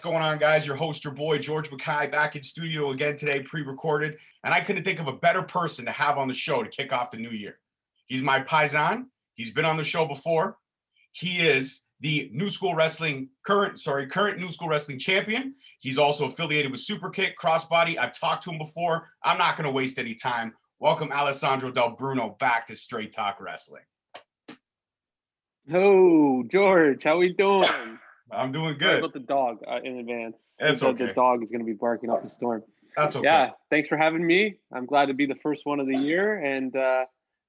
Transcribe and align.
What's 0.00 0.08
going 0.08 0.22
on, 0.22 0.38
guys? 0.38 0.66
Your 0.66 0.76
host, 0.76 1.04
your 1.04 1.12
boy, 1.12 1.36
George 1.36 1.70
Mackay, 1.70 2.06
back 2.06 2.34
in 2.34 2.42
studio 2.42 2.90
again 2.90 3.16
today, 3.16 3.42
pre 3.42 3.60
recorded. 3.60 4.16
And 4.42 4.54
I 4.54 4.62
couldn't 4.62 4.82
think 4.82 4.98
of 4.98 5.08
a 5.08 5.12
better 5.12 5.42
person 5.42 5.84
to 5.84 5.90
have 5.90 6.16
on 6.16 6.26
the 6.26 6.32
show 6.32 6.62
to 6.62 6.70
kick 6.70 6.90
off 6.90 7.10
the 7.10 7.18
new 7.18 7.28
year. 7.28 7.58
He's 8.06 8.22
my 8.22 8.40
Paisan. 8.40 9.08
He's 9.34 9.50
been 9.50 9.66
on 9.66 9.76
the 9.76 9.84
show 9.84 10.06
before. 10.06 10.56
He 11.12 11.46
is 11.46 11.82
the 12.00 12.30
New 12.32 12.48
School 12.48 12.74
Wrestling 12.74 13.28
current, 13.44 13.78
sorry, 13.78 14.06
current 14.06 14.38
New 14.38 14.48
School 14.48 14.68
Wrestling 14.68 14.98
champion. 14.98 15.52
He's 15.80 15.98
also 15.98 16.24
affiliated 16.24 16.70
with 16.70 16.80
Superkick, 16.80 17.34
Crossbody. 17.38 17.98
I've 17.98 18.18
talked 18.18 18.44
to 18.44 18.52
him 18.52 18.58
before. 18.58 19.06
I'm 19.22 19.36
not 19.36 19.58
going 19.58 19.66
to 19.66 19.70
waste 19.70 19.98
any 19.98 20.14
time. 20.14 20.54
Welcome 20.78 21.12
Alessandro 21.12 21.70
Del 21.70 21.90
Bruno 21.90 22.36
back 22.40 22.68
to 22.68 22.74
Straight 22.74 23.12
Talk 23.12 23.38
Wrestling. 23.38 23.82
Oh, 25.70 26.42
George, 26.50 27.04
how 27.04 27.16
are 27.16 27.18
we 27.18 27.34
doing? 27.34 27.68
I'm 28.32 28.52
doing 28.52 28.78
good. 28.78 28.98
about 28.98 29.12
the 29.12 29.20
dog 29.20 29.58
uh, 29.66 29.80
in 29.82 29.98
advance. 29.98 30.36
It's 30.58 30.82
okay. 30.82 31.06
The 31.06 31.12
dog 31.12 31.42
is 31.42 31.50
going 31.50 31.60
to 31.60 31.66
be 31.66 31.72
barking 31.72 32.10
up 32.10 32.22
the 32.22 32.30
storm. 32.30 32.62
That's 32.96 33.16
okay. 33.16 33.24
Yeah, 33.26 33.50
thanks 33.70 33.88
for 33.88 33.96
having 33.96 34.26
me. 34.26 34.56
I'm 34.72 34.86
glad 34.86 35.06
to 35.06 35.14
be 35.14 35.26
the 35.26 35.36
first 35.42 35.62
one 35.64 35.80
of 35.80 35.86
the 35.86 35.96
year, 35.96 36.38
and 36.38 36.74
uh, 36.76 37.04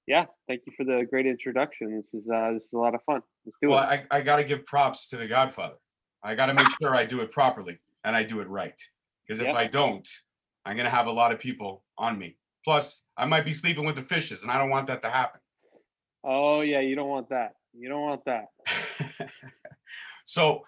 yeah, 0.07 0.25
thank 0.47 0.61
you 0.67 0.73
for 0.77 0.83
the 0.83 1.05
great 1.09 1.25
introduction. 1.25 1.95
This 1.95 2.21
is 2.21 2.29
uh, 2.29 2.53
this 2.53 2.63
is 2.63 2.73
a 2.73 2.77
lot 2.77 2.93
of 2.95 3.01
fun. 3.03 3.21
Let's 3.45 3.57
do 3.61 3.69
Well, 3.69 3.79
it. 3.89 4.05
I, 4.11 4.17
I 4.19 4.21
got 4.21 4.37
to 4.37 4.43
give 4.43 4.65
props 4.65 5.07
to 5.09 5.17
the 5.17 5.27
Godfather. 5.27 5.75
I 6.23 6.35
got 6.35 6.47
to 6.47 6.53
make 6.53 6.67
sure 6.81 6.95
I 6.95 7.05
do 7.05 7.21
it 7.21 7.31
properly 7.31 7.79
and 8.03 8.15
I 8.15 8.23
do 8.23 8.41
it 8.41 8.47
right. 8.47 8.79
Because 9.25 9.41
if 9.41 9.47
Yeah. 9.47 9.55
I 9.55 9.65
don't, 9.65 10.07
I'm 10.65 10.75
going 10.75 10.85
to 10.85 10.91
have 10.91 11.07
a 11.07 11.11
lot 11.11 11.31
of 11.31 11.39
people 11.39 11.83
on 11.97 12.19
me. 12.19 12.37
Plus, 12.63 13.05
I 13.17 13.25
might 13.25 13.43
be 13.45 13.53
sleeping 13.53 13.85
with 13.85 13.95
the 13.95 14.03
fishes, 14.03 14.43
and 14.43 14.51
I 14.51 14.59
don't 14.59 14.69
want 14.69 14.85
that 14.87 15.01
to 15.01 15.09
happen. 15.09 15.41
Oh 16.23 16.61
yeah, 16.61 16.79
you 16.81 16.95
don't 16.95 17.09
want 17.09 17.29
that. 17.29 17.53
You 17.73 17.89
don't 17.89 18.01
want 18.01 18.25
that. 18.25 18.45
so, 20.25 20.61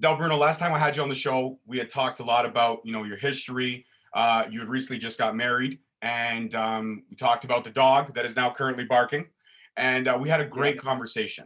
Del 0.00 0.16
Bruno, 0.16 0.36
last 0.36 0.58
time 0.58 0.72
I 0.72 0.78
had 0.78 0.96
you 0.96 1.02
on 1.02 1.10
the 1.10 1.14
show, 1.14 1.58
we 1.66 1.76
had 1.76 1.90
talked 1.90 2.20
a 2.20 2.24
lot 2.24 2.46
about 2.46 2.80
you 2.84 2.92
know 2.92 3.04
your 3.04 3.18
history. 3.18 3.84
Uh, 4.14 4.44
you 4.50 4.58
had 4.60 4.68
recently 4.68 4.98
just 4.98 5.18
got 5.18 5.36
married, 5.36 5.78
and 6.00 6.54
um, 6.54 7.04
we 7.10 7.16
talked 7.16 7.44
about 7.44 7.64
the 7.64 7.70
dog 7.70 8.14
that 8.14 8.24
is 8.24 8.34
now 8.34 8.50
currently 8.50 8.84
barking, 8.84 9.26
and 9.76 10.08
uh, 10.08 10.16
we 10.18 10.28
had 10.30 10.40
a 10.40 10.46
great 10.46 10.78
conversation. 10.78 11.44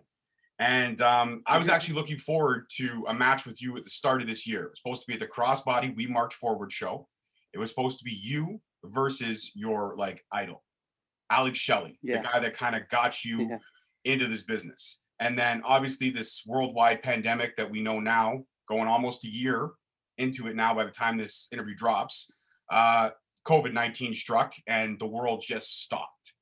And 0.60 1.00
um, 1.00 1.42
I 1.48 1.58
was 1.58 1.68
actually 1.68 1.96
looking 1.96 2.16
forward 2.16 2.66
to 2.76 3.04
a 3.08 3.12
match 3.14 3.44
with 3.44 3.60
you 3.60 3.76
at 3.76 3.82
the 3.82 3.90
start 3.90 4.22
of 4.22 4.28
this 4.28 4.46
year. 4.46 4.62
It 4.62 4.70
was 4.70 4.78
supposed 4.78 5.00
to 5.02 5.06
be 5.08 5.14
at 5.14 5.20
the 5.20 5.26
Crossbody 5.26 5.94
We 5.96 6.06
March 6.06 6.32
Forward 6.34 6.70
show. 6.70 7.08
It 7.52 7.58
was 7.58 7.70
supposed 7.70 7.98
to 7.98 8.04
be 8.04 8.12
you 8.14 8.60
versus 8.84 9.50
your 9.56 9.96
like 9.98 10.24
idol, 10.30 10.62
Alex 11.28 11.58
Shelley, 11.58 11.98
Yeah. 12.02 12.18
the 12.22 12.28
guy 12.28 12.38
that 12.38 12.56
kind 12.56 12.76
of 12.76 12.88
got 12.88 13.24
you 13.24 13.48
Yeah. 13.50 13.58
into 14.04 14.28
this 14.28 14.44
business. 14.44 15.00
And 15.20 15.38
then 15.38 15.62
obviously 15.64 16.10
this 16.10 16.42
worldwide 16.46 17.02
pandemic 17.02 17.56
that 17.56 17.70
we 17.70 17.80
know 17.82 18.00
now, 18.00 18.44
going 18.68 18.88
almost 18.88 19.24
a 19.24 19.28
year 19.28 19.70
into 20.18 20.46
it 20.48 20.56
now 20.56 20.74
by 20.74 20.84
the 20.84 20.90
time 20.90 21.16
this 21.16 21.48
interview 21.52 21.74
drops, 21.74 22.30
uh, 22.70 23.10
COVID 23.46 23.72
19 23.72 24.14
struck 24.14 24.54
and 24.66 24.98
the 24.98 25.06
world 25.06 25.42
just 25.46 25.82
stopped. 25.82 26.34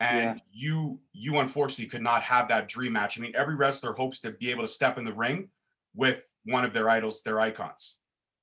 And 0.00 0.40
you 0.50 1.00
you 1.12 1.36
unfortunately 1.38 1.90
could 1.90 2.02
not 2.02 2.22
have 2.22 2.48
that 2.48 2.68
dream 2.68 2.92
match. 2.94 3.18
I 3.18 3.22
mean, 3.22 3.36
every 3.36 3.54
wrestler 3.54 3.92
hopes 3.92 4.20
to 4.20 4.32
be 4.32 4.50
able 4.50 4.62
to 4.62 4.68
step 4.68 4.96
in 4.96 5.04
the 5.04 5.12
ring 5.12 5.50
with 5.94 6.24
one 6.44 6.64
of 6.64 6.72
their 6.72 6.88
idols, 6.88 7.22
their 7.22 7.38
icons. 7.38 7.96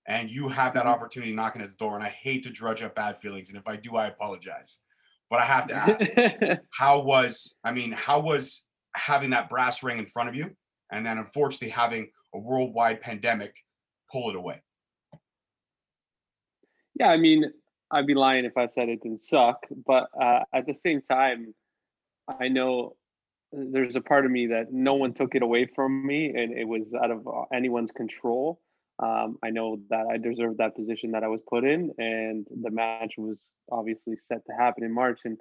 And 0.07 0.29
you 0.29 0.49
have 0.49 0.75
that 0.75 0.85
Mhm. 0.85 0.89
opportunity 0.89 1.33
knocking 1.33 1.61
at 1.61 1.69
the 1.69 1.75
door. 1.75 1.95
And 1.95 2.03
I 2.03 2.09
hate 2.09 2.43
to 2.43 2.51
drudge 2.51 2.83
up 2.83 2.95
bad 2.95 3.19
feelings. 3.19 3.49
And 3.49 3.57
if 3.57 3.67
I 3.67 3.75
do, 3.75 3.97
I 3.97 4.07
apologize. 4.07 4.81
But 5.29 5.41
I 5.41 5.45
have 5.45 5.65
to 5.67 5.75
ask 5.75 6.61
how 6.77 7.01
was 7.01 7.57
i 7.63 7.71
mean 7.71 7.91
how 7.91 8.19
was 8.19 8.67
having 8.95 9.31
that 9.31 9.49
brass 9.49 9.83
ring 9.83 9.99
in 9.99 10.07
front 10.07 10.29
of 10.29 10.35
you 10.35 10.49
and 10.91 11.05
then 11.05 11.17
unfortunately 11.17 11.69
having 11.69 12.09
a 12.33 12.39
worldwide 12.39 13.01
pandemic 13.01 13.53
pull 14.11 14.29
it 14.29 14.35
away 14.35 14.61
yeah, 16.99 17.07
I 17.07 17.17
mean, 17.17 17.45
I'd 17.91 18.07
be 18.07 18.15
lying 18.15 18.45
if 18.45 18.57
I 18.57 18.67
said 18.67 18.89
it 18.89 19.01
didn't 19.01 19.21
suck. 19.21 19.65
But 19.85 20.07
uh, 20.19 20.41
at 20.53 20.65
the 20.65 20.75
same 20.75 21.01
time, 21.01 21.53
I 22.27 22.47
know 22.47 22.95
there's 23.51 23.95
a 23.95 24.01
part 24.01 24.25
of 24.25 24.31
me 24.31 24.47
that 24.47 24.73
no 24.73 24.95
one 24.95 25.13
took 25.13 25.35
it 25.35 25.43
away 25.43 25.69
from 25.75 26.05
me, 26.05 26.33
and 26.35 26.57
it 26.57 26.67
was 26.67 26.83
out 27.01 27.11
of 27.11 27.27
uh, 27.27 27.43
anyone's 27.53 27.91
control. 27.91 28.59
Um, 28.99 29.37
I 29.43 29.51
know 29.51 29.79
that 29.89 30.07
I 30.11 30.17
deserved 30.17 30.57
that 30.57 30.75
position 30.75 31.11
that 31.11 31.23
I 31.23 31.27
was 31.27 31.41
put 31.47 31.63
in, 31.63 31.93
and 31.97 32.47
the 32.63 32.71
match 32.71 33.13
was 33.17 33.39
obviously 33.71 34.15
set 34.27 34.45
to 34.47 34.53
happen 34.53 34.83
in 34.83 34.93
March, 34.93 35.21
and 35.25 35.37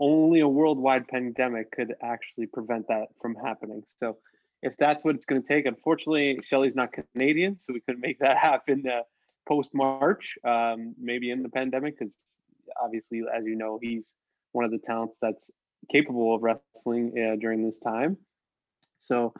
only 0.00 0.40
a 0.40 0.48
worldwide 0.48 1.08
pandemic 1.08 1.72
could 1.72 1.94
actually 2.02 2.46
prevent 2.46 2.86
that 2.88 3.06
from 3.20 3.34
happening. 3.34 3.82
So, 3.98 4.18
if 4.62 4.76
that's 4.78 5.04
what 5.04 5.14
it's 5.14 5.26
going 5.26 5.42
to 5.42 5.46
take, 5.46 5.66
unfortunately, 5.66 6.38
Shelley's 6.44 6.74
not 6.74 6.90
Canadian, 6.92 7.58
so 7.58 7.72
we 7.72 7.80
couldn't 7.80 8.00
make 8.00 8.20
that 8.20 8.38
happen 8.50 8.84
uh, 8.86 9.02
post 9.46 9.74
March, 9.74 10.36
um, 10.44 10.94
maybe 10.98 11.30
in 11.30 11.42
the 11.42 11.48
pandemic, 11.48 11.98
because 11.98 12.14
obviously, 12.82 13.22
as 13.36 13.44
you 13.44 13.56
know, 13.56 13.78
he's 13.82 14.06
one 14.52 14.64
of 14.64 14.70
the 14.70 14.78
talents 14.78 15.16
that's 15.20 15.50
capable 15.90 16.34
of 16.34 16.42
wrestling 16.42 17.12
uh, 17.18 17.36
during 17.36 17.64
this 17.64 17.78
time. 17.78 18.16
So, 19.00 19.34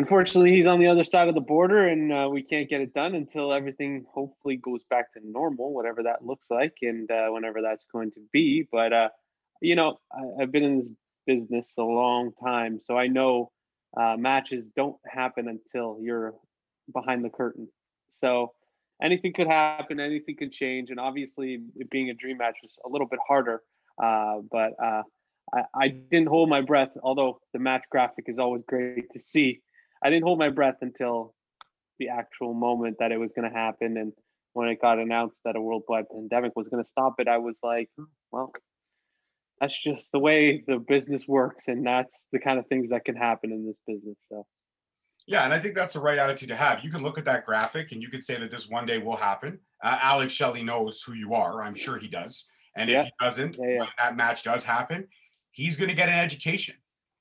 unfortunately, 0.00 0.56
he's 0.56 0.66
on 0.66 0.80
the 0.80 0.86
other 0.86 1.04
side 1.04 1.28
of 1.28 1.34
the 1.34 1.42
border, 1.42 1.86
and 1.86 2.10
uh, 2.10 2.26
we 2.32 2.42
can't 2.42 2.70
get 2.70 2.80
it 2.80 2.94
done 2.94 3.14
until 3.14 3.52
everything 3.52 4.06
hopefully 4.10 4.56
goes 4.56 4.80
back 4.88 5.12
to 5.12 5.20
normal, 5.22 5.74
whatever 5.74 6.02
that 6.02 6.24
looks 6.24 6.46
like, 6.50 6.72
and 6.80 7.10
uh, 7.10 7.28
whenever 7.28 7.60
that's 7.60 7.84
going 7.92 8.10
to 8.12 8.20
be. 8.32 8.66
But 8.72 8.94
uh, 8.94 9.08
you 9.60 9.76
know, 9.76 10.00
I, 10.10 10.42
I've 10.42 10.52
been 10.52 10.62
in 10.62 10.78
this 10.78 10.88
business 11.26 11.68
a 11.78 11.82
long 11.82 12.32
time, 12.42 12.80
so 12.80 12.96
I 12.96 13.08
know 13.08 13.52
uh, 13.94 14.16
matches 14.16 14.64
don't 14.74 14.96
happen 15.06 15.48
until 15.48 15.98
you're 16.00 16.32
behind 16.90 17.22
the 17.22 17.30
curtain. 17.30 17.68
So 18.12 18.52
anything 19.02 19.34
could 19.34 19.48
happen, 19.48 20.00
anything 20.00 20.36
could 20.38 20.52
change, 20.52 20.88
and 20.88 20.98
obviously, 20.98 21.58
it 21.76 21.90
being 21.90 22.08
a 22.08 22.14
dream 22.14 22.38
match 22.38 22.56
was 22.62 22.72
a 22.86 22.88
little 22.88 23.06
bit 23.06 23.20
harder. 23.28 23.60
Uh, 24.02 24.38
but 24.50 24.72
uh, 24.82 25.02
I, 25.52 25.60
I 25.74 25.88
didn't 25.88 26.28
hold 26.28 26.48
my 26.48 26.62
breath, 26.62 26.92
although 27.02 27.40
the 27.52 27.58
match 27.58 27.84
graphic 27.90 28.24
is 28.28 28.38
always 28.38 28.62
great 28.66 29.12
to 29.12 29.20
see. 29.20 29.60
I 30.02 30.10
didn't 30.10 30.24
hold 30.24 30.38
my 30.38 30.48
breath 30.50 30.78
until 30.80 31.34
the 31.98 32.08
actual 32.08 32.54
moment 32.54 32.96
that 33.00 33.12
it 33.12 33.18
was 33.18 33.30
going 33.36 33.50
to 33.50 33.56
happen, 33.56 33.96
and 33.96 34.12
when 34.54 34.68
it 34.68 34.80
got 34.80 34.98
announced 34.98 35.40
that 35.44 35.56
a 35.56 35.60
worldwide 35.60 36.06
pandemic 36.10 36.52
was 36.56 36.68
going 36.68 36.82
to 36.82 36.88
stop 36.90 37.14
it, 37.18 37.28
I 37.28 37.38
was 37.38 37.58
like, 37.62 37.88
"Hmm, 37.96 38.04
well, 38.32 38.52
that's 39.60 39.78
just 39.82 40.10
the 40.12 40.18
way 40.18 40.64
the 40.66 40.78
business 40.78 41.28
works, 41.28 41.64
and 41.68 41.86
that's 41.86 42.16
the 42.32 42.38
kind 42.38 42.58
of 42.58 42.66
things 42.66 42.90
that 42.90 43.04
can 43.04 43.16
happen 43.16 43.52
in 43.52 43.66
this 43.66 43.76
business. 43.86 44.16
So. 44.30 44.46
yeah 45.26 45.44
and 45.44 45.52
i 45.52 45.58
think 45.60 45.74
that's 45.74 45.92
the 45.92 46.00
right 46.00 46.18
attitude 46.18 46.48
to 46.48 46.56
have 46.56 46.82
you 46.82 46.90
can 46.90 47.02
look 47.02 47.18
at 47.18 47.26
that 47.26 47.44
graphic 47.44 47.92
and 47.92 48.02
you 48.02 48.08
could 48.08 48.24
say 48.24 48.38
that 48.38 48.50
this 48.50 48.68
one 48.70 48.86
day 48.86 48.96
will 48.98 49.16
happen 49.16 49.58
uh, 49.84 49.98
alex 50.02 50.32
shelley 50.32 50.62
knows 50.62 51.02
who 51.02 51.12
you 51.12 51.34
are 51.34 51.62
i'm 51.62 51.74
sure 51.74 51.98
he 51.98 52.08
does 52.08 52.48
and 52.74 52.88
Yeah. 52.88 53.00
if 53.02 53.06
he 53.06 53.12
doesn't 53.20 53.56
Yeah, 53.58 53.68
yeah. 53.68 53.78
when 53.80 53.88
that 53.98 54.16
match 54.16 54.42
does 54.42 54.64
happen 54.64 55.06
he's 55.52 55.76
going 55.76 55.90
to 55.90 55.94
get 55.96 56.08
an 56.08 56.18
education 56.18 56.76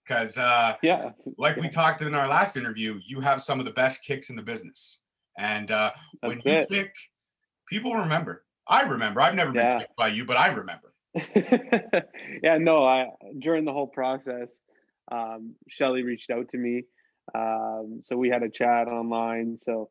because 0.10 0.38
uh, 0.38 0.76
Yeah, 0.82 1.12
like 1.38 1.58
we 1.58 1.70
talked 1.70 2.02
in 2.02 2.16
our 2.16 2.28
last 2.28 2.58
interview 2.58 3.00
you 3.06 3.22
have 3.22 3.42
some 3.42 3.60
of 3.60 3.66
the 3.66 3.72
best 3.72 4.04
kicks 4.04 4.30
in 4.30 4.36
the 4.36 4.42
business 4.42 5.02
and 5.38 5.70
uh, 5.72 5.92
when 6.22 6.42
you 6.44 6.54
it. 6.54 6.70
kick 6.70 6.94
people 7.70 7.94
remember 7.94 8.44
i 8.68 8.82
remember 8.82 9.22
i've 9.22 9.36
never 9.36 9.54
Yeah. 9.54 9.72
been 9.72 9.80
kicked 9.82 9.96
by 9.96 10.08
you 10.08 10.26
but 10.26 10.38
i 10.38 10.48
remember 10.48 10.94
yeah, 12.44 12.60
no, 12.60 12.86
I 12.86 13.08
during 13.40 13.66
the 13.66 13.74
whole 13.74 13.88
process, 13.88 14.48
um, 15.12 15.56
Shelley 15.68 16.04
reached 16.04 16.30
out 16.30 16.50
to 16.50 16.58
me. 16.58 16.84
Um, 17.34 18.02
so 18.04 18.16
we 18.16 18.30
had 18.30 18.44
a 18.44 18.50
chat 18.50 18.88
online. 18.88 19.58
So 19.66 19.90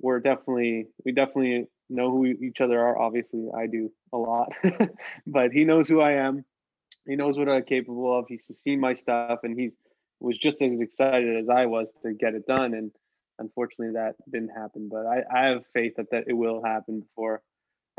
we're 0.00 0.20
definitely 0.20 0.86
we 1.04 1.12
definitely 1.12 1.66
know 1.90 2.10
who 2.10 2.24
each 2.24 2.62
other 2.62 2.80
are. 2.80 2.98
Obviously, 2.98 3.48
I 3.54 3.66
do 3.66 3.92
a 4.14 4.16
lot, 4.16 4.52
but 5.26 5.52
he 5.52 5.64
knows 5.64 5.86
who 5.86 6.00
I 6.00 6.12
am. 6.12 6.46
He 7.06 7.16
knows 7.16 7.36
what 7.36 7.48
I'm 7.48 7.64
capable 7.64 8.18
of. 8.18 8.26
He's 8.28 8.44
seen 8.62 8.80
my 8.80 8.94
stuff, 8.94 9.40
and 9.42 9.58
he's 9.58 9.72
was 10.20 10.38
just 10.38 10.62
as 10.62 10.80
excited 10.80 11.36
as 11.36 11.48
I 11.48 11.66
was 11.66 11.90
to 12.02 12.14
get 12.14 12.34
it 12.34 12.46
done. 12.46 12.74
And 12.74 12.90
unfortunately, 13.38 13.94
that 13.94 14.14
didn't 14.30 14.50
happen. 14.56 14.88
But 14.90 15.06
I, 15.06 15.22
I 15.32 15.46
have 15.48 15.64
faith 15.74 15.94
that 15.96 16.10
that 16.12 16.24
it 16.26 16.32
will 16.32 16.62
happen 16.64 17.00
before 17.00 17.42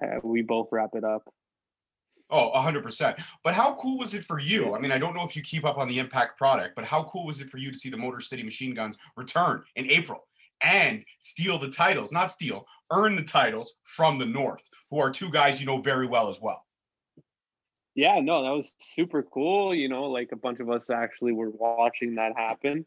uh, 0.02 0.20
we 0.24 0.42
both 0.42 0.70
wrap 0.72 0.92
it 0.94 1.04
up. 1.04 1.24
Oh, 2.32 2.52
100%. 2.56 3.24
But 3.44 3.54
how 3.54 3.76
cool 3.76 4.00
was 4.00 4.16
it 4.16 4.24
for 4.24 4.40
you? 4.40 4.74
I 4.74 4.80
mean, 4.80 4.92
I 4.92 4.98
don't 4.98 5.16
know 5.16 5.24
if 5.24 5.36
you 5.36 5.44
keep 5.44 5.64
up 5.64 5.78
on 5.78 5.88
the 5.88 6.00
Impact 6.00 6.38
product, 6.40 6.76
but 6.76 6.84
how 6.84 7.04
cool 7.04 7.26
was 7.28 7.40
it 7.40 7.50
for 7.50 7.58
you 7.58 7.72
to 7.72 7.78
see 7.78 7.90
the 7.90 7.98
Motor 7.98 8.20
City 8.20 8.42
Machine 8.42 8.74
Guns 8.74 8.98
return 9.16 9.64
in 9.76 9.90
April 9.92 10.28
and 10.64 11.06
steal 11.20 11.60
the 11.60 11.70
titles, 11.70 12.12
not 12.12 12.32
steal, 12.32 12.66
earn 12.92 13.16
the 13.16 13.24
titles 13.24 13.78
from 13.84 14.18
the 14.18 14.26
North, 14.26 14.64
who 14.90 14.98
are 14.98 15.12
two 15.12 15.30
guys 15.30 15.60
you 15.60 15.68
know 15.68 15.82
very 15.82 16.08
well 16.08 16.28
as 16.28 16.42
well? 16.42 16.65
Yeah, 17.96 18.20
no, 18.20 18.44
that 18.44 18.50
was 18.52 18.74
super 18.80 19.24
cool. 19.24 19.74
You 19.74 19.88
know, 19.88 20.06
like 20.06 20.30
a 20.34 20.36
bunch 20.36 20.60
of 20.60 20.70
us 20.70 20.90
actually 20.90 21.32
were 21.32 21.50
watching 21.50 22.16
that 22.16 22.34
happen 22.36 22.86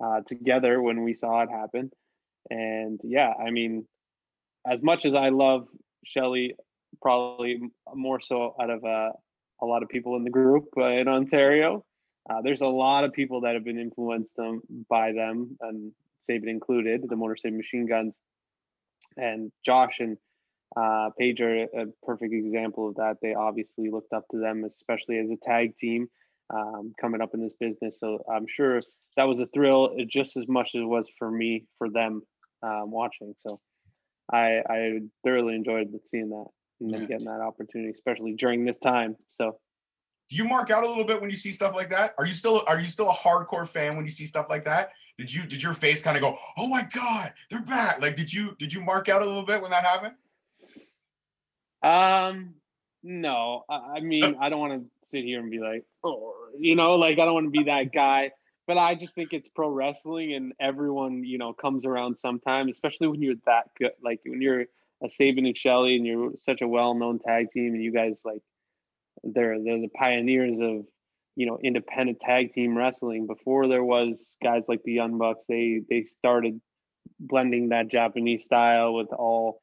uh, 0.00 0.20
together 0.26 0.80
when 0.80 1.02
we 1.02 1.14
saw 1.14 1.42
it 1.42 1.50
happen. 1.50 1.90
And 2.50 3.00
yeah, 3.02 3.32
I 3.32 3.50
mean, 3.50 3.86
as 4.66 4.82
much 4.82 5.04
as 5.04 5.14
I 5.14 5.30
love 5.30 5.66
Shelley, 6.04 6.54
probably 7.02 7.60
more 7.94 8.20
so 8.20 8.54
out 8.60 8.70
of 8.70 8.84
uh, 8.84 9.10
a 9.60 9.66
lot 9.66 9.82
of 9.82 9.88
people 9.88 10.16
in 10.16 10.24
the 10.24 10.30
group 10.30 10.68
uh, 10.76 10.86
in 10.86 11.08
Ontario, 11.08 11.84
uh, 12.30 12.40
there's 12.42 12.60
a 12.60 12.66
lot 12.66 13.04
of 13.04 13.12
people 13.12 13.40
that 13.40 13.54
have 13.54 13.64
been 13.64 13.78
influenced 13.78 14.36
them 14.36 14.62
by 14.88 15.12
them 15.12 15.56
and 15.60 15.92
Sabin 16.22 16.48
included, 16.48 17.02
the 17.08 17.16
Motor 17.16 17.36
City 17.36 17.56
Machine 17.56 17.86
Guns, 17.86 18.14
and 19.16 19.50
Josh 19.64 19.96
and 19.98 20.16
uh, 20.78 21.10
Page 21.18 21.40
are 21.40 21.62
a 21.64 21.86
perfect 22.04 22.32
example 22.32 22.88
of 22.88 22.94
that. 22.96 23.16
They 23.20 23.34
obviously 23.34 23.90
looked 23.90 24.12
up 24.12 24.24
to 24.30 24.38
them, 24.38 24.64
especially 24.64 25.18
as 25.18 25.28
a 25.30 25.36
tag 25.44 25.76
team 25.76 26.08
um, 26.54 26.92
coming 27.00 27.20
up 27.20 27.30
in 27.34 27.42
this 27.42 27.54
business. 27.58 27.96
So 27.98 28.22
I'm 28.32 28.46
sure 28.48 28.80
that 29.16 29.24
was 29.24 29.40
a 29.40 29.46
thrill 29.46 29.96
just 30.08 30.36
as 30.36 30.46
much 30.46 30.70
as 30.74 30.82
it 30.82 30.84
was 30.84 31.06
for 31.18 31.30
me 31.30 31.64
for 31.78 31.90
them 31.90 32.22
um, 32.62 32.90
watching. 32.90 33.34
So 33.40 33.60
I, 34.32 34.62
I 34.68 35.00
thoroughly 35.24 35.54
enjoyed 35.54 35.88
seeing 36.10 36.30
that 36.30 36.46
and 36.80 36.90
then 36.90 37.06
getting 37.06 37.26
that 37.26 37.40
opportunity, 37.40 37.90
especially 37.90 38.34
during 38.34 38.64
this 38.64 38.78
time. 38.78 39.16
So 39.30 39.58
do 40.30 40.36
you 40.36 40.44
mark 40.44 40.70
out 40.70 40.84
a 40.84 40.88
little 40.88 41.04
bit 41.04 41.20
when 41.20 41.30
you 41.30 41.36
see 41.36 41.52
stuff 41.52 41.74
like 41.74 41.90
that? 41.90 42.14
Are 42.18 42.26
you 42.26 42.34
still 42.34 42.62
are 42.66 42.78
you 42.78 42.88
still 42.88 43.08
a 43.08 43.14
hardcore 43.14 43.66
fan 43.66 43.96
when 43.96 44.04
you 44.04 44.12
see 44.12 44.26
stuff 44.26 44.46
like 44.48 44.64
that? 44.66 44.90
Did 45.16 45.32
you 45.32 45.46
did 45.46 45.62
your 45.62 45.72
face 45.72 46.02
kind 46.02 46.16
of 46.16 46.20
go, 46.20 46.36
oh 46.56 46.68
my 46.68 46.86
god, 46.94 47.32
they're 47.50 47.64
back? 47.64 48.00
Like 48.00 48.14
did 48.14 48.32
you 48.32 48.54
did 48.58 48.72
you 48.72 48.82
mark 48.82 49.08
out 49.08 49.22
a 49.22 49.26
little 49.26 49.44
bit 49.44 49.60
when 49.60 49.70
that 49.70 49.84
happened? 49.84 50.14
Um, 51.82 52.54
no. 53.02 53.64
I, 53.68 54.00
mean, 54.00 54.36
I 54.40 54.48
don't 54.48 54.60
want 54.60 54.82
to 54.82 54.90
sit 55.04 55.24
here 55.24 55.40
and 55.40 55.50
be 55.50 55.60
like, 55.60 55.84
oh, 56.04 56.34
you 56.58 56.74
know, 56.74 56.94
like 56.94 57.18
I 57.18 57.24
don't 57.24 57.34
want 57.34 57.46
to 57.46 57.58
be 57.58 57.64
that 57.64 57.92
guy. 57.92 58.32
But 58.66 58.76
I 58.76 58.94
just 58.96 59.14
think 59.14 59.32
it's 59.32 59.48
pro 59.48 59.70
wrestling, 59.70 60.34
and 60.34 60.52
everyone, 60.60 61.24
you 61.24 61.38
know, 61.38 61.54
comes 61.54 61.86
around 61.86 62.18
sometime, 62.18 62.68
especially 62.68 63.06
when 63.06 63.22
you're 63.22 63.36
that 63.46 63.70
good. 63.78 63.92
Like 64.04 64.20
when 64.26 64.42
you're 64.42 64.66
a 65.02 65.08
Sabin 65.08 65.46
and 65.46 65.56
Shelley, 65.56 65.96
and 65.96 66.06
you're 66.06 66.32
such 66.36 66.60
a 66.60 66.68
well-known 66.68 67.18
tag 67.18 67.50
team, 67.50 67.72
and 67.72 67.82
you 67.82 67.94
guys 67.94 68.18
like, 68.26 68.42
they're 69.24 69.56
they're 69.64 69.80
the 69.80 69.88
pioneers 69.88 70.58
of 70.60 70.84
you 71.34 71.46
know 71.46 71.58
independent 71.64 72.20
tag 72.20 72.52
team 72.52 72.76
wrestling. 72.76 73.26
Before 73.26 73.68
there 73.68 73.82
was 73.82 74.16
guys 74.42 74.64
like 74.68 74.82
the 74.82 74.92
Young 74.92 75.16
Bucks, 75.16 75.46
they 75.48 75.80
they 75.88 76.04
started 76.04 76.60
blending 77.18 77.70
that 77.70 77.88
Japanese 77.88 78.44
style 78.44 78.92
with 78.92 79.08
all 79.14 79.62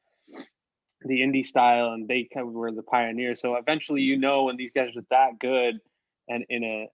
the 1.06 1.20
indie 1.20 1.44
style 1.44 1.92
and 1.92 2.08
they 2.08 2.28
kind 2.32 2.46
of 2.46 2.52
were 2.52 2.70
the 2.72 2.82
pioneers. 2.82 3.40
So 3.40 3.56
eventually, 3.56 4.02
you 4.02 4.18
know, 4.18 4.44
when 4.44 4.56
these 4.56 4.70
guys 4.74 4.90
are 4.96 5.04
that 5.10 5.38
good 5.40 5.78
and 6.28 6.44
in 6.48 6.64
a 6.64 6.88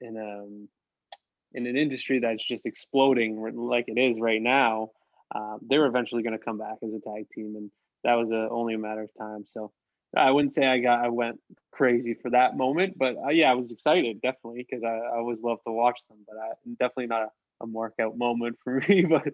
in 0.00 0.16
a 0.16 1.58
in 1.58 1.66
an 1.66 1.76
industry 1.76 2.20
that's 2.20 2.46
just 2.46 2.66
exploding 2.66 3.40
like 3.54 3.84
it 3.88 4.00
is 4.00 4.20
right 4.20 4.40
now, 4.40 4.90
uh, 5.34 5.56
they're 5.66 5.86
eventually 5.86 6.22
going 6.22 6.38
to 6.38 6.44
come 6.44 6.58
back 6.58 6.76
as 6.82 6.90
a 6.90 7.00
tag 7.00 7.26
team, 7.34 7.54
and 7.56 7.70
that 8.04 8.14
was 8.14 8.30
a, 8.30 8.48
only 8.50 8.74
a 8.74 8.78
matter 8.78 9.02
of 9.02 9.10
time. 9.18 9.44
So 9.46 9.70
I 10.16 10.30
wouldn't 10.30 10.54
say 10.54 10.66
I 10.66 10.78
got 10.78 11.04
I 11.04 11.08
went 11.08 11.40
crazy 11.72 12.14
for 12.20 12.30
that 12.30 12.56
moment, 12.56 12.98
but 12.98 13.16
uh, 13.16 13.30
yeah, 13.30 13.50
I 13.50 13.54
was 13.54 13.70
excited 13.70 14.20
definitely 14.20 14.66
because 14.68 14.84
I, 14.84 14.92
I, 15.14 15.18
always 15.18 15.38
love 15.42 15.58
to 15.66 15.72
watch 15.72 15.98
them. 16.08 16.18
But 16.26 16.36
I, 16.36 16.52
definitely 16.78 17.06
not 17.06 17.22
a, 17.22 17.28
a 17.64 17.66
mark 17.66 17.94
out 18.00 18.16
moment 18.16 18.58
for 18.62 18.82
me, 18.88 19.04
but 19.04 19.32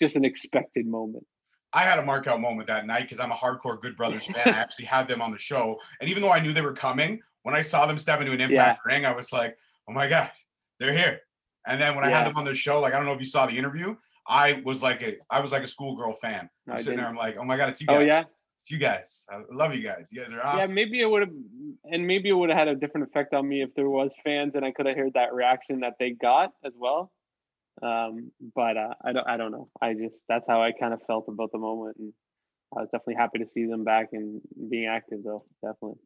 just 0.00 0.16
an 0.16 0.24
expected 0.24 0.86
moment. 0.86 1.26
I 1.72 1.82
had 1.84 1.98
a 1.98 2.04
mark 2.04 2.26
out 2.26 2.40
moment 2.40 2.66
that 2.66 2.86
night 2.86 3.02
because 3.02 3.20
I'm 3.20 3.30
a 3.30 3.36
hardcore 3.36 3.80
Good 3.80 3.96
Brothers 3.96 4.26
fan. 4.26 4.42
I 4.46 4.58
actually 4.58 4.86
had 4.86 5.06
them 5.06 5.22
on 5.22 5.30
the 5.30 5.38
show. 5.38 5.78
And 6.00 6.10
even 6.10 6.22
though 6.22 6.32
I 6.32 6.40
knew 6.40 6.52
they 6.52 6.62
were 6.62 6.72
coming, 6.72 7.20
when 7.42 7.54
I 7.54 7.60
saw 7.60 7.86
them 7.86 7.98
step 7.98 8.20
into 8.20 8.32
an 8.32 8.40
impact 8.40 8.80
yeah. 8.84 8.92
ring, 8.92 9.06
I 9.06 9.12
was 9.12 9.32
like, 9.32 9.56
oh 9.88 9.92
my 9.92 10.08
God, 10.08 10.30
they're 10.78 10.92
here. 10.92 11.20
And 11.66 11.80
then 11.80 11.94
when 11.94 12.04
yeah. 12.04 12.10
I 12.10 12.18
had 12.18 12.26
them 12.26 12.36
on 12.36 12.44
the 12.44 12.54
show, 12.54 12.80
like 12.80 12.94
I 12.94 12.96
don't 12.96 13.06
know 13.06 13.12
if 13.12 13.20
you 13.20 13.26
saw 13.26 13.46
the 13.46 13.56
interview, 13.56 13.94
I 14.26 14.62
was 14.64 14.82
like 14.82 15.02
a 15.02 15.16
I 15.28 15.40
was 15.40 15.52
like 15.52 15.62
a 15.62 15.66
schoolgirl 15.66 16.14
fan. 16.14 16.48
I'm 16.68 16.78
sitting 16.78 16.98
there, 16.98 17.08
I'm 17.08 17.16
like, 17.16 17.36
oh 17.38 17.44
my 17.44 17.56
God, 17.56 17.68
it's 17.68 17.80
you 17.80 17.86
oh, 17.90 17.94
guys. 17.94 18.02
Oh 18.02 18.06
yeah. 18.06 18.24
It's 18.60 18.70
you 18.70 18.78
guys. 18.78 19.26
I 19.30 19.40
love 19.50 19.74
you 19.74 19.82
guys. 19.82 20.08
You 20.12 20.22
guys 20.22 20.32
are 20.32 20.44
awesome. 20.44 20.70
Yeah, 20.70 20.74
maybe 20.74 21.00
it 21.00 21.06
would 21.06 21.22
have 21.22 21.30
and 21.84 22.06
maybe 22.06 22.28
it 22.28 22.32
would 22.32 22.50
have 22.50 22.58
had 22.58 22.68
a 22.68 22.74
different 22.74 23.08
effect 23.08 23.32
on 23.32 23.48
me 23.48 23.62
if 23.62 23.74
there 23.74 23.88
was 23.88 24.12
fans 24.24 24.52
and 24.54 24.64
I 24.64 24.72
could 24.72 24.86
have 24.86 24.96
heard 24.96 25.14
that 25.14 25.32
reaction 25.32 25.80
that 25.80 25.94
they 25.98 26.10
got 26.10 26.52
as 26.64 26.72
well. 26.76 27.10
Um, 27.82 28.30
but 28.54 28.76
uh, 28.76 28.94
I 29.04 29.12
don't 29.12 29.28
I 29.28 29.36
don't 29.36 29.52
know. 29.52 29.68
I 29.80 29.94
just 29.94 30.20
that's 30.28 30.46
how 30.46 30.62
I 30.62 30.72
kind 30.72 30.92
of 30.92 31.00
felt 31.06 31.26
about 31.28 31.50
the 31.52 31.58
moment 31.58 31.96
and 31.98 32.12
I 32.76 32.80
was 32.80 32.88
definitely 32.90 33.16
happy 33.16 33.38
to 33.38 33.48
see 33.48 33.66
them 33.66 33.84
back 33.84 34.08
and 34.12 34.40
being 34.70 34.86
active 34.86 35.20
though, 35.24 35.44
definitely. 35.62 35.98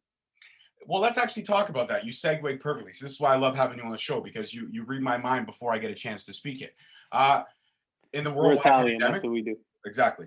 Well, 0.87 1.01
let's 1.01 1.19
actually 1.19 1.45
talk 1.45 1.69
about 1.69 1.89
that. 1.89 2.05
You 2.05 2.13
segued 2.13 2.61
perfectly. 2.61 2.93
So 2.93 3.05
this 3.05 3.13
is 3.13 3.21
why 3.21 3.33
I 3.33 3.37
love 3.37 3.57
having 3.57 3.79
you 3.79 3.85
on 3.85 3.91
the 3.91 3.99
show 3.99 4.21
because 4.21 4.55
you 4.55 4.69
you 4.71 4.85
read 4.85 5.03
my 5.03 5.17
mind 5.17 5.47
before 5.47 5.73
I 5.73 5.79
get 5.79 5.91
a 5.91 5.95
chance 5.95 6.25
to 6.27 6.33
speak 6.33 6.61
it. 6.61 6.75
Uh, 7.13 7.43
in 8.13 8.25
the 8.25 8.31
world, 8.31 8.53
We're 8.53 8.59
Italian. 8.59 8.99
That's 8.99 9.23
what 9.23 9.33
we 9.33 9.43
do. 9.43 9.57
Exactly. 9.85 10.27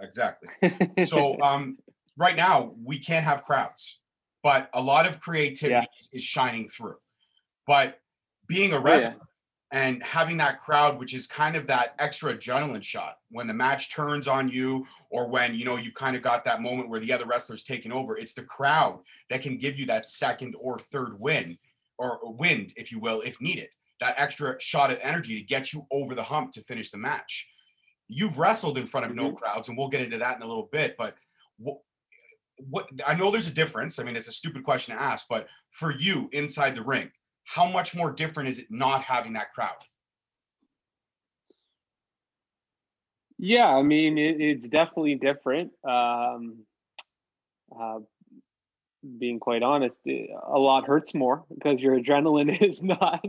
Exactly. 0.00 0.48
so 1.04 1.40
um, 1.42 1.78
right 2.16 2.36
now 2.36 2.72
we 2.82 2.98
can't 2.98 3.24
have 3.24 3.44
crowds, 3.44 4.00
but 4.42 4.70
a 4.72 4.80
lot 4.80 5.06
of 5.06 5.20
creativity 5.20 5.74
yeah. 5.74 6.08
is 6.12 6.22
shining 6.22 6.68
through. 6.68 6.96
But 7.66 8.00
being 8.48 8.72
a 8.72 8.80
wrestler, 8.80 9.14
oh, 9.14 9.18
yeah 9.18 9.29
and 9.72 10.02
having 10.02 10.36
that 10.36 10.58
crowd 10.58 10.98
which 10.98 11.14
is 11.14 11.26
kind 11.26 11.54
of 11.54 11.66
that 11.66 11.94
extra 11.98 12.34
adrenaline 12.34 12.82
shot 12.82 13.18
when 13.30 13.46
the 13.46 13.54
match 13.54 13.92
turns 13.92 14.26
on 14.26 14.48
you 14.48 14.86
or 15.10 15.28
when 15.28 15.54
you 15.54 15.64
know 15.64 15.76
you 15.76 15.92
kind 15.92 16.16
of 16.16 16.22
got 16.22 16.44
that 16.44 16.62
moment 16.62 16.88
where 16.88 17.00
the 17.00 17.12
other 17.12 17.26
wrestler's 17.26 17.62
taking 17.62 17.92
over 17.92 18.16
it's 18.16 18.34
the 18.34 18.42
crowd 18.42 18.98
that 19.28 19.42
can 19.42 19.56
give 19.56 19.78
you 19.78 19.86
that 19.86 20.06
second 20.06 20.54
or 20.58 20.78
third 20.78 21.18
win 21.20 21.56
or 22.00 22.18
wind 22.22 22.72
if 22.76 22.90
you 22.90 22.98
will 22.98 23.20
if 23.20 23.40
needed. 23.40 23.68
That 24.00 24.14
extra 24.16 24.58
shot 24.58 24.90
of 24.90 24.98
energy 25.02 25.38
to 25.38 25.44
get 25.44 25.72
you 25.72 25.86
over 25.92 26.14
the 26.14 26.22
hump 26.22 26.52
to 26.52 26.62
finish 26.62 26.90
the 26.90 26.96
match. 26.96 27.46
You've 28.08 28.38
wrestled 28.38 28.78
in 28.78 28.86
front 28.86 29.06
of 29.06 29.12
mm-hmm. 29.12 29.26
no 29.26 29.32
crowds 29.32 29.68
and 29.68 29.76
we'll 29.76 29.88
get 29.88 30.00
into 30.00 30.18
that 30.18 30.36
in 30.36 30.42
a 30.42 30.46
little 30.46 30.68
bit 30.72 30.96
but 30.96 31.14
what, 31.58 31.78
what 32.68 32.88
i 33.06 33.14
know 33.14 33.30
there's 33.30 33.46
a 33.46 33.52
difference. 33.54 33.98
I 33.98 34.02
mean 34.02 34.16
it's 34.16 34.28
a 34.28 34.32
stupid 34.32 34.64
question 34.64 34.96
to 34.96 35.02
ask 35.02 35.26
but 35.28 35.46
for 35.70 35.92
you 35.92 36.28
inside 36.32 36.74
the 36.74 36.82
ring 36.82 37.10
how 37.50 37.66
much 37.66 37.96
more 37.96 38.12
different 38.12 38.48
is 38.48 38.60
it 38.60 38.66
not 38.70 39.02
having 39.02 39.32
that 39.32 39.52
crowd? 39.52 39.74
Yeah, 43.38 43.66
I 43.66 43.82
mean, 43.82 44.18
it, 44.18 44.40
it's 44.40 44.68
definitely 44.68 45.16
different. 45.16 45.72
Um, 45.82 46.64
uh, 47.76 48.00
being 49.18 49.40
quite 49.40 49.64
honest, 49.64 49.98
a 50.06 50.58
lot 50.58 50.86
hurts 50.86 51.12
more 51.12 51.44
because 51.52 51.80
your 51.80 51.98
adrenaline 51.98 52.62
is 52.68 52.82
not 52.84 53.24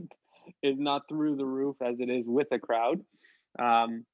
is 0.62 0.78
not 0.78 1.08
through 1.10 1.38
the 1.38 1.46
roof 1.46 1.78
as 1.82 2.00
it 2.00 2.10
is 2.10 2.26
with 2.28 2.48
a 2.52 2.60
crowd. 2.60 3.02
Um, 3.58 4.06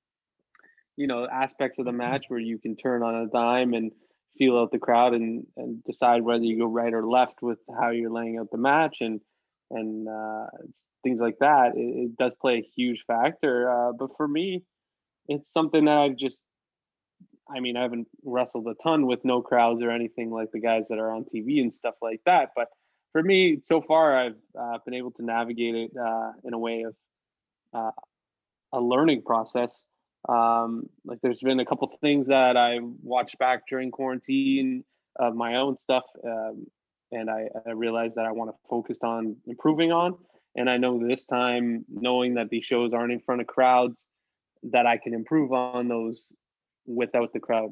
you 0.96 1.08
know, 1.08 1.28
aspects 1.28 1.80
of 1.80 1.86
the 1.86 1.92
match 1.92 2.26
where 2.30 2.40
you 2.40 2.60
can 2.60 2.78
turn 2.78 3.04
on 3.04 3.16
a 3.16 3.28
dime 3.28 3.74
and 3.74 3.92
feel 4.38 4.58
out 4.58 4.72
the 4.72 4.80
crowd 4.80 5.14
and, 5.14 5.46
and 5.58 5.84
decide 5.84 6.22
whether 6.22 6.44
you 6.44 6.58
go 6.58 6.66
right 6.66 6.94
or 6.94 7.06
left 7.06 7.42
with 7.42 7.60
how 7.78 7.90
you're 7.90 8.12
laying 8.12 8.38
out 8.38 8.52
the 8.52 8.58
match 8.58 8.98
and 9.02 9.20
and 9.72 10.08
uh, 10.08 10.46
things 11.04 11.20
like 11.20 11.38
that, 11.40 11.74
it, 11.76 11.80
it, 11.80 12.18
does 12.18 12.34
play 12.40 12.58
a 12.58 12.70
huge 12.76 13.04
factor. 13.08 13.70
Uh, 13.70 13.92
but 13.92 14.10
for 14.18 14.28
me, 14.28 14.64
it's 15.28 15.52
something 15.52 15.86
that 15.86 15.98
I've 15.98 16.16
just, 16.16 16.40
I 17.50 17.60
mean, 17.60 17.78
I 17.78 17.82
haven't 17.82 18.08
wrestled 18.24 18.68
a 18.68 18.76
ton 18.82 19.06
with 19.06 19.24
no 19.24 19.42
crowds 19.42 19.82
or 19.82 19.92
anything 19.92 20.32
like 20.32 20.52
the 20.52 20.60
guys 20.60 20.86
that 20.90 21.00
are 21.00 21.12
on 21.12 21.24
TV 21.24 21.62
and 21.62 21.74
stuff 21.74 21.96
like 22.02 22.22
that. 22.26 22.50
But 22.56 22.68
for 23.12 23.24
me, 23.24 23.60
so 23.64 23.82
far, 23.82 24.18
I've 24.18 24.36
uh, 24.60 24.78
been 24.86 24.94
able 24.94 25.12
to 25.12 25.26
navigate 25.26 25.76
it 25.76 25.92
uh, 25.98 26.32
in 26.44 26.54
a 26.54 26.60
way 26.60 26.84
of 26.84 26.96
uh, 27.74 27.92
a 28.74 28.80
learning 28.80 29.24
process. 29.24 29.74
Um, 30.28 30.90
like 31.06 31.20
there's 31.22 31.40
been 31.40 31.60
a 31.60 31.66
couple 31.66 31.90
things 32.02 32.28
that 32.28 32.58
I 32.58 32.80
watched 33.02 33.38
back 33.38 33.64
during 33.70 33.92
quarantine 33.92 34.84
of 35.18 35.36
my 35.36 35.56
own 35.56 35.78
stuff. 35.80 36.04
Um, 36.24 36.68
and 37.12 37.30
I, 37.30 37.48
I 37.66 37.72
realized 37.72 38.16
that 38.16 38.26
I 38.26 38.32
want 38.32 38.52
to 38.52 38.58
focus 38.70 38.98
on 39.04 39.38
improving 39.46 39.92
on. 39.92 40.16
And 40.56 40.70
I 40.70 40.78
know 40.78 41.00
this 41.06 41.26
time, 41.26 41.86
knowing 41.90 42.34
that 42.36 42.50
these 42.50 42.66
shows 42.66 42.92
aren't 42.94 43.14
in 43.14 43.20
front 43.20 43.42
of 43.42 43.48
crowds, 43.48 44.04
that 44.64 44.86
I 44.86 44.98
can 44.98 45.14
improve 45.14 45.52
on 45.52 45.88
those 45.88 46.32
without 46.86 47.32
the 47.34 47.40
crowd 47.40 47.72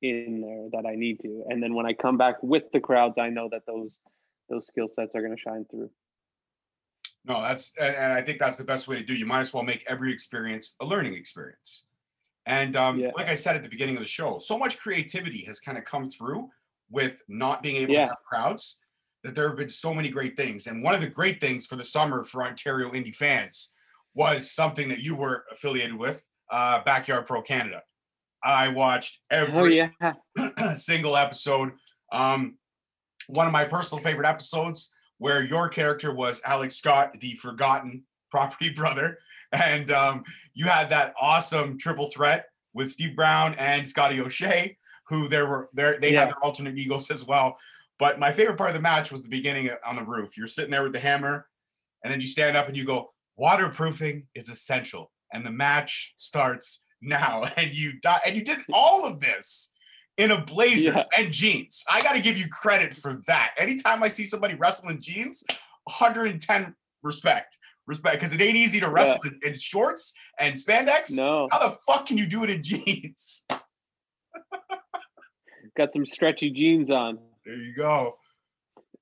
in 0.00 0.40
there 0.40 0.68
that 0.72 0.88
I 0.88 0.94
need 0.94 1.20
to. 1.20 1.44
And 1.48 1.62
then 1.62 1.74
when 1.74 1.86
I 1.86 1.92
come 1.92 2.16
back 2.16 2.36
with 2.42 2.64
the 2.72 2.80
crowds, 2.80 3.16
I 3.18 3.28
know 3.28 3.48
that 3.52 3.62
those 3.66 3.96
those 4.50 4.66
skill 4.66 4.88
sets 4.88 5.14
are 5.14 5.22
going 5.22 5.34
to 5.34 5.40
shine 5.40 5.64
through. 5.70 5.90
No, 7.24 7.40
that's 7.40 7.76
and 7.78 8.12
I 8.12 8.22
think 8.22 8.38
that's 8.38 8.56
the 8.56 8.64
best 8.64 8.86
way 8.88 8.96
to 8.96 9.02
do. 9.02 9.14
You 9.14 9.26
might 9.26 9.40
as 9.40 9.54
well 9.54 9.62
make 9.62 9.84
every 9.86 10.12
experience 10.12 10.74
a 10.80 10.84
learning 10.84 11.14
experience. 11.14 11.84
And 12.46 12.76
um, 12.76 12.98
yeah. 12.98 13.10
like 13.16 13.28
I 13.28 13.34
said 13.34 13.56
at 13.56 13.62
the 13.62 13.70
beginning 13.70 13.96
of 13.96 14.02
the 14.02 14.08
show, 14.08 14.36
so 14.36 14.58
much 14.58 14.78
creativity 14.78 15.44
has 15.46 15.60
kind 15.60 15.78
of 15.78 15.84
come 15.84 16.06
through 16.06 16.50
with 16.90 17.22
not 17.28 17.62
being 17.62 17.76
able 17.76 17.94
yeah. 17.94 18.06
to 18.06 18.08
have 18.08 18.24
crowds 18.28 18.78
that 19.24 19.34
there 19.34 19.48
have 19.48 19.56
been 19.56 19.68
so 19.68 19.92
many 19.92 20.10
great 20.10 20.36
things. 20.36 20.66
And 20.66 20.82
one 20.82 20.94
of 20.94 21.00
the 21.00 21.08
great 21.08 21.40
things 21.40 21.66
for 21.66 21.76
the 21.76 21.84
summer 21.84 22.24
for 22.24 22.44
Ontario 22.44 22.90
indie 22.90 23.14
fans 23.14 23.72
was 24.14 24.52
something 24.52 24.88
that 24.90 25.00
you 25.00 25.16
were 25.16 25.44
affiliated 25.50 25.96
with, 25.96 26.24
uh, 26.50 26.82
Backyard 26.84 27.26
Pro 27.26 27.42
Canada. 27.42 27.82
I 28.44 28.68
watched 28.68 29.20
every 29.30 29.80
oh, 29.80 29.90
yeah. 30.00 30.74
single 30.74 31.16
episode. 31.16 31.72
Um, 32.12 32.58
one 33.26 33.46
of 33.46 33.52
my 33.52 33.64
personal 33.64 34.04
favorite 34.04 34.28
episodes 34.28 34.90
where 35.18 35.42
your 35.42 35.70
character 35.70 36.12
was 36.12 36.42
Alex 36.44 36.76
Scott, 36.76 37.18
the 37.18 37.34
forgotten 37.36 38.02
property 38.30 38.70
brother. 38.70 39.18
And 39.52 39.90
um, 39.90 40.24
you 40.52 40.66
had 40.66 40.90
that 40.90 41.14
awesome 41.18 41.78
triple 41.78 42.10
threat 42.10 42.46
with 42.74 42.90
Steve 42.90 43.16
Brown 43.16 43.54
and 43.54 43.88
Scotty 43.88 44.20
O'Shea 44.20 44.76
who 45.08 45.28
there 45.28 45.46
were 45.46 45.68
there 45.72 45.98
they 46.00 46.12
yeah. 46.12 46.20
had 46.20 46.28
their 46.30 46.44
alternate 46.44 46.78
egos 46.78 47.10
as 47.10 47.24
well. 47.24 47.56
But 47.98 48.18
my 48.18 48.32
favorite 48.32 48.58
part 48.58 48.70
of 48.70 48.74
the 48.74 48.82
match 48.82 49.12
was 49.12 49.22
the 49.22 49.28
beginning 49.28 49.70
on 49.86 49.96
the 49.96 50.02
roof. 50.02 50.36
You're 50.36 50.48
sitting 50.48 50.70
there 50.70 50.82
with 50.82 50.92
the 50.92 51.00
hammer, 51.00 51.46
and 52.02 52.12
then 52.12 52.20
you 52.20 52.26
stand 52.26 52.56
up 52.56 52.66
and 52.68 52.76
you 52.76 52.84
go, 52.84 53.12
"Waterproofing 53.36 54.26
is 54.34 54.48
essential 54.48 55.10
and 55.34 55.44
the 55.44 55.50
match 55.50 56.14
starts 56.16 56.84
now. 57.02 57.44
And 57.58 57.74
you 57.76 58.00
die, 58.00 58.20
and 58.24 58.34
you 58.34 58.42
did 58.42 58.58
all 58.72 59.04
of 59.04 59.20
this 59.20 59.72
in 60.16 60.30
a 60.30 60.40
blazer 60.42 60.92
Yeah. 60.92 61.04
and 61.18 61.32
jeans. 61.32 61.84
I 61.90 62.00
got 62.00 62.12
to 62.12 62.20
give 62.20 62.38
you 62.38 62.48
credit 62.48 62.94
for 62.94 63.20
that. 63.26 63.50
Anytime 63.58 64.02
I 64.02 64.08
see 64.08 64.24
somebody 64.24 64.54
wrestling 64.54 65.00
jeans, 65.00 65.44
110 65.84 66.74
respect, 67.02 67.58
respect, 67.86 68.20
because 68.20 68.32
it 68.32 68.40
ain't 68.40 68.56
easy 68.56 68.80
to 68.80 68.88
wrestle 68.88 69.20
in, 69.24 69.38
in 69.42 69.54
shorts 69.54 70.14
and 70.38 70.54
spandex. 70.54 71.14
No, 71.14 71.48
How 71.50 71.58
the 71.68 71.76
fuck 71.86 72.06
can 72.06 72.16
you 72.16 72.26
do 72.26 72.44
it 72.44 72.50
in 72.50 72.62
jeans? 72.70 73.44
Got 75.76 75.92
some 75.92 76.06
stretchy 76.06 76.50
jeans 76.50 76.90
on. 76.90 77.18
There 77.44 77.56
you 77.56 77.74
go. 77.74 78.16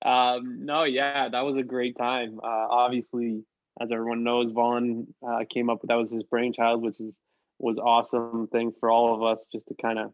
Um, 0.04 0.64
no, 0.64 0.84
yeah, 0.84 1.28
that 1.28 1.40
was 1.42 1.56
a 1.56 1.62
great 1.62 1.96
time. 1.96 2.40
Uh, 2.42 2.66
obviously, 2.70 3.44
as 3.80 3.92
everyone 3.92 4.24
knows, 4.24 4.52
Vaughn 4.52 5.06
uh, 5.26 5.44
came 5.52 5.70
up 5.70 5.80
with 5.80 5.88
that 5.88 5.96
was 5.96 6.10
his 6.10 6.24
brainchild, 6.24 6.82
which 6.82 6.98
is 7.00 7.14
was 7.58 7.78
awesome 7.78 8.48
thing 8.48 8.72
for 8.80 8.90
all 8.90 9.14
of 9.14 9.22
us 9.22 9.46
just 9.52 9.68
to 9.68 9.74
kind 9.80 9.98
of 9.98 10.12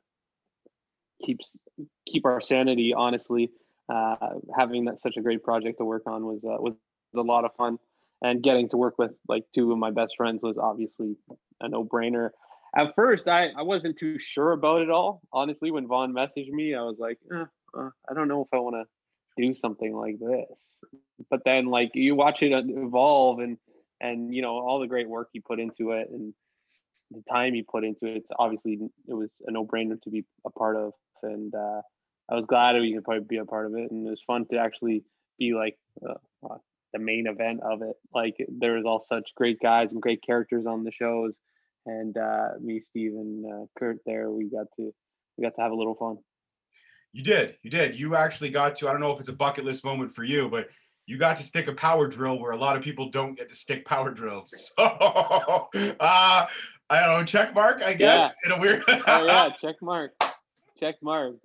keep 1.25 1.41
keep 2.07 2.27
our 2.27 2.41
sanity. 2.41 2.93
Honestly, 2.95 3.51
uh, 3.89 4.17
having 4.57 4.85
that 4.85 5.01
such 5.01 5.17
a 5.17 5.23
great 5.23 5.43
project 5.43 5.79
to 5.79 5.85
work 5.85 6.03
on 6.07 6.27
was 6.27 6.45
uh, 6.45 6.61
was 6.61 6.75
a 7.17 7.21
lot 7.21 7.45
of 7.45 7.55
fun, 7.57 7.79
and 8.21 8.43
getting 8.43 8.69
to 8.69 8.77
work 8.77 8.99
with 8.99 9.13
like 9.27 9.45
two 9.55 9.73
of 9.73 9.79
my 9.79 9.91
best 9.91 10.15
friends 10.17 10.43
was 10.43 10.59
obviously 10.59 11.17
a 11.61 11.69
no 11.69 11.85
brainer. 11.85 12.31
At 12.77 12.95
first, 12.95 13.29
I, 13.29 13.49
I 13.57 13.63
wasn't 13.63 13.99
too 13.99 14.19
sure 14.19 14.53
about 14.53 14.83
it 14.83 14.91
all. 14.91 15.23
Honestly, 15.33 15.71
when 15.71 15.87
Vaughn 15.87 16.13
messaged 16.13 16.51
me, 16.51 16.75
I 16.75 16.83
was 16.83 16.99
like, 16.99 17.19
eh, 17.33 17.45
uh, 17.77 17.91
I 18.09 18.15
don't 18.15 18.29
know 18.29 18.43
if 18.43 18.49
I 18.53 18.59
want 18.59 18.77
to 18.77 18.85
do 19.43 19.55
something 19.55 19.95
like 19.95 20.19
this. 20.19 20.59
But 21.31 21.43
then 21.45 21.67
like 21.67 21.91
you 21.95 22.15
watch 22.15 22.43
it 22.43 22.53
evolve 22.53 23.41
and 23.41 23.59
and 24.01 24.35
you 24.35 24.43
know 24.43 24.59
all 24.59 24.79
the 24.79 24.87
great 24.87 25.09
work 25.09 25.29
he 25.33 25.41
put 25.41 25.59
into 25.59 25.91
it 25.93 26.09
and 26.11 26.33
the 27.11 27.23
time 27.31 27.55
he 27.55 27.63
put 27.63 27.85
into 27.85 28.07
it 28.07 28.25
obviously 28.39 28.79
it 29.09 29.15
was 29.15 29.31
a 29.47 29.51
no-brainer 29.51 30.01
to 30.03 30.11
be 30.11 30.25
a 30.45 30.51
part 30.51 30.77
of. 30.77 30.93
And 31.23 31.55
uh 31.55 31.83
i 32.31 32.35
was 32.35 32.45
glad 32.45 32.77
we 32.77 32.95
could 32.95 33.05
probably 33.05 33.25
be 33.25 33.39
a 33.39 33.45
part 33.45 33.67
of 33.67 33.75
it. 33.75 33.91
And 33.91 34.07
it 34.07 34.11
was 34.11 34.23
fun 34.27 34.47
to 34.51 34.59
actually 34.59 35.05
be 35.39 35.55
like 35.55 35.79
uh, 36.07 36.15
uh, 36.49 36.59
the 36.93 36.99
main 36.99 37.27
event 37.27 37.61
of 37.63 37.83
it. 37.83 37.97
Like 38.15 38.37
there 38.49 38.75
was 38.75 38.85
all 38.85 39.05
such 39.09 39.35
great 39.35 39.61
guys 39.61 39.93
and 39.93 40.03
great 40.03 40.23
characters 40.23 40.67
on 40.67 40.85
the 40.85 40.93
shows 40.93 41.35
and 41.89 42.17
uh 42.17 42.49
me 42.61 42.81
steve 42.81 43.13
and 43.13 43.45
uh, 43.47 43.67
kurt 43.79 43.99
there 44.07 44.31
we 44.31 44.45
got 44.45 44.67
to 44.77 44.93
we 45.37 45.45
got 45.45 45.55
to 45.55 45.61
have 45.61 45.73
a 45.73 45.75
little 45.75 45.95
fun 45.95 46.19
You 47.13 47.23
did. 47.23 47.57
You 47.63 47.71
did. 47.71 47.99
You 47.99 48.15
actually 48.17 48.51
got 48.51 48.75
to, 48.77 48.89
I 48.89 48.93
don't 48.93 49.01
know 49.01 49.11
if 49.11 49.19
it's 49.19 49.31
a 49.31 49.33
bucket 49.45 49.65
list 49.65 49.85
moment 49.85 50.13
for 50.13 50.25
you, 50.25 50.49
but 50.49 50.69
you 51.07 51.17
got 51.17 51.39
to 51.39 51.43
stick 51.43 51.67
a 51.67 51.73
power 51.73 52.07
drill 52.07 52.39
where 52.39 52.53
a 52.53 52.57
lot 52.57 52.77
of 52.77 52.83
people 52.83 53.11
don't 53.11 53.35
get 53.35 53.49
to 53.49 53.55
stick 53.55 53.85
power 53.85 54.13
drills. 54.13 54.73
So, 54.79 54.85
uh, 54.85 56.47
I 56.91 57.01
don't 57.01 57.19
know, 57.19 57.25
check 57.25 57.55
mark, 57.55 57.83
I 57.83 57.95
guess, 57.95 58.37
in 58.45 58.53
a 58.53 58.59
weird. 58.61 58.83
oh 58.89 59.27
yeah 59.27 59.51
check 59.61 59.77
mark 59.83 60.13
check 60.79 60.97
mark 61.03 61.37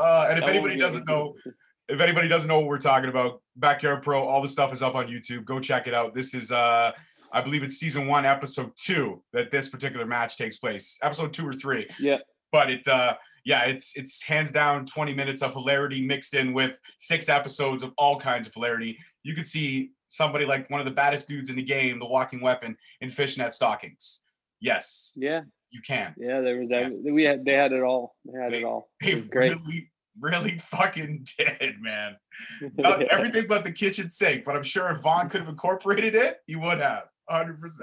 uh, 0.00 0.26
and 0.28 0.38
if 0.38 0.44
That 0.44 0.54
won't 0.54 0.56
anybody 0.56 0.78
doesn't 0.78 1.06
know, 1.06 1.34
if 1.88 2.00
anybody 2.00 2.28
doesn't 2.28 2.48
know 2.48 2.58
what 2.60 2.68
we're 2.68 2.78
talking 2.78 3.08
about, 3.08 3.42
Backyard 3.56 4.02
Pro, 4.02 4.22
all 4.22 4.40
the 4.40 4.48
stuff 4.48 4.72
is 4.72 4.82
up 4.82 4.94
on 4.94 5.08
YouTube. 5.08 5.44
Go 5.44 5.60
check 5.60 5.86
it 5.86 5.94
out. 5.94 6.14
This 6.14 6.34
is, 6.34 6.52
uh, 6.52 6.92
I 7.32 7.40
believe 7.40 7.62
it's 7.62 7.76
season 7.76 8.06
one, 8.06 8.24
episode 8.26 8.72
two 8.76 9.22
that 9.32 9.50
this 9.50 9.68
particular 9.68 10.04
match 10.06 10.36
takes 10.36 10.58
place. 10.58 10.98
Episode 11.02 11.32
two 11.32 11.46
or 11.48 11.52
three. 11.52 11.88
yeah 11.98 12.18
but 12.52 12.70
it 12.70 12.86
uh 12.86 13.14
yeah 13.46 13.64
it's 13.64 13.96
it's 13.96 14.22
hands 14.22 14.52
down 14.52 14.84
20 14.84 15.14
minutes 15.14 15.40
of 15.42 15.54
hilarity 15.54 16.04
mixed 16.04 16.34
in 16.34 16.52
with 16.52 16.72
six 16.98 17.30
episodes 17.30 17.82
of 17.82 17.92
all 17.96 18.18
kinds 18.20 18.46
of 18.46 18.52
hilarity 18.52 18.98
you 19.22 19.34
could 19.34 19.46
see 19.46 19.90
somebody 20.08 20.44
like 20.44 20.68
one 20.68 20.78
of 20.78 20.84
the 20.84 20.92
baddest 20.92 21.26
dudes 21.28 21.48
in 21.48 21.56
the 21.56 21.62
game 21.62 21.98
the 21.98 22.04
walking 22.06 22.42
weapon 22.42 22.76
in 23.00 23.08
fishnet 23.08 23.54
stockings 23.54 24.20
yes 24.60 25.14
yeah 25.16 25.40
you 25.70 25.80
can 25.80 26.14
Yeah, 26.18 26.42
there 26.42 26.58
was 26.60 26.68
Yeah. 26.70 26.90
that. 26.90 27.12
We 27.14 27.22
had 27.24 27.42
they 27.46 27.54
had 27.54 27.72
it 27.72 27.82
all. 27.82 28.14
They 28.26 28.38
had 28.38 28.52
They- 28.52 28.58
it 28.60 28.64
all. 28.64 28.90
It 29.00 29.14
they 29.22 29.28
great. 29.28 29.52
really 29.52 29.90
really 30.20 30.58
fucking 30.58 31.24
did 31.38 31.80
man 31.80 32.16
Not 32.76 33.00
everything 33.04 33.46
but 33.48 33.64
the 33.64 33.72
kitchen 33.72 34.10
sink 34.10 34.44
but 34.44 34.54
i'm 34.54 34.62
sure 34.62 34.90
if 34.90 35.00
vaughn 35.00 35.30
could 35.30 35.40
have 35.40 35.48
incorporated 35.48 36.14
it 36.14 36.36
he 36.46 36.54
would 36.54 36.80
have 36.80 37.04
100% 37.32 37.56
100% 37.60 37.82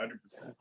Hundred 0.00 0.20
percent. 0.22 0.54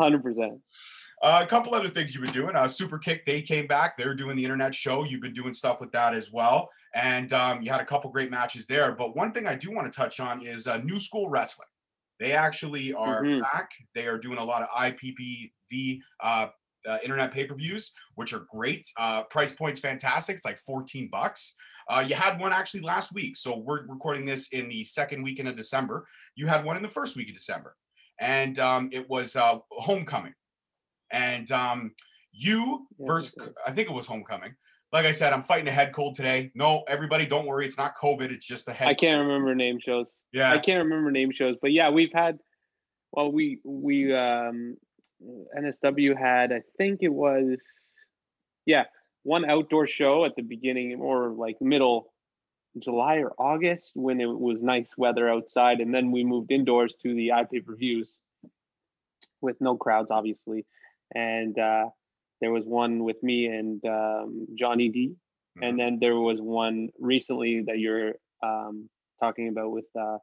Uh, 1.21 1.41
a 1.43 1.47
couple 1.47 1.75
other 1.75 1.87
things 1.87 2.13
you've 2.15 2.23
been 2.23 2.33
doing. 2.33 2.55
Uh, 2.55 2.67
Super 2.67 2.97
Kick, 2.97 3.23
they 3.25 3.41
came 3.41 3.67
back. 3.67 3.95
They're 3.97 4.15
doing 4.15 4.35
the 4.35 4.43
internet 4.43 4.73
show. 4.73 5.03
You've 5.03 5.21
been 5.21 5.33
doing 5.33 5.53
stuff 5.53 5.79
with 5.79 5.91
that 5.91 6.15
as 6.15 6.31
well. 6.31 6.69
And 6.95 7.31
um, 7.33 7.61
you 7.61 7.71
had 7.71 7.79
a 7.81 7.85
couple 7.85 8.09
great 8.11 8.31
matches 8.31 8.65
there. 8.65 8.93
But 8.93 9.15
one 9.15 9.31
thing 9.31 9.45
I 9.47 9.55
do 9.55 9.71
want 9.71 9.91
to 9.91 9.95
touch 9.95 10.19
on 10.19 10.43
is 10.45 10.65
uh, 10.65 10.77
New 10.77 10.99
School 10.99 11.29
Wrestling. 11.29 11.67
They 12.19 12.31
actually 12.33 12.93
are 12.93 13.21
Mhm. 13.23 13.41
back. 13.41 13.69
They 13.93 14.07
are 14.07 14.17
doing 14.17 14.39
a 14.39 14.43
lot 14.43 14.63
of 14.63 14.69
IPPV 14.75 16.01
uh, 16.23 16.47
uh, 16.87 16.97
internet 17.03 17.31
pay 17.31 17.45
per 17.45 17.53
views, 17.53 17.93
which 18.15 18.33
are 18.33 18.45
great. 18.51 18.87
Uh, 18.97 19.23
price 19.23 19.53
point's 19.53 19.79
fantastic. 19.79 20.35
It's 20.37 20.45
like 20.45 20.57
14 20.59 21.09
bucks. 21.11 21.55
Uh, 21.89 22.03
you 22.07 22.15
had 22.15 22.39
one 22.39 22.51
actually 22.53 22.81
last 22.81 23.13
week. 23.13 23.37
So 23.37 23.55
we're 23.57 23.85
recording 23.85 24.25
this 24.25 24.49
in 24.51 24.67
the 24.67 24.83
second 24.83 25.21
weekend 25.21 25.47
of 25.47 25.55
December. 25.55 26.07
You 26.35 26.47
had 26.47 26.65
one 26.65 26.75
in 26.75 26.83
the 26.83 26.89
first 26.89 27.15
week 27.15 27.29
of 27.29 27.35
December. 27.35 27.75
And 28.19 28.57
um, 28.59 28.89
it 28.91 29.09
was 29.09 29.35
uh, 29.35 29.59
Homecoming 29.71 30.33
and 31.11 31.51
um, 31.51 31.91
you 32.31 32.87
versus 32.99 33.35
I 33.65 33.71
think 33.71 33.89
it 33.89 33.93
was 33.93 34.05
homecoming. 34.05 34.55
Like 34.93 35.05
I 35.05 35.11
said, 35.11 35.33
I'm 35.33 35.41
fighting 35.41 35.67
a 35.67 35.71
head 35.71 35.93
cold 35.93 36.15
today. 36.15 36.51
No, 36.55 36.83
everybody, 36.87 37.25
don't 37.25 37.45
worry, 37.45 37.65
it's 37.65 37.77
not 37.77 37.93
COVID. 38.01 38.31
It's 38.31 38.47
just 38.47 38.67
a 38.69 38.73
head. 38.73 38.87
I 38.87 38.93
can't 38.93 39.19
remember 39.19 39.53
name 39.53 39.79
shows. 39.83 40.07
yeah, 40.31 40.51
I 40.51 40.59
can't 40.59 40.83
remember 40.83 41.11
name 41.11 41.31
shows, 41.33 41.55
but 41.61 41.71
yeah, 41.71 41.89
we've 41.89 42.13
had. 42.13 42.37
Well, 43.11 43.31
we 43.31 43.59
we 43.63 44.13
um, 44.13 44.77
NSW 45.57 46.17
had 46.17 46.51
I 46.51 46.61
think 46.77 46.99
it 47.01 47.09
was, 47.09 47.57
yeah, 48.65 48.83
one 49.23 49.49
outdoor 49.49 49.87
show 49.87 50.25
at 50.25 50.35
the 50.35 50.41
beginning 50.41 50.99
or 50.99 51.29
like 51.29 51.55
middle 51.61 52.13
July 52.79 53.15
or 53.17 53.33
August 53.37 53.91
when 53.95 54.19
it 54.21 54.25
was 54.25 54.61
nice 54.63 54.89
weather 54.97 55.29
outside, 55.29 55.79
and 55.81 55.93
then 55.93 56.11
we 56.11 56.23
moved 56.23 56.51
indoors 56.51 56.93
to 57.03 57.13
the 57.13 57.29
iPay 57.29 57.63
reviews 57.65 58.13
with 59.41 59.59
no 59.61 59.77
crowds, 59.77 60.11
obviously, 60.11 60.65
and 61.13 61.57
uh, 61.59 61.89
there 62.41 62.51
was 62.51 62.65
one 62.65 63.03
with 63.03 63.21
me 63.23 63.47
and 63.47 63.83
um, 63.85 64.47
Johnny 64.55 64.89
D, 64.89 65.15
Mhm. 65.57 65.67
and 65.69 65.79
then 65.79 65.99
there 65.99 66.15
was 66.15 66.39
one 66.41 66.89
recently 66.99 67.61
that 67.61 67.79
you're 67.79 68.15
um, 68.43 68.89
talking 69.19 69.47
about 69.49 69.71
with 69.71 69.85
uh, 69.95 70.19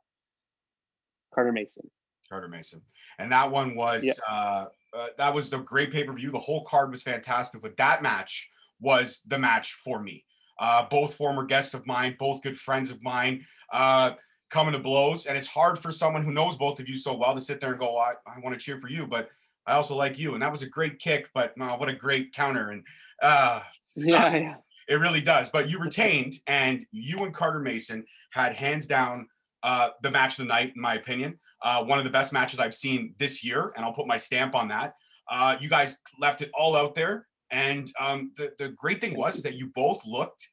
Carter 1.34 1.52
Mason. 1.52 1.90
Carter 2.28 2.48
Mason, 2.48 2.82
and 3.18 3.32
that 3.32 3.50
one 3.50 3.74
was 3.74 4.04
Yeah. 4.04 4.12
uh, 4.28 4.66
uh, 4.92 5.08
that 5.18 5.34
was 5.34 5.50
the 5.50 5.58
great 5.58 5.90
pay 5.92 6.04
per 6.04 6.12
view. 6.12 6.30
The 6.30 6.38
whole 6.38 6.64
card 6.64 6.90
was 6.90 7.02
fantastic, 7.02 7.60
but 7.62 7.76
that 7.76 8.02
match 8.02 8.48
was 8.80 9.22
the 9.22 9.38
match 9.38 9.72
for 9.72 10.00
me. 10.00 10.24
Uh, 10.58 10.86
both 10.88 11.14
former 11.14 11.44
guests 11.44 11.74
of 11.74 11.86
mine, 11.86 12.16
both 12.18 12.42
good 12.42 12.56
friends 12.56 12.90
of 12.90 13.02
mine, 13.02 13.44
uh, 13.72 14.12
coming 14.50 14.72
to 14.72 14.78
blows, 14.78 15.26
and 15.26 15.36
it's 15.36 15.46
hard 15.46 15.78
for 15.78 15.90
someone 15.90 16.22
who 16.22 16.32
knows 16.32 16.56
both 16.56 16.78
of 16.78 16.88
you 16.88 16.96
so 16.96 17.14
well 17.14 17.34
to 17.34 17.40
sit 17.40 17.60
there 17.60 17.70
and 17.70 17.78
go, 17.78 17.98
"I, 17.98 18.12
I 18.26 18.38
want 18.40 18.58
to 18.58 18.64
cheer 18.64 18.78
for 18.78 18.88
you," 18.88 19.06
but 19.06 19.30
I 19.66 19.74
also 19.74 19.96
like 19.96 20.18
you, 20.18 20.34
and 20.34 20.42
that 20.42 20.52
was 20.52 20.62
a 20.62 20.68
great 20.68 20.98
kick. 20.98 21.30
But 21.34 21.56
no, 21.56 21.74
what 21.76 21.88
a 21.88 21.94
great 21.94 22.32
counter, 22.32 22.70
and 22.70 22.84
uh, 23.22 23.60
Yeah, 23.96 24.36
yeah. 24.36 24.54
It 24.88 24.96
really 24.96 25.20
does. 25.20 25.48
But 25.48 25.68
you 25.68 25.78
retained, 25.80 26.34
and 26.46 26.86
you 26.92 27.24
and 27.24 27.34
Carter 27.34 27.60
Mason 27.60 28.04
had 28.30 28.58
hands 28.58 28.86
down 28.86 29.28
uh, 29.62 29.90
the 30.02 30.10
match 30.10 30.32
of 30.32 30.38
the 30.38 30.44
night, 30.44 30.72
in 30.76 30.80
my 30.80 30.94
opinion. 30.94 31.38
Uh, 31.62 31.82
one 31.82 31.98
of 31.98 32.04
the 32.04 32.10
best 32.10 32.32
matches 32.32 32.60
I've 32.60 32.74
seen 32.74 33.14
this 33.18 33.42
year, 33.42 33.72
and 33.74 33.84
I'll 33.84 33.94
put 33.94 34.06
my 34.06 34.18
stamp 34.18 34.54
on 34.54 34.68
that. 34.68 34.94
Uh, 35.30 35.56
you 35.58 35.70
guys 35.70 36.00
left 36.20 36.42
it 36.42 36.50
all 36.52 36.76
out 36.76 36.94
there, 36.94 37.26
and 37.50 37.90
um, 38.00 38.32
the 38.36 38.52
the 38.58 38.70
great 38.70 39.00
thing 39.00 39.16
was 39.16 39.36
is 39.36 39.42
that 39.42 39.54
you 39.54 39.70
both 39.74 40.02
looked 40.04 40.48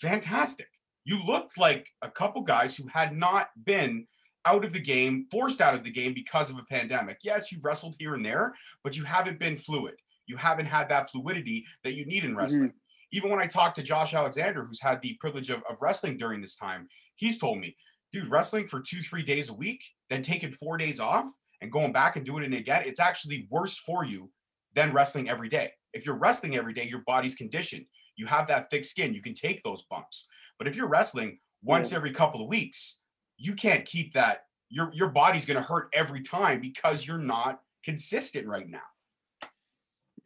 fantastic. 0.00 0.68
You 1.04 1.22
looked 1.24 1.58
like 1.58 1.88
a 2.02 2.10
couple 2.10 2.42
guys 2.42 2.76
who 2.76 2.86
had 2.88 3.16
not 3.16 3.48
been 3.64 4.06
out 4.44 4.64
of 4.64 4.72
the 4.72 4.80
game, 4.80 5.26
forced 5.30 5.60
out 5.60 5.74
of 5.74 5.84
the 5.84 5.90
game 5.90 6.14
because 6.14 6.50
of 6.50 6.56
a 6.56 6.64
pandemic. 6.70 7.18
Yes, 7.22 7.50
you 7.50 7.58
wrestled 7.62 7.96
here 7.98 8.14
and 8.14 8.24
there, 8.24 8.54
but 8.84 8.96
you 8.96 9.04
haven't 9.04 9.40
been 9.40 9.58
fluid. 9.58 9.94
You 10.26 10.36
haven't 10.36 10.66
had 10.66 10.88
that 10.88 11.10
fluidity 11.10 11.64
that 11.84 11.94
you 11.94 12.06
need 12.06 12.24
in 12.24 12.36
wrestling. 12.36 12.72
Even 13.12 13.30
when 13.30 13.40
I 13.40 13.46
talked 13.46 13.76
to 13.76 13.82
Josh 13.82 14.14
Alexander, 14.14 14.64
who's 14.64 14.80
had 14.80 15.00
the 15.00 15.16
privilege 15.20 15.50
of, 15.50 15.62
of 15.68 15.76
wrestling 15.80 16.16
during 16.16 16.40
this 16.40 16.56
time, 16.56 16.88
he's 17.16 17.38
told 17.38 17.58
me, 17.58 17.76
dude, 18.12 18.28
wrestling 18.28 18.66
for 18.66 18.80
two, 18.80 19.00
three 19.00 19.22
days 19.22 19.48
a 19.48 19.54
week, 19.54 19.82
then 20.10 20.22
taking 20.22 20.50
four 20.50 20.76
days 20.76 21.00
off 21.00 21.26
and 21.60 21.72
going 21.72 21.92
back 21.92 22.16
and 22.16 22.26
doing 22.26 22.44
it 22.44 22.56
again, 22.56 22.82
it's 22.84 23.00
actually 23.00 23.46
worse 23.50 23.78
for 23.78 24.04
you 24.04 24.30
than 24.74 24.92
wrestling 24.92 25.28
every 25.28 25.48
day. 25.48 25.72
If 25.96 26.04
you're 26.04 26.16
wrestling 26.18 26.56
every 26.56 26.74
day, 26.74 26.86
your 26.86 27.02
body's 27.06 27.34
conditioned. 27.34 27.86
You 28.16 28.26
have 28.26 28.46
that 28.48 28.70
thick 28.70 28.84
skin. 28.84 29.14
You 29.14 29.22
can 29.22 29.34
take 29.34 29.62
those 29.62 29.84
bumps. 29.84 30.28
But 30.58 30.68
if 30.68 30.76
you're 30.76 30.88
wrestling 30.88 31.38
once 31.62 31.92
every 31.92 32.12
couple 32.12 32.42
of 32.42 32.48
weeks, 32.48 32.98
you 33.38 33.54
can't 33.54 33.84
keep 33.84 34.12
that. 34.12 34.42
Your 34.68 34.90
your 34.92 35.08
body's 35.08 35.46
gonna 35.46 35.62
hurt 35.62 35.88
every 35.92 36.20
time 36.20 36.60
because 36.60 37.06
you're 37.06 37.18
not 37.18 37.60
consistent 37.82 38.46
right 38.46 38.68
now. 38.68 39.48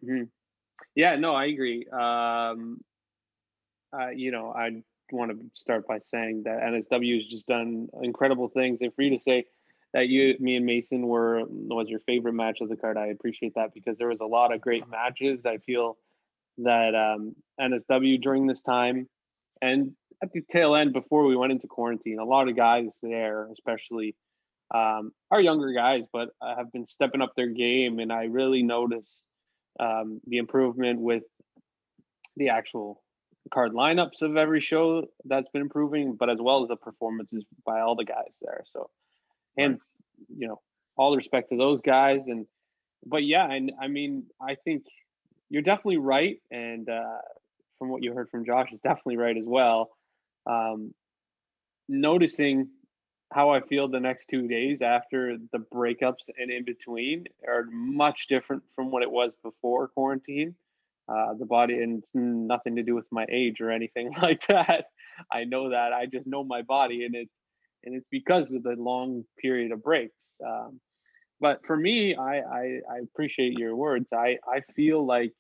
Mhm. 0.02 0.30
Yeah, 0.94 1.16
no, 1.16 1.34
I 1.34 1.46
agree. 1.46 1.86
Um, 1.88 2.82
uh, 3.92 4.08
you 4.10 4.30
know, 4.30 4.52
I 4.52 4.82
want 5.12 5.30
to 5.30 5.50
start 5.54 5.86
by 5.86 5.98
saying 5.98 6.44
that 6.44 6.62
NSW 6.62 7.16
has 7.16 7.26
just 7.26 7.46
done 7.46 7.88
incredible 8.02 8.48
things. 8.48 8.78
And 8.80 8.94
for 8.94 9.02
you 9.02 9.10
to 9.10 9.20
say 9.20 9.46
that 9.92 10.08
you, 10.08 10.36
me 10.38 10.56
and 10.56 10.66
Mason 10.66 11.06
were 11.06 11.42
was 11.46 11.88
your 11.88 12.00
favorite 12.00 12.34
match 12.34 12.58
of 12.60 12.68
the 12.68 12.76
card. 12.76 12.96
I 12.96 13.06
appreciate 13.06 13.54
that 13.56 13.74
because 13.74 13.98
there 13.98 14.08
was 14.08 14.20
a 14.20 14.26
lot 14.26 14.52
of 14.52 14.60
great 14.60 14.88
matches. 14.88 15.46
I 15.46 15.58
feel 15.58 15.96
that 16.58 16.94
um, 16.94 17.34
NSW 17.60 18.20
during 18.20 18.46
this 18.46 18.60
time 18.60 19.08
and 19.62 19.92
at 20.22 20.32
the 20.32 20.42
tail 20.42 20.74
end 20.74 20.92
before 20.92 21.24
we 21.24 21.36
went 21.36 21.52
into 21.52 21.66
quarantine, 21.66 22.18
a 22.18 22.24
lot 22.24 22.48
of 22.48 22.56
guys 22.56 22.90
there, 23.02 23.48
especially 23.52 24.14
um, 24.74 25.12
our 25.30 25.40
younger 25.40 25.72
guys, 25.72 26.02
but 26.12 26.30
have 26.42 26.70
been 26.72 26.86
stepping 26.86 27.22
up 27.22 27.32
their 27.34 27.48
game, 27.48 27.98
and 27.98 28.12
I 28.12 28.24
really 28.24 28.62
noticed 28.62 29.22
um, 29.78 30.20
the 30.26 30.38
improvement 30.38 31.00
with 31.00 31.24
the 32.36 32.50
actual 32.50 33.02
card 33.52 33.72
lineups 33.72 34.22
of 34.22 34.36
every 34.36 34.60
show 34.60 35.06
that's 35.24 35.48
been 35.52 35.62
improving, 35.62 36.14
but 36.14 36.30
as 36.30 36.38
well 36.40 36.62
as 36.62 36.68
the 36.68 36.76
performances 36.76 37.44
by 37.64 37.80
all 37.80 37.96
the 37.96 38.04
guys 38.04 38.32
there. 38.40 38.62
So, 38.72 38.90
and 39.56 39.80
you 40.28 40.48
know, 40.48 40.60
all 40.96 41.16
respect 41.16 41.50
to 41.50 41.56
those 41.56 41.80
guys, 41.80 42.26
and 42.26 42.46
but 43.06 43.24
yeah, 43.24 43.50
and 43.50 43.72
I 43.80 43.88
mean, 43.88 44.24
I 44.40 44.56
think 44.56 44.84
you're 45.48 45.62
definitely 45.62 45.98
right, 45.98 46.40
and 46.50 46.88
uh, 46.88 47.18
from 47.78 47.88
what 47.88 48.02
you 48.02 48.12
heard 48.12 48.30
from 48.30 48.44
Josh 48.44 48.72
is 48.72 48.80
definitely 48.80 49.16
right 49.16 49.36
as 49.36 49.46
well. 49.46 49.90
Um, 50.46 50.94
noticing 51.88 52.68
how 53.32 53.50
I 53.50 53.60
feel 53.60 53.88
the 53.88 54.00
next 54.00 54.26
two 54.28 54.48
days 54.48 54.82
after 54.82 55.36
the 55.52 55.58
breakups 55.58 56.28
and 56.36 56.50
in 56.50 56.64
between 56.64 57.24
are 57.46 57.64
much 57.70 58.26
different 58.28 58.62
from 58.74 58.90
what 58.90 59.02
it 59.02 59.10
was 59.10 59.32
before 59.42 59.88
quarantine. 59.88 60.54
Uh, 61.08 61.34
the 61.34 61.46
body, 61.46 61.82
and 61.82 61.98
it's 61.98 62.12
nothing 62.14 62.76
to 62.76 62.84
do 62.84 62.94
with 62.94 63.06
my 63.10 63.26
age 63.28 63.60
or 63.60 63.70
anything 63.72 64.12
like 64.22 64.46
that. 64.46 64.86
I 65.32 65.42
know 65.42 65.70
that 65.70 65.92
I 65.92 66.06
just 66.06 66.26
know 66.26 66.44
my 66.44 66.62
body, 66.62 67.04
and 67.04 67.16
it's 67.16 67.34
and 67.84 67.94
it's 67.94 68.06
because 68.10 68.50
of 68.50 68.62
the 68.62 68.76
long 68.76 69.24
period 69.38 69.72
of 69.72 69.82
breaks. 69.82 70.24
Um, 70.46 70.80
but 71.40 71.64
for 71.66 71.76
me, 71.76 72.14
I, 72.14 72.40
I 72.40 72.80
I 72.90 72.98
appreciate 73.02 73.58
your 73.58 73.74
words. 73.74 74.10
I 74.12 74.38
I 74.46 74.60
feel 74.76 75.04
like 75.04 75.32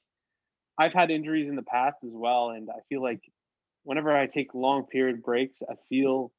I've 0.78 0.94
had 0.94 1.10
injuries 1.10 1.48
in 1.48 1.56
the 1.56 1.62
past 1.62 1.98
as 2.04 2.12
well, 2.12 2.50
and 2.50 2.70
I 2.70 2.80
feel 2.88 3.02
like 3.02 3.20
whenever 3.84 4.16
I 4.16 4.26
take 4.26 4.54
long 4.54 4.86
period 4.86 5.22
breaks, 5.22 5.58
I 5.68 5.74
feel 5.88 6.32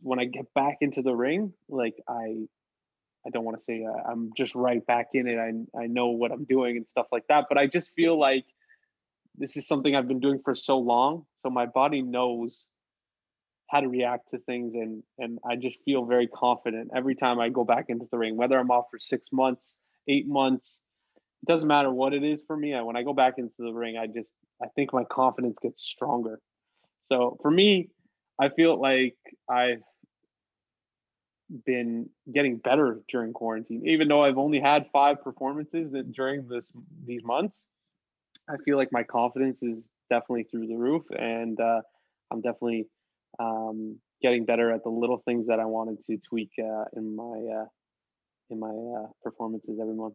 when 0.00 0.18
I 0.18 0.24
get 0.24 0.52
back 0.54 0.78
into 0.80 1.02
the 1.02 1.14
ring, 1.14 1.52
like 1.68 1.94
I, 2.08 2.46
I 3.26 3.30
don't 3.30 3.44
want 3.44 3.58
to 3.58 3.64
say 3.64 3.84
uh, 3.84 4.10
I'm 4.10 4.32
just 4.36 4.54
right 4.54 4.84
back 4.86 5.08
in 5.14 5.26
it. 5.26 5.38
I 5.38 5.78
I 5.78 5.86
know 5.86 6.08
what 6.08 6.32
I'm 6.32 6.44
doing 6.44 6.76
and 6.76 6.88
stuff 6.88 7.06
like 7.12 7.26
that, 7.28 7.46
but 7.48 7.58
I 7.58 7.66
just 7.66 7.92
feel 7.94 8.18
like 8.18 8.44
this 9.36 9.56
is 9.56 9.66
something 9.66 9.94
I've 9.94 10.08
been 10.08 10.20
doing 10.20 10.40
for 10.44 10.54
so 10.54 10.78
long, 10.78 11.26
so 11.42 11.50
my 11.50 11.66
body 11.66 12.02
knows 12.02 12.64
how 13.68 13.80
to 13.80 13.88
react 13.88 14.30
to 14.30 14.38
things, 14.38 14.74
and 14.74 15.02
and 15.18 15.38
I 15.48 15.56
just 15.56 15.78
feel 15.84 16.04
very 16.04 16.26
confident 16.28 16.90
every 16.94 17.14
time 17.14 17.40
I 17.40 17.48
go 17.48 17.64
back 17.64 17.86
into 17.88 18.06
the 18.10 18.18
ring, 18.18 18.36
whether 18.36 18.58
I'm 18.58 18.70
off 18.70 18.86
for 18.90 18.98
six 18.98 19.28
months, 19.32 19.74
eight 20.08 20.28
months. 20.28 20.78
It 21.42 21.52
doesn't 21.52 21.68
matter 21.68 21.92
what 21.92 22.14
it 22.14 22.24
is 22.24 22.42
for 22.46 22.56
me. 22.56 22.74
I, 22.74 22.82
when 22.82 22.96
I 22.96 23.02
go 23.02 23.12
back 23.12 23.34
into 23.38 23.52
the 23.58 23.72
ring, 23.72 23.96
I 23.96 24.06
just 24.06 24.28
I 24.62 24.66
think 24.74 24.92
my 24.92 25.04
confidence 25.04 25.56
gets 25.60 25.84
stronger. 25.84 26.40
So 27.10 27.38
for 27.42 27.50
me, 27.50 27.90
I 28.40 28.48
feel 28.48 28.80
like 28.80 29.16
I've 29.48 29.82
been 31.66 32.08
getting 32.32 32.56
better 32.56 33.00
during 33.08 33.32
quarantine. 33.32 33.86
Even 33.86 34.08
though 34.08 34.24
I've 34.24 34.38
only 34.38 34.60
had 34.60 34.86
five 34.92 35.22
performances 35.22 35.94
during 36.12 36.48
this 36.48 36.70
these 37.06 37.22
months, 37.24 37.64
I 38.48 38.56
feel 38.64 38.76
like 38.76 38.88
my 38.92 39.02
confidence 39.02 39.62
is 39.62 39.88
definitely 40.10 40.44
through 40.44 40.66
the 40.66 40.76
roof, 40.76 41.02
and 41.10 41.58
uh, 41.60 41.82
I'm 42.30 42.40
definitely 42.40 42.86
um, 43.38 43.98
getting 44.22 44.44
better 44.44 44.72
at 44.72 44.82
the 44.82 44.90
little 44.90 45.22
things 45.24 45.46
that 45.48 45.60
I 45.60 45.66
wanted 45.66 46.00
to 46.06 46.18
tweak 46.28 46.50
uh, 46.58 46.84
in 46.96 47.14
my 47.14 47.24
uh, 47.60 47.66
in 48.50 48.58
my 48.60 48.68
uh, 48.68 49.06
performances 49.22 49.78
every 49.80 49.94
month. 49.94 50.14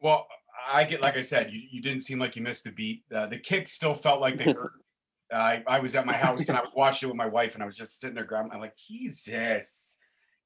Well, 0.00 0.26
I 0.70 0.84
get 0.84 1.02
like 1.02 1.16
I 1.16 1.22
said, 1.22 1.52
you, 1.52 1.60
you 1.70 1.80
didn't 1.80 2.00
seem 2.00 2.18
like 2.18 2.36
you 2.36 2.42
missed 2.42 2.66
a 2.66 2.72
beat. 2.72 3.04
Uh, 3.14 3.26
the 3.26 3.38
kicks 3.38 3.72
still 3.72 3.94
felt 3.94 4.20
like 4.20 4.38
they 4.38 4.52
hurt. 4.52 4.72
I, 5.32 5.62
I 5.66 5.80
was 5.80 5.96
at 5.96 6.06
my 6.06 6.16
house 6.16 6.48
and 6.48 6.56
I 6.56 6.60
was 6.60 6.70
watching 6.76 7.08
it 7.08 7.10
with 7.10 7.16
my 7.16 7.26
wife, 7.26 7.54
and 7.54 7.62
I 7.62 7.66
was 7.66 7.76
just 7.76 8.00
sitting 8.00 8.14
there 8.14 8.24
grabbing. 8.24 8.52
I'm 8.52 8.60
like, 8.60 8.76
Jesus, 8.76 9.98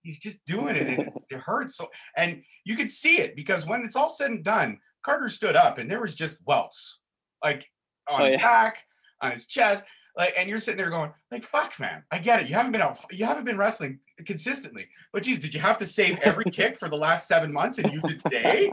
he's 0.03 0.19
just 0.19 0.45
doing 0.47 0.77
it, 0.77 0.87
and 0.87 1.01
it, 1.01 1.13
it 1.31 1.39
hurts. 1.39 1.77
So, 1.77 1.89
and 2.17 2.43
you 2.65 2.77
could 2.77 2.91
see 2.91 3.19
it 3.19 3.37
because 3.37 3.67
when 3.67 3.83
it's 3.85 3.97
all 3.97 4.09
said 4.09 4.31
and 4.31 4.45
done, 4.45 4.79
Carter 5.05 5.29
stood 5.29 5.57
up, 5.57 5.79
and 5.79 5.91
there 5.91 6.01
was 6.01 6.15
just 6.15 6.37
welts, 6.47 7.01
like 7.45 7.67
on 8.09 8.23
oh, 8.23 8.25
his 8.25 8.35
yeah. 8.35 8.43
back, 8.43 8.85
on 9.21 9.33
his 9.33 9.47
chest, 9.47 9.85
like, 10.21 10.35
and 10.37 10.49
you're 10.49 10.59
sitting 10.59 10.77
there 10.77 10.91
going, 10.91 11.11
like, 11.31 11.45
fuck, 11.45 11.81
man, 11.81 12.05
I 12.11 12.19
get 12.19 12.41
it. 12.41 12.49
You 12.49 12.55
haven't 12.55 12.73
been 12.73 12.83
out, 12.83 12.99
you 13.11 13.25
haven't 13.25 13.45
been 13.45 13.57
wrestling 13.57 14.01
consistently, 14.27 14.87
but 15.15 15.23
geez, 15.23 15.39
did 15.39 15.55
you 15.55 15.61
have 15.61 15.79
to 15.79 15.87
save 15.87 16.19
every 16.21 16.45
kick 16.53 16.77
for 16.77 16.91
the 16.91 16.97
last 16.97 17.27
seven 17.27 17.51
months, 17.51 17.79
and 17.79 17.91
you 17.91 18.03
did 18.03 18.21
today? 18.21 18.71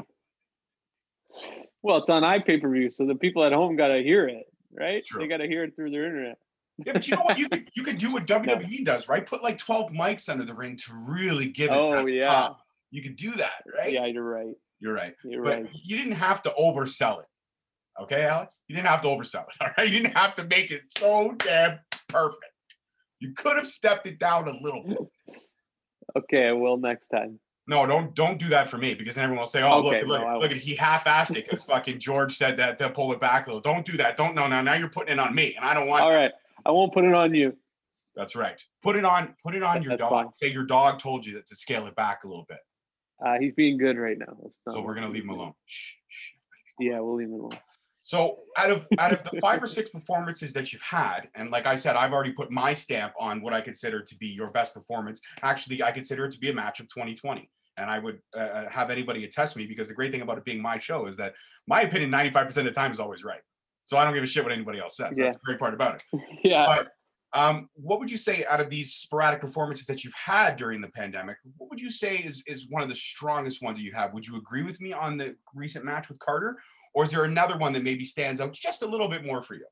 Well, 1.82 1.98
it's 1.98 2.10
on 2.10 2.24
iPay 2.24 2.62
per 2.62 2.70
view, 2.70 2.90
so 2.90 3.06
the 3.06 3.16
people 3.16 3.46
at 3.46 3.54
home 3.54 3.78
got 3.78 3.88
to 3.88 4.04
hear 4.04 4.28
it, 4.28 4.52
right? 4.78 5.06
True. 5.06 5.22
They 5.22 5.28
got 5.28 5.38
to 5.38 5.48
hear 5.48 5.64
it 5.64 5.74
through 5.76 5.92
their 5.92 6.06
internet. 6.06 6.38
Yeah, 6.86 6.94
but 6.94 7.08
you 7.08 7.16
know 7.16 7.24
what? 7.24 7.40
You 7.40 7.48
can 7.48 7.66
you 7.76 7.84
can 7.84 7.96
do 7.96 8.12
what 8.12 8.28
WWE 8.28 8.84
does, 8.84 9.08
right? 9.08 9.26
Put 9.26 9.42
like 9.42 9.58
12 9.58 9.94
mics 9.94 10.30
under 10.30 10.44
the 10.44 10.54
ring 10.54 10.76
to 10.76 10.92
really 11.08 11.48
give 11.48 11.72
it. 11.72 11.78
Oh 11.78 12.06
yeah. 12.06 12.28
Pop. 12.28 12.60
You 12.92 13.02
can 13.02 13.16
do 13.16 13.32
that, 13.32 13.64
right? 13.78 13.94
Yeah, 13.94 14.06
you're 14.06 14.24
right. 14.24 14.56
You're 14.80 14.94
right. 14.94 15.16
You're 15.24 15.44
but 15.44 15.62
right. 15.62 15.70
you 15.74 15.98
didn't 15.98 16.14
have 16.14 16.42
to 16.44 16.54
oversell 16.60 17.20
it. 17.20 17.26
Okay, 18.02 18.26
Alex? 18.26 18.62
You 18.68 18.76
didn't 18.76 18.88
have 18.88 19.02
to 19.02 19.08
oversell 19.08 19.48
it. 19.48 19.56
All 19.62 19.70
right. 19.78 19.88
You 19.88 20.00
didn't 20.00 20.18
have 20.18 20.36
to 20.36 20.44
make 20.44 20.72
it 20.72 20.84
so 20.98 21.34
damn 21.38 21.80
perfect. 22.08 22.44
You 23.20 23.34
could 23.34 23.58
have 23.58 23.68
stepped 23.68 24.06
it 24.08 24.20
down 24.20 24.48
a 24.48 24.62
little 24.62 24.84
bit. 24.84 24.98
Okay, 26.16 26.48
I 26.48 26.52
will 26.52 26.78
next 26.78 27.08
time. 27.10 27.40
No, 27.70 27.86
don't 27.86 28.16
don't 28.16 28.40
do 28.40 28.48
that 28.50 28.70
for 28.70 28.78
me 28.78 28.94
because 28.94 29.16
then 29.16 29.26
everyone 29.26 29.42
will 29.42 29.48
say, 29.48 29.62
"Oh, 29.62 29.86
okay, 29.86 30.00
look, 30.02 30.22
look, 30.22 30.22
no, 30.22 30.40
look 30.40 30.52
at 30.52 30.58
he 30.58 30.76
half-assed 30.76 31.36
it 31.36 31.46
because 31.46 31.66
fucking 31.66 32.00
George 32.00 32.38
said 32.38 32.58
that 32.58 32.78
to 32.78 32.90
pull 32.90 33.12
it 33.12 33.20
back 33.20 33.48
a 33.48 33.50
little." 33.50 33.62
Don't 33.62 33.86
do 33.86 33.98
that. 33.98 34.16
Don't 34.16 34.36
no, 34.36 34.48
no. 34.48 34.62
Now 34.62 34.76
you're 34.76 34.88
putting 34.88 35.14
it 35.14 35.20
on 35.20 35.36
me, 35.36 35.56
and 35.56 35.66
I 35.66 35.74
don't 35.74 35.88
want. 35.88 36.04
All 36.04 36.12
that. 36.12 36.16
right, 36.16 36.32
I 36.66 36.72
won't 36.72 36.94
put 36.94 37.04
it 37.04 37.14
on 37.14 37.34
you. 37.36 37.58
That's 38.16 38.36
right. 38.36 38.62
Put 38.82 38.96
it 38.96 39.04
on. 39.04 39.36
Put 39.44 39.54
it 39.54 39.64
on 39.64 39.84
your 39.84 39.98
dog. 39.98 40.10
Fine. 40.10 40.28
Say 40.42 40.52
your 40.54 40.64
dog 40.64 41.00
told 41.00 41.26
you 41.26 41.36
that 41.36 41.48
to 41.48 41.56
scale 41.56 41.88
it 41.88 41.96
back 41.96 42.24
a 42.24 42.28
little 42.28 42.46
bit. 42.48 42.60
Uh, 43.24 43.36
he's 43.40 43.54
being 43.54 43.78
good 43.78 43.98
right 43.98 44.18
now. 44.18 44.38
So 44.70 44.82
we're 44.82 44.96
gonna 44.96 45.10
leave 45.10 45.24
him 45.24 45.32
alone. 45.32 45.54
Shh, 45.66 45.96
shh. 46.08 46.32
Yeah, 46.80 47.02
we'll 47.02 47.16
leave 47.16 47.28
him 47.28 47.34
alone. 47.34 47.60
So 48.08 48.40
out 48.58 48.72
of 48.72 48.88
out 49.00 49.12
of 49.12 49.22
the 49.24 49.38
five 49.42 49.62
or 49.62 49.68
six 49.68 49.90
performances 49.90 50.54
that 50.54 50.72
you've 50.72 50.82
had, 50.82 51.28
and 51.36 51.52
like 51.52 51.66
I 51.66 51.76
said, 51.76 51.98
I've 51.98 52.14
already 52.14 52.32
put 52.32 52.50
my 52.50 52.74
stamp 52.74 53.12
on 53.20 53.42
what 53.42 53.54
I 53.54 53.60
consider 53.60 54.02
to 54.02 54.16
be 54.16 54.28
your 54.28 54.50
best 54.52 54.74
performance. 54.74 55.20
Actually, 55.42 55.84
I 55.84 55.92
consider 55.92 56.24
it 56.26 56.32
to 56.32 56.40
be 56.40 56.50
a 56.50 56.54
match 56.54 56.80
of 56.80 56.88
2020 56.88 57.50
and 57.78 57.90
I 57.90 58.00
would 58.00 58.20
uh, 58.34 58.40
uh, 58.40 58.70
have 58.70 58.90
anybody 58.90 59.26
attest 59.26 59.58
me 59.58 59.66
because 59.66 59.90
the 59.90 59.94
great 59.94 60.14
thing 60.14 60.22
about 60.22 60.38
it 60.38 60.46
being 60.46 60.62
my 60.62 60.78
show 60.78 61.06
is 61.06 61.18
that 61.18 61.34
my 61.68 61.82
opinion 61.82 62.10
95% 62.10 62.58
of 62.58 62.64
the 62.64 62.72
time 62.72 62.92
is 62.92 63.00
always 63.02 63.26
right. 63.26 63.42
So 63.84 63.98
I 63.98 64.06
don't 64.06 64.14
give 64.14 64.24
a 64.24 64.28
shit 64.28 64.42
what 64.42 64.54
anybody 64.54 64.80
else 64.80 64.96
says. 64.96 65.18
Yeah. 65.18 65.26
That's 65.26 65.36
the 65.36 65.42
great 65.46 65.60
part 65.60 65.74
about 65.74 65.96
it. 65.96 66.22
yeah. 66.46 66.66
But 66.66 66.90
um, 67.38 67.70
what 67.74 68.00
would 68.00 68.10
you 68.10 68.18
say 68.18 68.46
out 68.50 68.62
of 68.62 68.70
these 68.70 68.94
sporadic 68.94 69.42
performances 69.42 69.86
that 69.88 70.06
you've 70.06 70.14
had 70.14 70.56
during 70.56 70.80
the 70.80 70.88
pandemic? 70.88 71.38
What 71.58 71.70
would 71.70 71.82
you 71.82 71.90
say 71.90 72.18
is, 72.18 72.42
is 72.48 72.68
one 72.70 72.82
of 72.82 72.88
the 72.88 72.96
strongest 72.96 73.62
ones 73.62 73.78
that 73.78 73.84
you 73.84 73.94
have? 73.94 74.14
Would 74.14 74.26
you 74.26 74.38
agree 74.38 74.64
with 74.64 74.80
me 74.80 74.94
on 74.94 75.18
the 75.18 75.36
recent 75.54 75.84
match 75.84 76.08
with 76.08 76.20
Carter? 76.20 76.58
Or 76.98 77.04
is 77.04 77.12
there 77.12 77.26
another 77.26 77.60
one 77.60 77.74
that 77.74 77.84
maybe 77.84 78.04
stands 78.04 78.42
out 78.42 78.54
just 78.54 78.82
a 78.82 78.88
little 78.88 79.08
bit 79.08 79.24
more 79.24 79.44
for 79.44 79.54
you? 79.54 79.68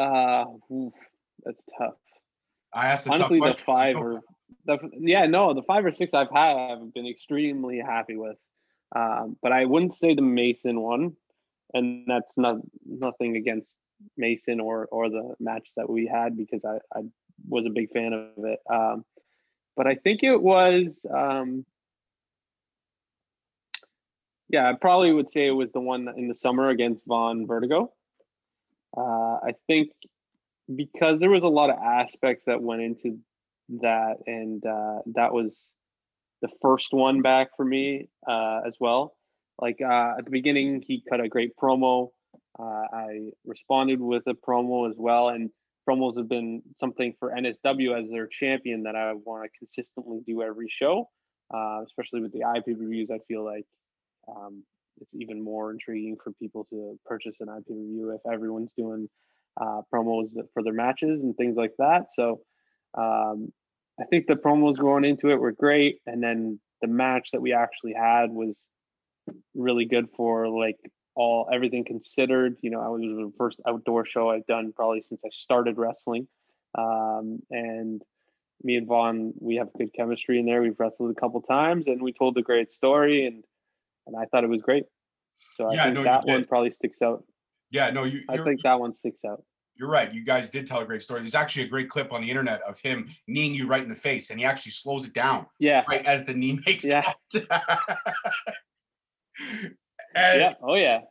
Uh, 0.00 0.44
oof, 0.72 0.92
that's 1.42 1.64
tough. 1.76 1.94
I 2.72 2.86
asked 2.86 3.08
honestly 3.08 3.40
the 3.40 3.50
five 3.50 3.96
or 3.96 4.20
the 4.66 4.78
yeah 5.00 5.26
no 5.26 5.52
the 5.52 5.64
five 5.64 5.84
or 5.84 5.90
six 5.90 6.14
I've 6.14 6.30
had 6.30 6.54
I've 6.56 6.94
been 6.94 7.08
extremely 7.08 7.80
happy 7.80 8.16
with, 8.16 8.36
um, 8.94 9.36
but 9.42 9.50
I 9.50 9.64
wouldn't 9.64 9.96
say 9.96 10.14
the 10.14 10.22
Mason 10.22 10.80
one, 10.80 11.16
and 11.74 12.04
that's 12.06 12.34
not 12.36 12.58
nothing 12.86 13.34
against 13.34 13.74
Mason 14.16 14.60
or 14.60 14.86
or 14.92 15.10
the 15.10 15.34
match 15.40 15.70
that 15.76 15.90
we 15.90 16.06
had 16.06 16.36
because 16.36 16.64
I, 16.64 16.76
I 16.96 17.00
was 17.48 17.66
a 17.66 17.70
big 17.70 17.90
fan 17.90 18.12
of 18.12 18.44
it. 18.44 18.60
Um, 18.72 19.04
but 19.76 19.88
I 19.88 19.96
think 19.96 20.22
it 20.22 20.40
was 20.40 21.04
um, 21.12 21.66
yeah 24.48 24.68
I 24.68 24.74
probably 24.74 25.12
would 25.12 25.30
say 25.30 25.46
it 25.46 25.52
was 25.52 25.70
the 25.72 25.80
one 25.80 26.08
in 26.16 26.28
the 26.28 26.34
summer 26.34 26.68
against 26.68 27.04
Vaughn 27.06 27.46
Vertigo. 27.46 27.92
Uh, 28.96 29.38
I 29.44 29.54
think 29.66 29.90
because 30.74 31.20
there 31.20 31.30
was 31.30 31.42
a 31.42 31.48
lot 31.48 31.70
of 31.70 31.76
aspects 31.78 32.46
that 32.46 32.62
went 32.62 32.82
into 32.82 33.18
that, 33.80 34.16
and 34.26 34.64
uh, 34.64 35.00
that 35.14 35.32
was 35.32 35.58
the 36.42 36.48
first 36.62 36.92
one 36.92 37.22
back 37.22 37.48
for 37.56 37.64
me 37.64 38.08
uh, 38.28 38.60
as 38.66 38.76
well. 38.80 39.16
Like 39.60 39.78
uh, 39.82 40.14
at 40.18 40.24
the 40.24 40.30
beginning, 40.30 40.82
he 40.86 41.02
cut 41.08 41.20
a 41.20 41.28
great 41.28 41.56
promo. 41.56 42.10
Uh, 42.58 42.62
I 42.92 43.30
responded 43.44 44.00
with 44.00 44.24
a 44.26 44.34
promo 44.34 44.88
as 44.88 44.96
well, 44.98 45.28
and 45.28 45.50
promos 45.88 46.16
have 46.16 46.28
been 46.28 46.62
something 46.78 47.14
for 47.18 47.30
NSW 47.30 48.02
as 48.02 48.10
their 48.10 48.26
champion 48.26 48.84
that 48.84 48.94
I 48.94 49.12
want 49.14 49.44
to 49.44 49.58
consistently 49.58 50.20
do 50.26 50.42
every 50.42 50.68
show, 50.70 51.08
uh, 51.52 51.82
especially 51.84 52.20
with 52.20 52.32
the 52.32 52.40
IP 52.56 52.78
reviews. 52.78 53.10
I 53.10 53.18
feel 53.26 53.44
like 53.44 53.64
um, 54.28 54.62
it's 55.00 55.14
even 55.14 55.42
more 55.42 55.70
intriguing 55.70 56.16
for 56.22 56.32
people 56.32 56.64
to 56.70 56.98
purchase 57.06 57.36
an 57.40 57.48
IP 57.48 57.66
review 57.68 58.10
if 58.10 58.32
everyone's 58.32 58.72
doing 58.76 59.08
uh, 59.60 59.82
promos 59.92 60.28
for 60.52 60.62
their 60.62 60.72
matches 60.72 61.22
and 61.22 61.36
things 61.36 61.56
like 61.56 61.72
that. 61.78 62.06
So 62.14 62.40
um, 62.96 63.52
I 64.00 64.04
think 64.04 64.26
the 64.26 64.34
promos 64.34 64.78
going 64.78 65.04
into 65.04 65.30
it 65.30 65.40
were 65.40 65.52
great, 65.52 66.00
and 66.06 66.22
then 66.22 66.60
the 66.80 66.88
match 66.88 67.30
that 67.32 67.42
we 67.42 67.52
actually 67.52 67.94
had 67.94 68.30
was 68.30 68.58
really 69.54 69.84
good 69.84 70.08
for 70.16 70.48
like 70.48 70.76
all 71.14 71.48
everything 71.52 71.84
considered. 71.84 72.56
You 72.62 72.70
know, 72.70 72.80
I 72.80 72.88
was 72.88 73.02
the 73.02 73.32
first 73.36 73.60
outdoor 73.66 74.04
show 74.04 74.30
I've 74.30 74.46
done 74.46 74.72
probably 74.74 75.02
since 75.02 75.20
I 75.24 75.30
started 75.32 75.76
wrestling, 75.76 76.28
um, 76.76 77.40
and 77.50 78.00
me 78.62 78.76
and 78.76 78.86
Vaughn 78.86 79.32
we 79.40 79.56
have 79.56 79.68
good 79.76 79.92
chemistry 79.94 80.38
in 80.38 80.46
there. 80.46 80.62
We've 80.62 80.78
wrestled 80.78 81.10
a 81.10 81.20
couple 81.20 81.40
times, 81.42 81.86
and 81.88 82.00
we 82.00 82.12
told 82.12 82.38
a 82.38 82.42
great 82.42 82.70
story, 82.70 83.26
and 83.26 83.42
and 84.08 84.16
I 84.16 84.24
thought 84.26 84.42
it 84.42 84.50
was 84.50 84.62
great. 84.62 84.84
So 85.56 85.66
I 85.66 85.74
yeah, 85.74 85.84
think 85.84 85.94
no, 85.94 86.02
that 86.04 86.26
one 86.26 86.44
probably 86.44 86.70
sticks 86.70 87.00
out. 87.02 87.24
Yeah, 87.70 87.90
no, 87.90 88.04
you. 88.04 88.22
I 88.28 88.38
think 88.38 88.62
that 88.62 88.80
one 88.80 88.92
sticks 88.92 89.20
out. 89.24 89.44
You're 89.76 89.88
right. 89.88 90.12
You 90.12 90.24
guys 90.24 90.50
did 90.50 90.66
tell 90.66 90.80
a 90.80 90.84
great 90.84 91.02
story. 91.02 91.20
There's 91.20 91.36
actually 91.36 91.62
a 91.62 91.68
great 91.68 91.88
clip 91.88 92.12
on 92.12 92.22
the 92.22 92.28
internet 92.28 92.60
of 92.62 92.80
him 92.80 93.08
kneeing 93.28 93.54
you 93.54 93.68
right 93.68 93.82
in 93.82 93.88
the 93.88 93.94
face, 93.94 94.30
and 94.30 94.40
he 94.40 94.44
actually 94.44 94.72
slows 94.72 95.06
it 95.06 95.14
down. 95.14 95.46
Yeah. 95.60 95.84
Right 95.88 96.04
as 96.04 96.24
the 96.24 96.34
knee 96.34 96.58
makes. 96.66 96.84
Yeah. 96.84 97.12
yeah. 100.14 100.54
Oh 100.62 100.74
yeah. 100.74 101.02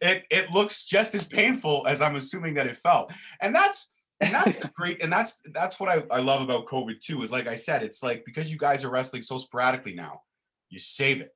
It 0.00 0.24
it 0.30 0.52
looks 0.52 0.84
just 0.84 1.16
as 1.16 1.26
painful 1.26 1.84
as 1.88 2.00
I'm 2.00 2.14
assuming 2.14 2.54
that 2.54 2.68
it 2.68 2.76
felt, 2.76 3.12
and 3.40 3.52
that's 3.54 3.92
and 4.20 4.34
that's 4.34 4.58
the 4.58 4.68
great 4.74 5.02
and 5.02 5.12
that's 5.12 5.40
that's 5.52 5.80
what 5.80 5.88
I, 5.88 6.04
I 6.10 6.20
love 6.20 6.42
about 6.42 6.66
COVID 6.66 7.00
too. 7.00 7.22
Is 7.22 7.32
like 7.32 7.48
I 7.48 7.56
said, 7.56 7.82
it's 7.82 8.02
like 8.02 8.24
because 8.24 8.52
you 8.52 8.58
guys 8.58 8.84
are 8.84 8.90
wrestling 8.90 9.22
so 9.22 9.38
sporadically 9.38 9.94
now, 9.94 10.22
you 10.70 10.78
save 10.78 11.22
it, 11.22 11.34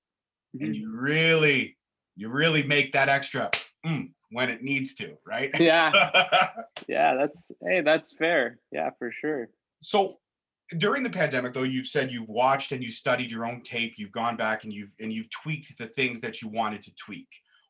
mm-hmm. 0.54 0.64
and 0.64 0.76
you 0.76 0.90
really 0.90 1.76
you 2.16 2.28
really 2.28 2.62
make 2.62 2.92
that 2.92 3.09
extra. 3.09 3.50
Mm, 3.87 4.11
when 4.30 4.50
it 4.50 4.62
needs 4.62 4.94
to, 4.96 5.16
right? 5.24 5.50
Yeah. 5.61 5.92
yeah, 6.88 7.14
that's 7.14 7.44
hey, 7.62 7.82
that's 7.82 8.12
fair. 8.12 8.59
Yeah, 8.72 8.90
for 8.98 9.12
sure. 9.12 9.48
So 9.80 10.18
during 10.78 11.02
the 11.02 11.11
pandemic 11.11 11.52
though 11.52 11.62
you've 11.62 11.87
said 11.87 12.11
you've 12.11 12.28
watched 12.28 12.72
and 12.72 12.82
you 12.82 12.90
studied 12.90 13.30
your 13.30 13.46
own 13.46 13.62
tape 13.62 13.94
you've 13.96 14.12
gone 14.12 14.37
back 14.37 14.64
and 14.64 14.72
you've 14.72 14.94
and 14.98 15.12
you've 15.12 15.30
tweaked 15.30 15.76
the 15.78 15.87
things 15.87 16.20
that 16.20 16.42
you 16.42 16.48
wanted 16.48 16.82
to 16.82 16.94
tweak 16.96 17.28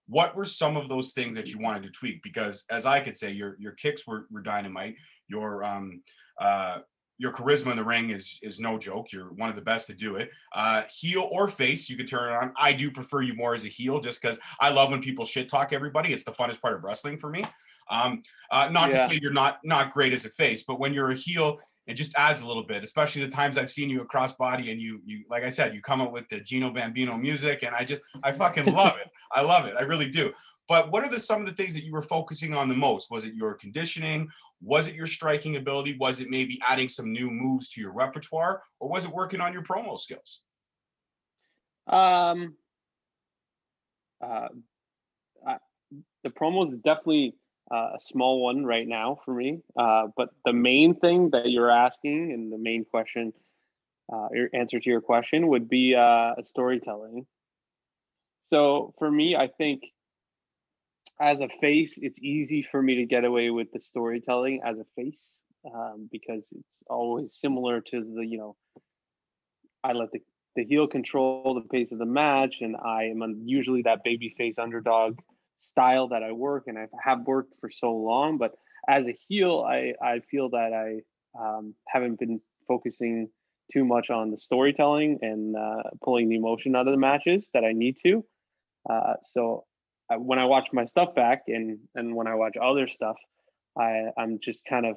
what 0.09 0.35
were 0.35 0.45
some 0.45 0.77
of 0.77 0.89
those 0.89 1.13
things 1.13 1.37
that 1.37 1.49
you 1.49 1.59
wanted 1.59 1.83
to 1.83 1.91
tweak 1.91 2.23
because 2.23 2.65
as 2.71 2.87
i 2.87 2.99
could 3.01 3.17
say 3.17 3.31
your 3.31 3.57
your 3.59 3.73
kicks 3.73 4.07
were, 4.07 4.27
were 4.31 4.41
dynamite 4.41 4.95
your 5.29 5.63
um 5.63 6.03
uh 6.41 6.79
your 7.19 7.33
charisma 7.33 7.71
in 7.71 7.77
the 7.77 7.85
ring 7.85 8.11
is 8.11 8.39
is 8.43 8.61
no 8.61 8.79
joke. 8.79 9.13
You're 9.13 9.33
one 9.33 9.49
of 9.49 9.57
the 9.57 9.63
best 9.63 9.87
to 9.87 9.95
do 9.95 10.17
it. 10.17 10.31
Uh, 10.55 10.83
heel 10.91 11.29
or 11.31 11.49
face, 11.49 11.89
you 11.89 11.97
could 11.97 12.09
turn 12.09 12.33
it 12.33 12.37
on. 12.37 12.53
I 12.59 12.73
do 12.73 12.91
prefer 12.91 13.23
you 13.23 13.35
more 13.35 13.55
as 13.55 13.65
a 13.65 13.69
heel, 13.69 14.01
just 14.01 14.21
because 14.21 14.39
I 14.61 14.71
love 14.71 14.91
when 14.91 15.01
people 15.01 15.25
shit 15.25 15.49
talk 15.49 15.73
everybody. 15.73 16.13
It's 16.13 16.25
the 16.25 16.33
funnest 16.33 16.61
part 16.61 16.75
of 16.75 16.85
wrestling 16.85 17.19
for 17.19 17.31
me. 17.31 17.45
Um, 17.91 18.23
uh, 18.51 18.69
not 18.71 18.91
yeah. 18.91 19.07
to 19.07 19.15
say 19.15 19.21
you're 19.23 19.33
not 19.33 19.61
not 19.65 19.93
great 19.93 20.13
as 20.13 20.25
a 20.25 20.31
face, 20.31 20.63
but 20.63 20.79
when 20.79 20.93
you're 20.93 21.11
a 21.11 21.15
heel, 21.15 21.59
it 21.87 21.95
just 21.95 22.15
adds 22.17 22.43
a 22.43 22.47
little 22.47 22.65
bit. 22.65 22.83
Especially 22.85 23.23
the 23.23 23.29
times 23.31 23.57
I've 23.57 23.71
seen 23.71 23.89
you 23.89 24.03
across 24.03 24.33
body, 24.33 24.71
and 24.71 24.81
you 24.81 25.01
you 25.07 25.25
like 25.31 25.45
I 25.45 25.49
said, 25.49 25.75
you 25.75 25.81
come 25.81 26.01
up 26.01 26.13
with 26.13 26.29
the 26.29 26.41
Gino 26.41 26.71
Bambino 26.71 27.17
music, 27.17 27.63
and 27.63 27.75
I 27.75 27.85
just 27.85 28.03
I 28.23 28.33
fucking 28.33 28.67
love 28.75 28.97
it. 28.99 29.09
I 29.33 29.41
love 29.41 29.67
it. 29.67 29.75
I 29.79 29.83
really 29.83 30.11
do. 30.11 30.33
But 30.69 30.91
what 30.91 31.05
are 31.05 31.09
the 31.09 31.21
some 31.21 31.41
of 31.41 31.47
the 31.47 31.55
things 31.55 31.75
that 31.75 31.85
you 31.85 31.93
were 31.93 32.03
focusing 32.03 32.55
on 32.55 32.69
the 32.69 32.75
most? 32.75 33.11
Was 33.11 33.25
it 33.25 33.35
your 33.35 33.55
conditioning? 33.55 34.29
Was 34.61 34.89
it 34.89 34.95
your 34.95 35.07
striking 35.07 35.57
ability? 35.57 35.97
Was 35.99 36.21
it 36.21 36.29
maybe 36.29 36.61
adding 36.67 36.89
some 36.89 37.13
new 37.13 37.31
moves 37.31 37.69
to 37.71 37.81
your 37.81 37.93
repertoire, 37.93 38.63
or 38.81 38.89
was 38.89 39.05
it 39.05 39.11
working 39.13 39.41
on 39.41 39.53
your 39.53 39.63
promo 39.63 39.99
skills? 39.99 40.43
Um, 41.87 42.57
uh, 44.21 44.49
the 46.27 46.31
promos 46.31 46.73
is 46.73 46.81
definitely 46.81 47.35
uh, 47.71 47.91
a 47.97 48.01
small 48.01 48.43
one 48.43 48.65
right 48.65 48.87
now 48.87 49.19
for 49.25 49.33
me. 49.33 49.61
Uh, 49.79 50.09
but 50.17 50.31
the 50.45 50.53
main 50.53 50.95
thing 50.97 51.31
that 51.31 51.51
you're 51.51 51.71
asking, 51.71 52.33
and 52.33 52.53
the 52.53 52.59
main 52.59 52.85
question, 52.85 53.33
uh, 54.13 54.29
your 54.33 54.49
answer 54.53 54.81
to 54.81 54.91
your 54.91 55.01
question 55.01 55.47
would 55.49 55.69
be 55.69 55.95
uh, 55.95 56.35
storytelling. 56.45 57.27
So 58.49 58.95
for 58.99 59.11
me, 59.11 59.37
I 59.37 59.49
think 59.49 59.83
as 61.21 61.41
a 61.41 61.49
face, 61.61 61.99
it's 62.01 62.19
easy 62.19 62.67
for 62.71 62.83
me 62.83 62.97
to 62.97 63.07
get 63.07 63.25
away 63.25 63.51
with 63.51 63.73
the 63.73 63.81
storytelling 63.81 64.61
as 64.65 64.79
a 64.79 64.85
face 64.95 65.37
um, 65.75 66.09
because 66.11 66.43
it's 66.53 66.69
always 66.89 67.37
similar 67.41 67.81
to 67.81 68.15
the, 68.15 68.27
you 68.27 68.39
know, 68.39 68.57
I 69.83 69.93
let 69.93 70.11
the, 70.13 70.21
the 70.57 70.65
heel 70.65 70.87
control 70.87 71.55
the 71.55 71.69
pace 71.69 71.93
of 71.93 71.99
the 71.99 72.07
match, 72.07 72.57
and 72.61 72.77
I 72.77 73.05
am 73.05 73.43
usually 73.45 73.83
that 73.83 74.05
baby 74.05 74.35
face 74.37 74.57
underdog 74.59 75.19
style 75.61 76.09
that 76.09 76.23
I 76.23 76.33
work, 76.33 76.65
and 76.67 76.79
I 76.79 76.87
have 77.03 77.27
worked 77.27 77.55
for 77.61 77.71
so 77.71 77.93
long. 77.93 78.39
But 78.39 78.53
as 78.89 79.07
a 79.07 79.17
heel, 79.29 79.65
I, 79.67 79.95
I 80.03 80.21
feel 80.31 80.51
that 80.51 80.73
I 80.73 81.01
um, 81.41 81.75
haven't 81.87 82.19
been 82.19 82.41
focusing 82.69 83.29
too 83.73 83.85
much 83.85 84.11
on 84.11 84.31
the 84.31 84.39
storytelling 84.39 85.19
and 85.23 85.57
uh, 85.57 85.83
pulling 86.03 86.29
the 86.29 86.37
emotion 86.37 86.77
out 86.77 86.87
of 86.87 86.93
the 86.93 86.99
matches 86.99 87.47
that 87.53 87.65
I 87.65 87.73
need 87.73 87.97
to. 88.05 88.25
Uh, 88.89 89.15
so 89.23 89.65
when 90.15 90.39
I 90.39 90.45
watch 90.45 90.69
my 90.73 90.85
stuff 90.85 91.15
back 91.15 91.43
and 91.49 91.79
and 91.95 92.15
when 92.15 92.27
I 92.27 92.35
watch 92.35 92.57
other 92.61 92.89
stuff, 92.89 93.17
I 93.77 94.11
I'm 94.17 94.39
just 94.41 94.61
kind 94.69 94.87
of 94.87 94.97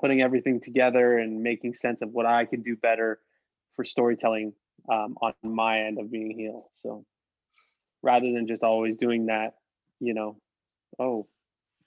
putting 0.00 0.20
everything 0.20 0.60
together 0.60 1.18
and 1.18 1.42
making 1.42 1.74
sense 1.74 2.02
of 2.02 2.10
what 2.10 2.26
I 2.26 2.44
could 2.44 2.64
do 2.64 2.76
better 2.76 3.18
for 3.74 3.84
storytelling 3.84 4.52
um, 4.90 5.16
on 5.20 5.34
my 5.42 5.80
end 5.80 5.98
of 5.98 6.10
being 6.10 6.30
healed. 6.30 6.64
So 6.82 7.04
rather 8.02 8.30
than 8.32 8.46
just 8.46 8.62
always 8.62 8.96
doing 8.96 9.26
that, 9.26 9.54
you 10.00 10.14
know, 10.14 10.36
oh, 10.98 11.26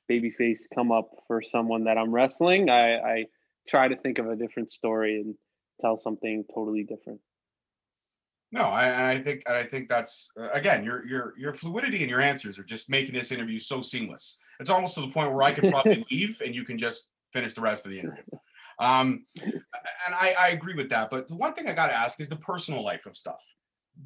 babyface 0.10 0.60
come 0.74 0.92
up 0.92 1.12
for 1.28 1.42
someone 1.42 1.84
that 1.86 1.98
I'm 1.98 2.12
wrestling, 2.12 2.70
I, 2.70 2.98
I 2.98 3.26
try 3.68 3.88
to 3.88 3.96
think 3.96 4.20
of 4.20 4.28
a 4.28 4.36
different 4.36 4.72
story 4.72 5.22
and 5.22 5.36
tell 5.82 6.00
something 6.00 6.44
totally 6.54 6.84
different. 6.84 7.22
No, 8.52 8.64
I, 8.64 9.12
I 9.12 9.22
think 9.22 9.48
I 9.50 9.64
think 9.64 9.90
that's 9.90 10.32
uh, 10.40 10.50
again 10.52 10.84
your 10.84 11.06
your 11.06 11.34
your 11.38 11.54
fluidity 11.54 12.02
and 12.02 12.10
your 12.10 12.22
answers 12.22 12.58
are 12.58 12.64
just 12.64 12.90
making 12.90 13.14
this 13.14 13.32
interview 13.32 13.60
so 13.60 13.82
seamless. 13.82 14.40
It's 14.60 14.70
almost 14.70 14.96
to 14.96 15.02
the 15.02 15.10
point 15.10 15.32
where 15.32 15.44
I 15.44 15.52
could 15.52 15.72
probably 15.72 16.06
leave 16.12 16.42
and 16.44 16.56
you 16.56 16.64
can 16.64 16.78
just 16.78 17.10
finish 17.32 17.54
the 17.54 17.62
rest 17.62 17.86
of 17.86 17.92
the 17.92 18.00
interview. 18.00 18.24
Um, 18.80 19.26
and 19.44 20.16
I, 20.16 20.36
I 20.40 20.50
agree 20.50 20.74
with 20.74 20.90
that. 20.90 21.10
But 21.10 21.28
the 21.28 21.36
one 21.36 21.54
thing 21.54 21.68
I 21.68 21.74
got 21.74 21.88
to 21.88 21.96
ask 21.96 22.20
is 22.20 22.30
the 22.30 22.38
personal 22.38 22.84
life 22.84 23.06
of 23.06 23.16
stuff. 23.16 23.44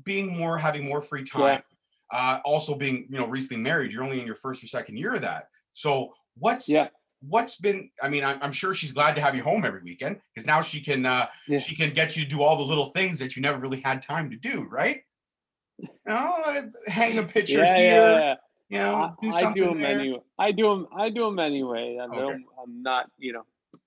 Being 0.03 0.35
more, 0.37 0.57
having 0.57 0.85
more 0.85 1.01
free 1.01 1.23
time. 1.23 1.61
Yeah. 2.11 2.17
Uh, 2.17 2.39
also 2.43 2.75
being, 2.75 3.07
you 3.09 3.17
know, 3.17 3.27
recently 3.27 3.63
married. 3.63 3.91
You're 3.91 4.03
only 4.03 4.19
in 4.19 4.25
your 4.25 4.35
first 4.35 4.63
or 4.63 4.67
second 4.67 4.97
year 4.97 5.15
of 5.15 5.21
that. 5.21 5.47
So 5.73 6.13
what's 6.35 6.67
yeah 6.67 6.87
what's 7.27 7.55
been 7.55 7.89
i 8.01 8.09
mean 8.09 8.23
i'm, 8.23 8.51
sure 8.51 8.73
she's 8.73 8.91
glad 8.91 9.15
to 9.15 9.21
have 9.21 9.35
you 9.35 9.43
home 9.43 9.63
every 9.63 9.81
weekend 9.81 10.19
because 10.33 10.45
now 10.45 10.61
she 10.61 10.81
can 10.81 11.05
uh 11.05 11.25
yeah. 11.47 11.57
she 11.57 11.75
can 11.75 11.93
get 11.93 12.15
you 12.15 12.23
to 12.23 12.29
do 12.29 12.41
all 12.41 12.57
the 12.57 12.63
little 12.63 12.87
things 12.87 13.19
that 13.19 13.35
you 13.35 13.41
never 13.41 13.59
really 13.59 13.81
had 13.81 14.01
time 14.01 14.29
to 14.29 14.35
do 14.35 14.67
right 14.69 15.01
you 15.77 15.87
know 16.05 16.69
hang 16.87 17.17
a 17.17 17.23
picture 17.23 17.59
yeah, 17.59 17.77
here 17.77 17.95
yeah, 18.11 18.35
you 18.69 18.77
know 18.77 19.15
do 19.21 19.29
I, 19.29 19.49
I 19.49 19.53
do 19.53 19.65
them 19.65 19.79
there. 19.79 19.99
anyway 19.99 20.19
i 20.37 20.51
do 20.51 20.69
them 20.69 20.87
i 20.95 21.09
do 21.09 21.25
them 21.25 21.39
anyway 21.39 21.97
I 21.99 22.05
okay. 22.05 22.43
i'm 22.61 22.83
not 22.83 23.09
you 23.17 23.33
know 23.33 23.43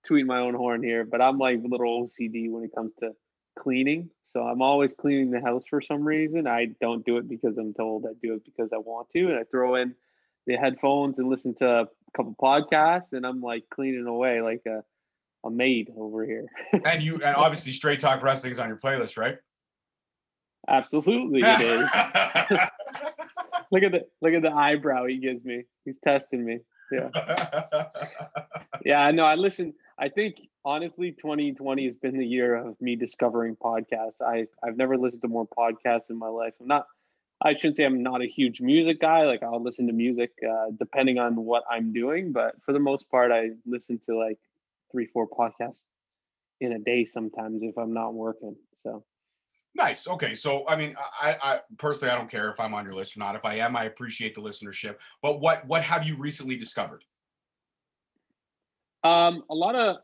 tweeting 0.09 0.27
my 0.27 0.39
own 0.39 0.55
horn 0.55 0.83
here 0.83 1.05
but 1.05 1.21
i'm 1.21 1.39
like 1.39 1.59
a 1.59 1.69
little 1.69 2.09
ocd 2.09 2.51
when 2.51 2.65
it 2.65 2.75
comes 2.75 2.93
to 3.01 3.13
cleaning 3.59 4.11
so 4.33 4.43
i'm 4.43 4.63
always 4.63 4.93
cleaning 4.99 5.31
the 5.31 5.41
house 5.41 5.65
for 5.69 5.81
some 5.81 6.07
reason 6.07 6.47
i 6.47 6.67
don't 6.81 7.05
do 7.05 7.19
it 7.19 7.29
because 7.29 7.57
i'm 7.59 7.75
told 7.75 8.07
i 8.07 8.13
do 8.23 8.35
it 8.35 8.45
because 8.45 8.71
i 8.73 8.79
want 8.79 9.09
to 9.11 9.29
and 9.29 9.39
i 9.39 9.45
throw 9.45 9.77
in 9.77 9.95
the 10.47 10.57
headphones 10.57 11.19
and 11.19 11.29
listen 11.29 11.55
to 11.55 11.89
couple 12.17 12.35
podcasts, 12.41 13.13
and 13.13 13.27
I'm 13.27 13.41
like 13.41 13.65
cleaning 13.71 14.07
away 14.07 14.41
like 14.41 14.63
a 14.67 14.83
a 15.45 15.51
maid 15.51 15.93
over 15.97 16.25
here. 16.25 16.47
and 16.85 17.03
you 17.03 17.15
and 17.15 17.37
obviously 17.37 17.73
Straight 17.73 18.01
Talk 18.01 18.23
Wrestling 18.23 18.53
is 18.53 18.59
on 18.59 18.69
your 18.69 18.79
playlist, 18.79 19.17
right? 19.17 19.39
Absolutely, 20.69 21.41
it 21.45 21.61
is. 21.61 21.89
look 23.71 23.83
at 23.83 23.93
the 23.93 24.07
look 24.23 24.33
at 24.35 24.43
the 24.43 24.53
eyebrow 24.53 25.07
he 25.07 25.19
gives 25.19 25.45
me. 25.45 25.65
He's 25.85 25.99
testing 25.99 26.45
me. 26.45 26.59
Yeah. 26.93 27.11
yeah, 28.85 29.11
no, 29.11 29.25
I 29.25 29.35
listen. 29.35 29.75
I 29.99 30.09
think 30.09 30.37
honestly, 30.65 31.13
2020 31.13 31.87
has 31.87 31.97
been 31.97 32.19
the 32.19 32.27
year 32.27 32.55
of 32.55 32.81
me 32.81 32.97
discovering 32.97 33.57
podcasts. 33.57 34.21
I 34.25 34.47
I've 34.65 34.77
never 34.77 34.97
listened 34.97 35.23
to 35.23 35.29
more 35.29 35.47
podcasts 35.47 36.11
in 36.11 36.19
my 36.19 36.29
life. 36.29 36.55
I'm 36.61 36.67
not 36.67 36.87
I 37.43 37.55
shouldn't 37.55 37.77
say 37.77 37.85
I'm 37.85 38.03
not 38.03 38.23
a 38.23 38.27
huge 38.27 38.61
music 38.61 39.01
guy. 39.01 39.25
Like 39.25 39.43
I'll 39.43 39.63
listen 39.63 39.87
to 39.89 39.93
music 39.93 40.33
uh, 40.49 40.71
depending 40.79 41.19
on 41.19 41.37
what 41.37 41.65
I'm 41.71 41.93
doing, 41.93 42.33
but 42.33 42.55
for 42.65 42.73
the 42.73 42.79
most 42.79 43.11
part, 43.11 43.31
I 43.31 43.51
listen 43.67 44.01
to 44.07 44.17
like 44.17 44.39
three, 44.91 45.07
four 45.07 45.29
podcasts 45.29 45.81
in 46.61 46.73
a 46.73 46.79
day 46.79 47.05
sometimes 47.05 47.63
if 47.63 47.77
I'm 47.77 47.93
not 47.93 48.15
working. 48.15 48.57
So 48.83 49.05
nice. 49.75 50.09
Okay, 50.09 50.33
so 50.33 50.65
I 50.67 50.77
mean, 50.77 50.97
I, 51.21 51.37
I 51.43 51.61
personally 51.77 52.13
I 52.13 52.17
don't 52.17 52.31
care 52.31 52.51
if 52.51 52.59
I'm 52.59 52.73
on 52.73 52.87
your 52.87 52.95
list 52.95 53.17
or 53.17 53.21
not. 53.21 53.37
If 53.37 53.45
I 53.45 53.57
am, 53.57 53.77
I 53.77 53.85
appreciate 53.85 54.35
the 54.35 54.41
listenership. 54.41 54.97
But 55.21 55.41
what 55.41 55.67
what 55.67 55.83
have 55.83 56.07
you 56.07 56.17
recently 56.17 56.57
discovered? 56.57 57.05
Um, 59.05 59.45
a 59.51 59.55
lot 59.55 59.75
of 59.75 59.97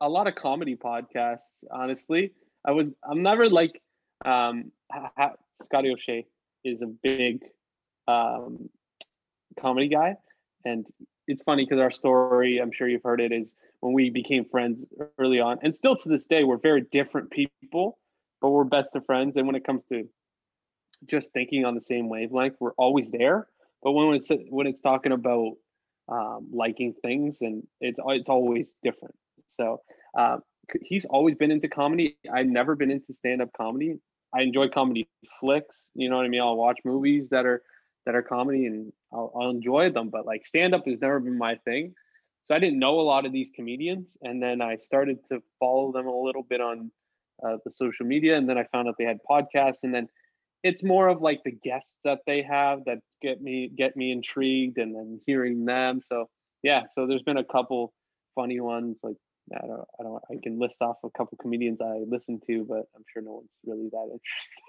a 0.00 0.08
lot 0.08 0.26
of 0.26 0.34
comedy 0.34 0.76
podcasts. 0.76 1.62
Honestly, 1.70 2.32
I 2.66 2.72
was 2.72 2.88
I'm 3.08 3.22
never 3.22 3.48
like 3.48 3.80
um 4.24 4.72
Scotty 5.62 5.90
O'Shea 5.90 6.26
is 6.64 6.82
a 6.82 6.86
big 6.86 7.42
um, 8.08 8.68
comedy 9.58 9.88
guy, 9.88 10.16
and 10.64 10.86
it's 11.26 11.42
funny 11.42 11.64
because 11.64 11.80
our 11.80 11.90
story, 11.90 12.58
I'm 12.58 12.72
sure 12.72 12.88
you've 12.88 13.02
heard 13.02 13.20
it, 13.20 13.32
is 13.32 13.50
when 13.80 13.92
we 13.92 14.10
became 14.10 14.44
friends 14.44 14.84
early 15.18 15.40
on, 15.40 15.58
and 15.62 15.74
still 15.74 15.96
to 15.96 16.08
this 16.08 16.24
day, 16.24 16.44
we're 16.44 16.58
very 16.58 16.82
different 16.90 17.30
people, 17.30 17.98
but 18.40 18.50
we're 18.50 18.64
best 18.64 18.90
of 18.94 19.06
friends. 19.06 19.36
And 19.36 19.46
when 19.46 19.56
it 19.56 19.64
comes 19.64 19.84
to 19.84 20.08
just 21.06 21.32
thinking 21.32 21.64
on 21.64 21.74
the 21.74 21.80
same 21.80 22.08
wavelength, 22.08 22.56
we're 22.60 22.72
always 22.72 23.10
there. 23.10 23.46
But 23.82 23.92
when 23.92 24.14
it's 24.14 24.28
when 24.50 24.66
it's 24.66 24.80
talking 24.80 25.12
about 25.12 25.54
um, 26.08 26.48
liking 26.52 26.94
things, 27.02 27.38
and 27.40 27.66
it's 27.80 28.00
it's 28.06 28.28
always 28.28 28.74
different. 28.82 29.14
So 29.56 29.80
uh, 30.18 30.38
he's 30.82 31.06
always 31.06 31.34
been 31.36 31.50
into 31.50 31.68
comedy. 31.68 32.18
I've 32.32 32.46
never 32.46 32.76
been 32.76 32.90
into 32.90 33.14
stand 33.14 33.40
up 33.40 33.50
comedy. 33.56 33.98
I 34.34 34.42
enjoy 34.42 34.68
comedy 34.68 35.08
flicks. 35.38 35.76
You 35.94 36.08
know 36.08 36.16
what 36.16 36.26
I 36.26 36.28
mean? 36.28 36.40
I'll 36.40 36.56
watch 36.56 36.78
movies 36.84 37.28
that 37.30 37.46
are 37.46 37.62
that 38.06 38.14
are 38.14 38.22
comedy 38.22 38.66
and 38.66 38.92
I'll, 39.12 39.32
I'll 39.34 39.50
enjoy 39.50 39.90
them. 39.90 40.08
But 40.08 40.26
like 40.26 40.46
stand 40.46 40.74
up 40.74 40.86
has 40.86 41.00
never 41.00 41.20
been 41.20 41.38
my 41.38 41.56
thing. 41.56 41.94
So 42.46 42.54
I 42.54 42.58
didn't 42.58 42.78
know 42.78 42.98
a 42.98 43.02
lot 43.02 43.26
of 43.26 43.32
these 43.32 43.48
comedians, 43.54 44.16
and 44.22 44.42
then 44.42 44.60
I 44.60 44.76
started 44.76 45.18
to 45.28 45.40
follow 45.60 45.92
them 45.92 46.08
a 46.08 46.20
little 46.20 46.42
bit 46.42 46.60
on 46.60 46.90
uh, 47.46 47.58
the 47.64 47.70
social 47.70 48.04
media, 48.06 48.36
and 48.36 48.48
then 48.48 48.58
I 48.58 48.64
found 48.72 48.88
out 48.88 48.96
they 48.98 49.04
had 49.04 49.20
podcasts, 49.30 49.84
and 49.84 49.94
then 49.94 50.08
it's 50.64 50.82
more 50.82 51.06
of 51.06 51.22
like 51.22 51.42
the 51.44 51.52
guests 51.52 51.98
that 52.02 52.18
they 52.26 52.42
have 52.42 52.84
that 52.86 52.98
get 53.22 53.40
me 53.40 53.70
get 53.76 53.96
me 53.96 54.10
intrigued, 54.10 54.78
and 54.78 54.94
then 54.94 55.20
hearing 55.26 55.64
them. 55.64 56.00
So 56.08 56.28
yeah, 56.62 56.82
so 56.94 57.06
there's 57.06 57.22
been 57.22 57.36
a 57.36 57.44
couple 57.44 57.92
funny 58.34 58.58
ones 58.58 58.98
like 59.02 59.16
I 59.56 59.66
don't, 59.66 59.84
I 59.98 60.02
don't, 60.02 60.22
I 60.30 60.34
can 60.42 60.58
list 60.58 60.76
off 60.80 60.96
a 61.04 61.10
couple 61.10 61.36
comedians 61.40 61.80
I 61.80 62.04
listen 62.06 62.40
to, 62.46 62.64
but 62.64 62.86
I'm 62.94 63.04
sure 63.12 63.22
no 63.22 63.42
one's 63.42 63.50
really 63.64 63.90
that 63.90 64.18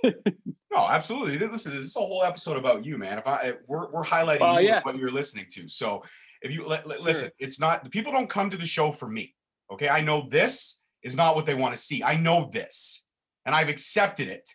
interested. 0.03 0.43
no, 0.71 0.87
absolutely. 0.87 1.37
Listen, 1.47 1.75
this 1.75 1.87
is 1.87 1.95
a 1.95 1.99
whole 1.99 2.23
episode 2.23 2.57
about 2.57 2.85
you, 2.85 2.97
man. 2.97 3.17
If 3.17 3.27
I, 3.27 3.53
we're, 3.67 3.89
we're 3.91 4.03
highlighting 4.03 4.55
uh, 4.55 4.59
you 4.59 4.67
yeah. 4.67 4.81
what 4.83 4.97
you're 4.97 5.11
listening 5.11 5.45
to. 5.51 5.67
So 5.67 6.03
if 6.41 6.53
you 6.53 6.67
let, 6.67 6.87
let, 6.87 7.01
listen, 7.01 7.29
it's 7.39 7.59
not, 7.59 7.83
the 7.83 7.89
people 7.89 8.11
don't 8.11 8.29
come 8.29 8.49
to 8.49 8.57
the 8.57 8.65
show 8.65 8.91
for 8.91 9.07
me. 9.07 9.35
Okay. 9.71 9.89
I 9.89 10.01
know 10.01 10.27
this 10.29 10.79
is 11.03 11.15
not 11.15 11.35
what 11.35 11.45
they 11.45 11.55
want 11.55 11.75
to 11.75 11.81
see. 11.81 12.03
I 12.03 12.17
know 12.17 12.49
this 12.51 13.05
and 13.45 13.55
I've 13.55 13.69
accepted 13.69 14.27
it 14.27 14.49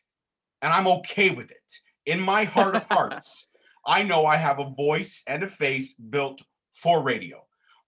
and 0.62 0.72
I'm 0.72 0.86
okay 0.88 1.30
with 1.30 1.50
it. 1.50 1.72
In 2.04 2.20
my 2.20 2.44
heart 2.44 2.76
of 2.76 2.84
hearts, 2.90 3.48
I 3.86 4.02
know 4.02 4.26
I 4.26 4.36
have 4.36 4.58
a 4.58 4.70
voice 4.70 5.22
and 5.28 5.42
a 5.42 5.48
face 5.48 5.94
built 5.94 6.42
for 6.74 7.02
radio. 7.02 7.45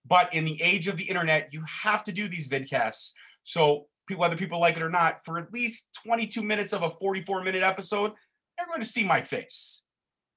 But 0.08 0.32
in 0.34 0.44
the 0.44 0.60
age 0.62 0.88
of 0.88 0.96
the 0.96 1.04
internet, 1.04 1.52
you 1.52 1.62
have 1.82 2.02
to 2.04 2.12
do 2.12 2.28
these 2.28 2.48
vidcasts. 2.48 3.12
So 3.42 3.86
whether 4.16 4.36
people 4.36 4.58
like 4.58 4.76
it 4.76 4.82
or 4.82 4.90
not, 4.90 5.24
for 5.24 5.38
at 5.38 5.52
least 5.52 5.90
22 6.04 6.42
minutes 6.42 6.72
of 6.72 6.82
a 6.82 6.90
44 6.98 7.44
minute 7.44 7.62
episode, 7.62 8.12
they're 8.56 8.66
going 8.66 8.80
to 8.80 8.86
see 8.86 9.04
my 9.04 9.20
face. 9.20 9.84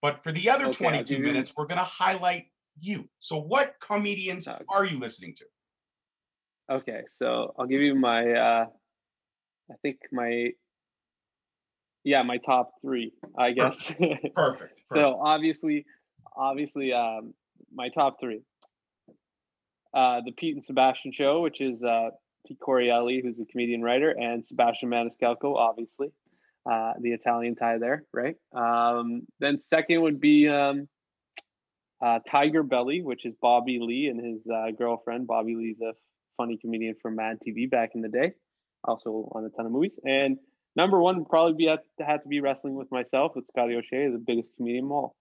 But 0.01 0.23
for 0.23 0.31
the 0.31 0.49
other 0.49 0.67
okay, 0.67 0.85
22 0.85 1.19
minutes, 1.19 1.53
we're 1.55 1.67
going 1.67 1.77
to 1.77 1.85
highlight 1.85 2.45
you. 2.79 3.07
So 3.19 3.37
what 3.37 3.75
comedians 3.79 4.47
okay. 4.47 4.63
are 4.69 4.85
you 4.85 4.99
listening 4.99 5.35
to? 5.35 5.45
Okay, 6.71 7.01
so 7.15 7.53
I'll 7.59 7.67
give 7.67 7.81
you 7.81 7.95
my 7.95 8.31
uh 8.31 8.65
I 9.69 9.75
think 9.81 9.97
my 10.11 10.49
yeah, 12.03 12.23
my 12.23 12.37
top 12.37 12.71
3, 12.81 13.11
I 13.37 13.51
guess. 13.51 13.87
Perfect. 13.87 13.99
Perfect. 13.99 14.35
Perfect. 14.35 14.81
so 14.93 15.19
obviously 15.23 15.85
obviously 16.35 16.93
um 16.93 17.33
my 17.73 17.89
top 17.89 18.17
3 18.19 18.41
uh, 19.93 20.21
the 20.25 20.31
Pete 20.31 20.55
and 20.55 20.63
Sebastian 20.63 21.11
show, 21.13 21.41
which 21.41 21.61
is 21.61 21.81
uh, 21.83 22.09
Pete 22.47 22.59
Correale, 22.59 23.21
who's 23.21 23.39
a 23.39 23.45
comedian 23.45 23.81
writer, 23.81 24.11
and 24.11 24.45
Sebastian 24.45 24.89
Maniscalco, 24.89 25.55
obviously, 25.55 26.11
uh, 26.69 26.93
the 26.99 27.11
Italian 27.11 27.55
tie 27.55 27.77
there, 27.77 28.05
right? 28.13 28.35
Um, 28.53 29.23
then 29.39 29.59
second 29.59 30.01
would 30.01 30.19
be 30.19 30.47
um, 30.47 30.87
uh, 32.01 32.19
Tiger 32.27 32.63
Belly, 32.63 33.01
which 33.01 33.25
is 33.25 33.35
Bobby 33.41 33.79
Lee 33.81 34.07
and 34.07 34.23
his 34.23 34.41
uh, 34.51 34.71
girlfriend. 34.71 35.27
Bobby 35.27 35.55
Lee's 35.55 35.81
a 35.81 35.93
funny 36.37 36.57
comedian 36.57 36.95
from 37.01 37.15
Mad 37.15 37.37
TV 37.45 37.69
back 37.69 37.91
in 37.95 38.01
the 38.01 38.09
day, 38.09 38.33
also 38.83 39.29
on 39.33 39.45
a 39.45 39.49
ton 39.49 39.65
of 39.65 39.71
movies. 39.71 39.99
And 40.05 40.37
number 40.75 40.99
one 40.99 41.19
would 41.19 41.29
probably 41.29 41.53
be 41.53 41.67
had 41.67 41.79
to, 41.99 42.05
have 42.05 42.23
to 42.23 42.29
be 42.29 42.41
wrestling 42.41 42.75
with 42.75 42.91
myself 42.91 43.33
with 43.35 43.45
Scotty 43.47 43.75
O'Shea, 43.75 44.09
the 44.09 44.17
biggest 44.17 44.49
comedian 44.57 44.85
of 44.85 44.91
all. 44.91 45.15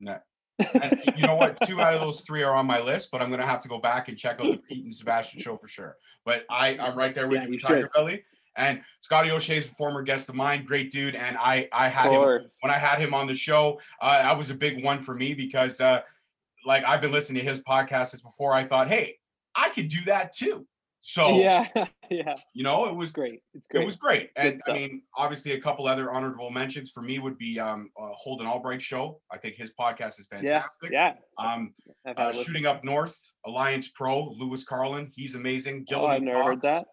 No, 0.00 0.18
and 0.58 1.00
you 1.16 1.26
know 1.26 1.36
what? 1.36 1.58
Two 1.66 1.80
out 1.80 1.94
of 1.94 2.00
those 2.00 2.20
three 2.20 2.42
are 2.42 2.54
on 2.54 2.66
my 2.66 2.80
list, 2.80 3.10
but 3.10 3.20
I'm 3.20 3.30
gonna 3.30 3.46
have 3.46 3.62
to 3.62 3.68
go 3.68 3.78
back 3.78 4.08
and 4.08 4.16
check 4.16 4.40
out 4.40 4.50
the 4.50 4.56
Pete 4.58 4.84
and 4.84 4.94
Sebastian 4.94 5.40
show 5.40 5.56
for 5.56 5.66
sure. 5.66 5.96
But 6.24 6.44
I, 6.50 6.78
I'm 6.78 6.96
right 6.96 7.14
there 7.14 7.28
with 7.28 7.42
yeah, 7.42 7.48
you, 7.48 7.58
Tiger 7.58 7.90
Belly. 7.94 8.24
And 8.56 8.82
Scotty 9.00 9.30
O'Shea 9.30 9.58
is 9.58 9.70
a 9.70 9.74
former 9.74 10.02
guest 10.02 10.28
of 10.28 10.36
mine, 10.36 10.64
great 10.64 10.90
dude. 10.90 11.16
And 11.16 11.36
I, 11.36 11.68
I 11.72 11.88
had 11.88 12.12
him 12.12 12.20
when 12.60 12.72
I 12.72 12.78
had 12.78 13.00
him 13.00 13.12
on 13.12 13.26
the 13.26 13.34
show. 13.34 13.80
Uh, 14.00 14.22
that 14.22 14.38
was 14.38 14.50
a 14.50 14.54
big 14.54 14.84
one 14.84 15.00
for 15.00 15.14
me 15.14 15.34
because, 15.34 15.80
uh, 15.80 16.02
like, 16.64 16.84
I've 16.84 17.02
been 17.02 17.12
listening 17.12 17.42
to 17.42 17.50
his 17.50 17.60
podcast 17.60 18.08
since 18.08 18.22
before. 18.22 18.54
I 18.54 18.64
thought, 18.64 18.88
hey, 18.88 19.16
I 19.56 19.70
could 19.70 19.88
do 19.88 20.04
that 20.06 20.32
too. 20.32 20.66
So 21.06 21.38
yeah, 21.38 21.68
yeah. 22.10 22.34
You 22.54 22.64
know, 22.64 22.86
it 22.86 22.94
was 22.94 23.12
great. 23.12 23.42
great. 23.68 23.82
It 23.82 23.84
was 23.84 23.96
great. 23.96 24.30
And 24.36 24.62
I 24.66 24.72
mean, 24.72 25.02
obviously 25.14 25.52
a 25.52 25.60
couple 25.60 25.86
other 25.86 26.10
honorable 26.10 26.50
mentions 26.50 26.90
for 26.90 27.02
me 27.02 27.18
would 27.18 27.36
be 27.36 27.60
um 27.60 27.90
uh, 28.00 28.08
Holden 28.14 28.46
Albright 28.46 28.80
show. 28.80 29.20
I 29.30 29.36
think 29.36 29.56
his 29.56 29.74
podcast 29.78 30.18
is 30.18 30.26
fantastic. 30.30 30.90
Yeah. 30.90 31.12
yeah. 31.38 31.52
Um 31.52 31.74
uh, 32.06 32.32
shooting 32.32 32.64
up 32.64 32.84
north, 32.84 33.32
Alliance 33.44 33.88
Pro, 33.88 34.30
Lewis 34.30 34.64
Carlin. 34.64 35.10
He's 35.14 35.34
amazing. 35.34 35.84
Gillamy 35.84 36.00
oh, 36.00 36.06
I've 36.06 36.22
never 36.22 36.38
Talks. 36.38 36.48
heard 36.48 36.62
that. 36.62 36.86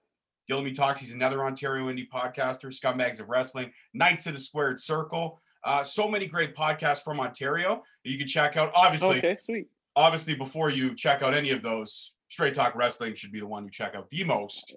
Gillamy 0.51 0.75
Talks, 0.75 0.99
he's 0.99 1.13
another 1.13 1.45
Ontario 1.45 1.85
indie 1.85 2.09
podcaster, 2.13 2.65
Scumbags 2.65 3.21
of 3.21 3.29
Wrestling, 3.29 3.71
Knights 3.93 4.27
of 4.27 4.33
the 4.33 4.39
Squared 4.39 4.81
Circle. 4.81 5.41
Uh, 5.63 5.83
so 5.83 6.09
many 6.09 6.25
great 6.25 6.53
podcasts 6.53 7.01
from 7.01 7.21
Ontario 7.21 7.81
that 8.03 8.11
you 8.11 8.17
can 8.17 8.27
check 8.27 8.57
out. 8.57 8.73
Obviously, 8.75 9.19
okay, 9.19 9.37
sweet. 9.41 9.67
Obviously, 9.95 10.35
before 10.35 10.69
you 10.69 10.95
check 10.95 11.21
out 11.21 11.33
any 11.33 11.51
of 11.51 11.61
those, 11.61 12.15
Straight 12.31 12.53
Talk 12.53 12.75
Wrestling 12.75 13.13
should 13.13 13.33
be 13.33 13.41
the 13.41 13.45
one 13.45 13.65
you 13.65 13.69
check 13.69 13.93
out 13.93 14.09
the 14.09 14.23
most. 14.23 14.73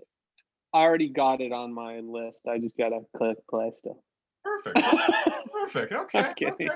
I 0.73 0.79
already 0.79 1.09
got 1.09 1.41
it 1.41 1.53
on 1.53 1.73
my 1.73 2.01
list. 2.01 2.43
I 2.49 2.59
just 2.59 2.77
gotta 2.77 2.99
click 3.17 3.37
play 3.49 3.71
still. 3.79 4.03
Perfect. 4.43 4.85
Perfect. 5.53 5.93
Okay. 6.05 6.47
okay. 6.49 6.69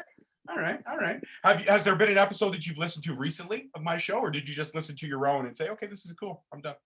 All 0.48 0.56
right. 0.56 0.78
All 0.88 0.96
right. 0.96 1.20
Have 1.42 1.60
you, 1.60 1.66
has 1.66 1.82
there 1.82 1.96
been 1.96 2.10
an 2.10 2.16
episode 2.16 2.54
that 2.54 2.64
you've 2.64 2.78
listened 2.78 3.04
to 3.06 3.14
recently 3.14 3.70
of 3.74 3.82
my 3.82 3.96
show, 3.96 4.18
or 4.20 4.30
did 4.30 4.48
you 4.48 4.54
just 4.54 4.72
listen 4.72 4.94
to 4.96 5.08
your 5.08 5.26
own 5.26 5.46
and 5.46 5.56
say, 5.56 5.68
okay, 5.70 5.88
this 5.88 6.06
is 6.06 6.12
cool, 6.12 6.44
I'm 6.54 6.60
done? 6.60 6.76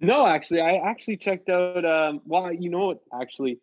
No, 0.00 0.26
actually, 0.26 0.60
I 0.60 0.76
actually 0.76 1.16
checked 1.16 1.48
out. 1.48 1.82
Um, 1.84 2.20
well, 2.26 2.52
you 2.52 2.68
know 2.68 2.88
what? 2.88 2.98
Actually, 3.20 3.58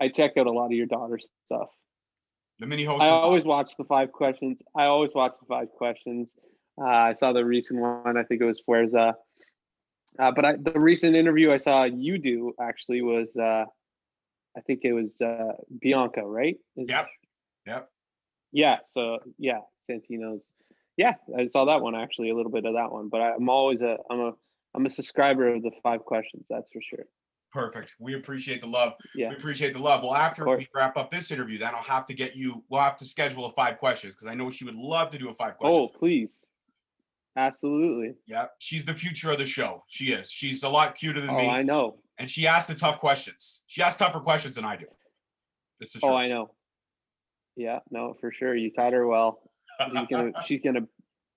I 0.00 0.08
checked 0.08 0.38
out 0.38 0.48
a 0.48 0.52
lot 0.52 0.66
of 0.66 0.72
your 0.72 0.86
daughter's 0.86 1.26
stuff. 1.46 1.68
The 2.58 2.66
mini 2.66 2.84
host. 2.84 3.04
I 3.04 3.08
always 3.10 3.42
awesome. 3.42 3.48
watch 3.48 3.72
the 3.78 3.84
five 3.84 4.10
questions. 4.10 4.60
I 4.76 4.84
always 4.86 5.12
watch 5.14 5.34
the 5.40 5.46
five 5.46 5.68
questions. 5.68 6.30
Uh, 6.80 6.84
I 6.84 7.12
saw 7.14 7.32
the 7.32 7.44
recent 7.44 7.80
one. 7.80 8.16
I 8.16 8.22
think 8.22 8.40
it 8.40 8.44
was 8.44 8.60
Fuerza. 8.68 9.14
Uh, 10.18 10.32
but 10.34 10.44
I, 10.44 10.56
the 10.56 10.78
recent 10.78 11.14
interview 11.14 11.52
I 11.52 11.56
saw 11.58 11.84
you 11.84 12.18
do 12.18 12.52
actually 12.60 13.02
was, 13.02 13.28
uh, 13.36 13.64
I 14.56 14.60
think 14.66 14.80
it 14.84 14.92
was 14.92 15.20
uh, 15.20 15.52
Bianca, 15.80 16.22
right? 16.22 16.56
Is, 16.76 16.88
yep. 16.88 17.08
Yep. 17.66 17.90
Yeah. 18.52 18.76
So 18.84 19.18
yeah, 19.38 19.60
Santino's. 19.90 20.42
Yeah, 20.96 21.12
I 21.38 21.46
saw 21.46 21.66
that 21.66 21.82
one 21.82 21.94
actually, 21.94 22.30
a 22.30 22.34
little 22.34 22.50
bit 22.50 22.64
of 22.64 22.72
that 22.72 22.90
one. 22.90 23.10
But 23.10 23.20
I'm 23.20 23.50
always 23.50 23.82
a, 23.82 23.98
I'm 24.10 24.20
a, 24.20 24.32
I'm 24.74 24.86
a 24.86 24.90
subscriber 24.90 25.54
of 25.54 25.62
the 25.62 25.70
five 25.82 26.00
questions. 26.04 26.46
That's 26.48 26.66
for 26.72 26.80
sure. 26.88 27.04
Perfect. 27.52 27.94
We 27.98 28.14
appreciate 28.14 28.62
the 28.62 28.66
love. 28.66 28.94
Yeah. 29.14 29.28
We 29.28 29.36
appreciate 29.36 29.72
the 29.74 29.78
love. 29.78 30.02
Well, 30.02 30.14
after 30.14 30.46
we 30.46 30.68
wrap 30.74 30.96
up 30.96 31.10
this 31.10 31.30
interview, 31.30 31.58
then 31.58 31.74
I'll 31.74 31.82
have 31.82 32.06
to 32.06 32.14
get 32.14 32.34
you. 32.34 32.62
We'll 32.70 32.80
have 32.80 32.96
to 32.96 33.04
schedule 33.04 33.46
a 33.46 33.52
five 33.52 33.78
questions 33.78 34.14
because 34.14 34.26
I 34.26 34.34
know 34.34 34.50
she 34.50 34.64
would 34.64 34.74
love 34.74 35.10
to 35.10 35.18
do 35.18 35.28
a 35.28 35.34
five 35.34 35.56
questions. 35.58 35.90
Oh, 35.94 35.98
please. 35.98 36.46
Absolutely. 37.36 38.14
Yeah, 38.26 38.46
she's 38.58 38.84
the 38.84 38.94
future 38.94 39.30
of 39.30 39.38
the 39.38 39.44
show. 39.44 39.84
She 39.88 40.12
is. 40.12 40.30
She's 40.30 40.62
a 40.62 40.68
lot 40.68 40.94
cuter 40.94 41.20
than 41.20 41.36
me. 41.36 41.42
oh, 41.42 41.46
me. 41.46 41.48
I 41.48 41.62
know. 41.62 41.98
And 42.18 42.30
she 42.30 42.46
asks 42.46 42.66
the 42.66 42.74
tough 42.74 42.98
questions. 42.98 43.62
She 43.66 43.82
asks 43.82 43.98
tougher 43.98 44.20
questions 44.20 44.56
than 44.56 44.64
I 44.64 44.76
do. 44.76 44.86
This 45.78 45.94
is. 45.94 46.02
Oh, 46.02 46.14
I 46.14 46.28
know. 46.28 46.54
Yeah, 47.56 47.80
no, 47.90 48.14
for 48.20 48.32
sure. 48.32 48.54
You 48.54 48.70
taught 48.72 48.94
her 48.94 49.06
well. 49.06 49.40
She's 49.80 50.06
gonna. 50.08 50.32
she's 50.46 50.60
gonna. 50.62 50.80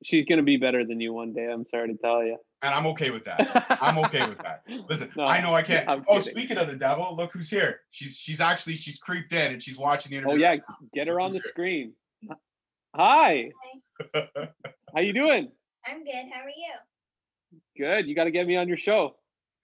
She's 0.04 0.26
gonna 0.26 0.44
be 0.44 0.56
better 0.56 0.86
than 0.86 1.02
you 1.02 1.12
one 1.12 1.34
day. 1.34 1.50
I'm 1.52 1.66
sorry 1.66 1.90
to 1.90 1.98
tell 1.98 2.24
you. 2.24 2.38
And 2.62 2.74
I'm 2.74 2.86
okay 2.88 3.10
with 3.10 3.26
that. 3.26 3.68
I'm 3.82 3.98
okay 4.00 4.28
with 4.28 4.38
that. 4.40 4.64
Listen, 4.90 5.12
no, 5.16 5.26
I 5.26 5.42
know 5.42 5.54
I 5.54 5.62
can't. 5.62 5.88
I'm 5.88 6.04
oh, 6.08 6.20
kidding. 6.20 6.32
speaking 6.32 6.58
of 6.58 6.68
the 6.68 6.76
devil, 6.76 7.16
look 7.16 7.34
who's 7.34 7.50
here. 7.50 7.82
She's 7.92 8.18
she's 8.18 8.40
actually 8.40 8.76
she's 8.76 9.00
creeped 9.00 9.34
in 9.34 9.54
and 9.54 9.64
she's 9.64 9.78
watching 9.78 10.12
the 10.12 10.18
oh, 10.18 10.32
interview. 10.32 10.46
Oh 10.46 10.52
yeah, 10.52 10.58
get 10.94 11.08
her 11.08 11.20
on 11.20 11.32
the 11.32 11.36
here. 11.36 11.44
screen. 11.44 11.94
Hi. 12.96 13.50
Hi. 14.16 14.50
How 14.96 15.02
you 15.02 15.14
doing? 15.14 15.52
I'm 15.86 16.04
good. 16.04 16.26
How 16.32 16.42
are 16.42 16.50
you? 16.50 17.60
Good. 17.78 18.08
You 18.08 18.16
got 18.16 18.26
to 18.26 18.32
get 18.32 18.48
me 18.48 18.56
on 18.56 18.68
your 18.68 18.78
show. 18.78 19.16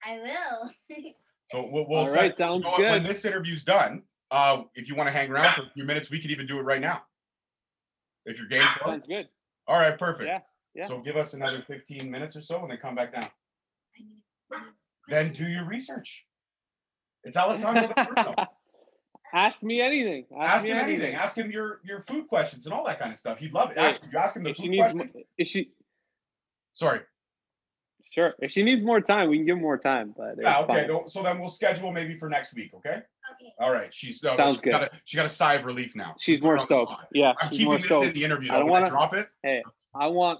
I 0.04 0.18
will. 0.18 0.98
so 1.52 1.70
we'll, 1.72 1.88
we'll 1.88 2.00
All 2.00 2.06
set, 2.06 2.20
right, 2.20 2.38
sounds 2.38 2.66
good. 2.78 2.92
When 2.92 3.04
this 3.04 3.26
interview's 3.26 3.64
done, 3.64 4.04
uh, 4.32 4.64
if 4.74 4.90
you 4.90 4.96
want 4.96 5.08
to 5.08 5.12
hang 5.12 5.30
around 5.30 5.56
for 5.56 5.62
a 5.62 5.70
few 5.74 5.84
minutes, 5.84 6.10
we 6.10 6.20
could 6.20 6.32
even 6.32 6.48
do 6.48 6.60
it 6.60 6.64
right 6.64 6.82
now. 6.82 7.04
If 8.26 8.40
you're 8.40 8.48
game 8.48 8.66
for 8.78 8.90
Sounds 8.90 9.06
good. 9.08 9.28
All 9.68 9.80
right, 9.80 9.98
perfect. 9.98 10.28
Yeah. 10.28 10.40
Yeah. 10.74 10.86
So 10.86 11.00
give 11.00 11.16
us 11.16 11.34
another 11.34 11.64
15 11.66 12.10
minutes 12.10 12.36
or 12.36 12.42
so 12.42 12.62
and 12.62 12.70
then 12.70 12.78
come 12.78 12.96
back 12.96 13.14
down. 13.14 13.28
Then 15.08 15.32
do 15.32 15.48
your 15.48 15.66
research. 15.66 16.26
It's 17.24 17.38
Alessandro 17.38 17.94
Ask 19.34 19.64
me 19.64 19.82
anything. 19.82 20.26
Ask, 20.40 20.54
ask 20.54 20.64
me 20.64 20.70
him 20.72 20.78
anything. 20.78 21.02
anything. 21.02 21.16
Ask 21.16 21.38
him 21.38 21.52
your 21.52 21.82
your 21.84 22.02
food 22.04 22.28
questions 22.28 22.66
and 22.66 22.74
all 22.74 22.86
that 22.86 23.00
kind 23.00 23.12
of 23.12 23.18
stuff. 23.18 23.38
He'd 23.38 23.54
love 23.54 23.72
it. 23.72 23.78
Ask 23.78 24.02
you 24.10 24.18
ask 24.18 24.36
him 24.36 24.44
the 24.44 24.52
if 24.52 24.58
food 24.58 24.78
questions. 24.78 25.14
Is 25.38 25.48
she 25.50 25.72
Sorry. 26.76 27.00
Sure. 28.12 28.34
If 28.40 28.52
she 28.52 28.64
needs 28.64 28.82
more 28.84 29.02
time, 29.02 29.30
we 29.30 29.38
can 29.38 29.46
give 29.46 29.58
more 29.58 29.78
time. 29.78 30.14
But 30.16 30.36
Yeah, 30.40 30.60
okay. 30.60 30.88
fine. 30.88 31.10
So 31.10 31.22
then 31.22 31.40
we'll 31.40 31.50
schedule 31.50 31.92
maybe 31.92 32.18
for 32.18 32.30
next 32.30 32.56
week, 32.56 32.72
okay? 32.76 33.02
Okay. 33.34 33.54
All 33.60 33.74
right. 33.74 33.94
She's 33.94 34.24
uh, 34.24 34.36
Sounds 34.38 34.58
she 34.58 34.62
good. 34.62 34.72
Got 34.72 34.84
a, 34.84 34.90
she 35.04 35.18
got 35.18 35.26
a 35.26 35.30
sigh 35.30 35.56
of 35.56 35.66
relief 35.66 35.96
now. 35.98 36.16
She's 36.20 36.42
more 36.42 36.52
We're 36.54 36.60
on 36.60 36.60
the 36.60 36.64
stoked. 36.76 36.92
spot. 36.94 37.08
Yeah, 37.14 37.34
I'm 37.42 37.50
keeping 37.50 37.72
this 37.74 37.86
stoked. 37.86 38.08
in 38.08 38.14
the 38.14 38.24
interview. 38.24 38.52
I 38.54 38.60
don't 38.60 38.70
wanna- 38.70 38.90
drop 38.90 39.14
it. 39.14 39.28
Hey, 39.44 39.64
I 39.94 40.08
want 40.08 40.40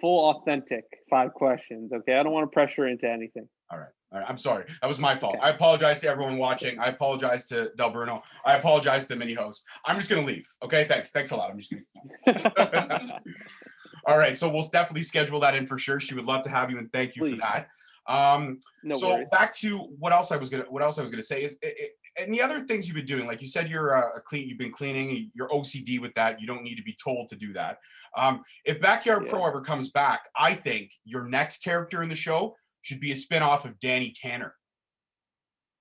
full 0.00 0.30
authentic 0.36 0.84
five 1.10 1.32
questions. 1.34 1.92
Okay, 1.92 2.14
I 2.14 2.22
don't 2.22 2.32
want 2.32 2.44
to 2.48 2.54
pressure 2.54 2.86
into 2.86 3.10
anything. 3.10 3.48
All 3.72 3.78
right. 3.78 3.88
All 4.12 4.20
right. 4.20 4.28
I'm 4.30 4.36
sorry. 4.36 4.66
That 4.80 4.86
was 4.86 5.00
my 5.00 5.16
fault. 5.16 5.34
Okay. 5.36 5.44
I 5.44 5.50
apologize 5.50 5.98
to 6.00 6.08
everyone 6.08 6.36
watching. 6.38 6.78
I 6.78 6.86
apologize 6.86 7.48
to 7.48 7.70
Del 7.76 7.90
Bruno. 7.90 8.22
I 8.46 8.54
apologize 8.56 9.08
to 9.08 9.14
the 9.14 9.18
mini 9.18 9.34
host. 9.34 9.64
I'm 9.84 9.96
just 9.96 10.08
gonna 10.10 10.24
leave. 10.26 10.46
Okay. 10.62 10.84
Thanks. 10.84 11.10
Thanks 11.10 11.32
a 11.32 11.36
lot. 11.36 11.50
I'm 11.50 11.58
just 11.58 11.72
gonna. 11.72 13.20
All 14.06 14.18
right. 14.18 14.36
So 14.36 14.48
we'll 14.48 14.68
definitely 14.68 15.02
schedule 15.02 15.40
that 15.40 15.54
in 15.54 15.66
for 15.66 15.78
sure. 15.78 16.00
She 16.00 16.14
would 16.14 16.26
love 16.26 16.42
to 16.42 16.50
have 16.50 16.70
you 16.70 16.78
and 16.78 16.92
thank 16.92 17.16
you 17.16 17.22
Please. 17.22 17.30
for 17.32 17.36
that. 17.38 17.68
Um, 18.06 18.60
no 18.82 18.96
so 18.98 19.14
worries. 19.14 19.28
back 19.32 19.54
to 19.56 19.78
what 19.98 20.12
else 20.12 20.30
I 20.30 20.36
was 20.36 20.50
gonna 20.50 20.64
what 20.68 20.82
else 20.82 20.98
I 20.98 21.02
was 21.02 21.10
gonna 21.10 21.22
say 21.22 21.42
is 21.42 21.54
it, 21.62 21.74
it- 21.78 21.90
and 22.16 22.32
the 22.32 22.40
other 22.42 22.60
things 22.60 22.86
you've 22.86 22.94
been 22.94 23.06
doing, 23.06 23.26
like 23.26 23.40
you 23.40 23.48
said, 23.48 23.68
you're 23.68 23.90
a, 23.94 24.18
a 24.18 24.20
clean, 24.20 24.48
you've 24.48 24.56
been 24.58 24.70
cleaning, 24.70 25.32
you're 25.34 25.48
OCD 25.48 25.98
with 26.00 26.14
that. 26.14 26.40
You 26.40 26.46
don't 26.46 26.62
need 26.62 26.76
to 26.76 26.82
be 26.84 26.94
told 27.02 27.28
to 27.30 27.34
do 27.34 27.52
that. 27.54 27.78
Um, 28.16 28.44
if 28.64 28.80
Backyard 28.80 29.24
Yeah. 29.24 29.30
Pro 29.30 29.44
ever 29.46 29.60
comes 29.62 29.90
back, 29.90 30.20
I 30.38 30.54
think 30.54 30.92
your 31.04 31.24
next 31.26 31.64
character 31.64 32.04
in 32.04 32.08
the 32.08 32.14
show 32.14 32.54
should 32.82 33.00
be 33.00 33.10
a 33.10 33.16
spin-off 33.16 33.64
of 33.64 33.80
Danny 33.80 34.12
Tanner, 34.14 34.54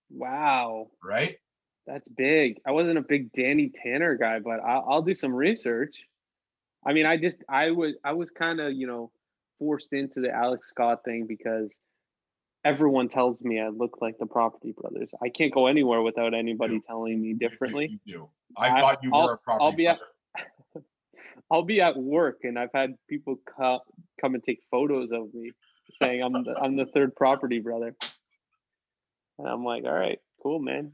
Wow, 0.09 0.87
right? 1.03 1.37
that's 1.85 2.07
big. 2.07 2.59
I 2.65 2.71
wasn't 2.71 2.97
a 2.97 3.01
big 3.01 3.31
Danny 3.33 3.69
Tanner 3.69 4.15
guy, 4.15 4.39
but 4.39 4.59
I'll, 4.61 4.85
I'll 4.89 5.01
do 5.01 5.13
some 5.13 5.35
research. 5.35 5.93
I 6.85 6.93
mean, 6.93 7.05
I 7.05 7.17
just 7.17 7.37
I 7.49 7.71
was 7.71 7.93
I 8.03 8.13
was 8.13 8.29
kind 8.31 8.59
of 8.59 8.73
you 8.73 8.87
know 8.87 9.11
forced 9.59 9.93
into 9.93 10.19
the 10.19 10.31
Alex 10.31 10.69
Scott 10.69 11.03
thing 11.05 11.25
because 11.27 11.69
everyone 12.65 13.09
tells 13.09 13.41
me 13.41 13.59
I 13.59 13.69
look 13.69 13.99
like 14.01 14.17
the 14.19 14.25
Property 14.25 14.73
Brothers. 14.77 15.09
I 15.21 15.29
can't 15.29 15.53
go 15.53 15.67
anywhere 15.67 16.01
without 16.01 16.33
anybody 16.33 16.81
telling 16.87 17.21
me 17.21 17.29
You 17.29 17.33
do- 17.35 17.49
differently. 17.49 17.99
You 18.05 18.13
do. 18.13 18.29
I, 18.57 18.69
I- 18.69 18.81
thought 18.81 19.03
you 19.03 19.11
I'll- 19.13 19.25
were 19.27 19.33
a 19.33 19.37
property. 19.37 19.63
I'll 19.65 19.71
be 19.75 19.87
at- 19.87 19.97
brother. 19.97 20.85
I'll 21.51 21.63
be 21.63 21.81
at 21.81 21.95
work 21.97 22.39
and 22.43 22.57
I've 22.57 22.71
had 22.73 22.95
people 23.09 23.37
co- 23.57 23.81
come 24.19 24.33
and 24.33 24.43
take 24.43 24.61
photos 24.71 25.11
of 25.11 25.33
me 25.33 25.51
saying 26.01 26.23
I'm 26.23 26.31
the, 26.31 26.55
I'm 26.59 26.75
the 26.75 26.85
third 26.87 27.15
property 27.15 27.59
brother. 27.59 27.95
And 29.37 29.47
I'm 29.47 29.63
like, 29.63 29.83
all 29.83 29.93
right, 29.93 30.19
cool, 30.41 30.59
man. 30.59 30.93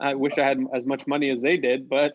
I 0.00 0.14
wish 0.14 0.34
I 0.38 0.44
had 0.46 0.58
as 0.74 0.86
much 0.86 1.06
money 1.06 1.28
as 1.30 1.40
they 1.42 1.56
did, 1.56 1.88
but 1.88 2.12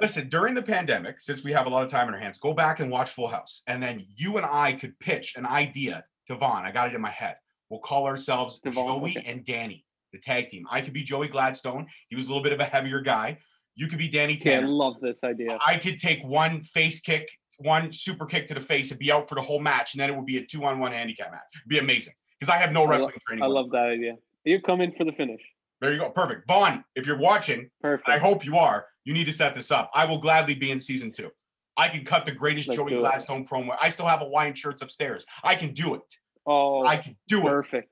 Listen, 0.00 0.28
during 0.28 0.54
the 0.54 0.62
pandemic, 0.62 1.20
since 1.20 1.44
we 1.44 1.52
have 1.52 1.66
a 1.66 1.68
lot 1.68 1.84
of 1.84 1.90
time 1.90 2.08
in 2.08 2.14
our 2.14 2.20
hands, 2.20 2.38
go 2.38 2.52
back 2.52 2.80
and 2.80 2.90
watch 2.90 3.10
Full 3.10 3.28
House, 3.28 3.62
and 3.66 3.82
then 3.82 4.04
you 4.16 4.36
and 4.36 4.46
I 4.46 4.72
could 4.72 4.98
pitch 4.98 5.34
an 5.36 5.46
idea 5.46 6.04
to 6.26 6.36
Vaughn. 6.36 6.64
I 6.64 6.72
got 6.72 6.88
it 6.88 6.94
in 6.94 7.00
my 7.00 7.10
head. 7.10 7.36
We'll 7.68 7.80
call 7.80 8.06
ourselves 8.06 8.60
Devon, 8.62 8.86
Joey 8.86 9.10
okay. 9.16 9.24
and 9.26 9.44
Danny, 9.44 9.84
the 10.12 10.18
tag 10.18 10.48
team. 10.48 10.64
I 10.70 10.80
could 10.80 10.92
be 10.92 11.02
Joey 11.02 11.28
Gladstone. 11.28 11.86
He 12.08 12.16
was 12.16 12.26
a 12.26 12.28
little 12.28 12.42
bit 12.42 12.52
of 12.52 12.60
a 12.60 12.64
heavier 12.64 13.00
guy. 13.00 13.38
You 13.74 13.88
could 13.88 13.98
be 13.98 14.08
Danny 14.08 14.38
yeah, 14.44 14.58
I 14.58 14.64
love 14.64 14.96
this 15.00 15.18
idea. 15.24 15.58
I 15.66 15.78
could 15.78 15.96
take 15.96 16.22
one 16.22 16.62
face 16.62 17.00
kick, 17.00 17.30
one 17.58 17.90
super 17.90 18.26
kick 18.26 18.46
to 18.48 18.54
the 18.54 18.60
face, 18.60 18.90
and 18.90 19.00
be 19.00 19.10
out 19.10 19.28
for 19.28 19.34
the 19.34 19.40
whole 19.40 19.60
match, 19.60 19.94
and 19.94 20.00
then 20.00 20.10
it 20.10 20.16
would 20.16 20.26
be 20.26 20.36
a 20.36 20.44
two-on-one 20.44 20.92
handicap 20.92 21.32
match. 21.32 21.40
It'd 21.54 21.68
be 21.68 21.78
amazing 21.78 22.12
because 22.38 22.54
I 22.54 22.58
have 22.58 22.72
no 22.72 22.82
I 22.82 22.84
lo- 22.84 22.90
wrestling 22.90 23.14
training. 23.26 23.42
I 23.42 23.46
love 23.46 23.70
that 23.70 23.84
idea. 23.84 24.16
You 24.44 24.60
come 24.60 24.82
in 24.82 24.92
for 24.92 25.04
the 25.04 25.12
finish. 25.12 25.40
There 25.82 25.92
you 25.92 25.98
go. 25.98 26.10
Perfect. 26.10 26.46
Vaughn, 26.46 26.84
if 26.94 27.08
you're 27.08 27.18
watching, 27.18 27.68
Perfect. 27.82 28.08
I 28.08 28.18
hope 28.18 28.46
you 28.46 28.56
are. 28.56 28.86
You 29.04 29.12
need 29.12 29.24
to 29.26 29.32
set 29.32 29.52
this 29.56 29.72
up. 29.72 29.90
I 29.92 30.04
will 30.04 30.18
gladly 30.18 30.54
be 30.54 30.70
in 30.70 30.78
season 30.78 31.10
two. 31.10 31.30
I 31.76 31.88
can 31.88 32.04
cut 32.04 32.24
the 32.24 32.30
greatest 32.30 32.68
Let's 32.68 32.78
Joey. 32.78 32.96
Gladstone 32.96 33.44
promo. 33.44 33.76
I 33.80 33.88
still 33.88 34.06
have 34.06 34.20
Hawaiian 34.20 34.54
shirts 34.54 34.80
upstairs. 34.80 35.26
I 35.42 35.56
can 35.56 35.72
do 35.72 35.94
it. 35.96 36.14
oh, 36.46 36.86
I 36.86 36.98
can 36.98 37.16
do 37.26 37.40
it. 37.40 37.50
perfect. 37.50 37.90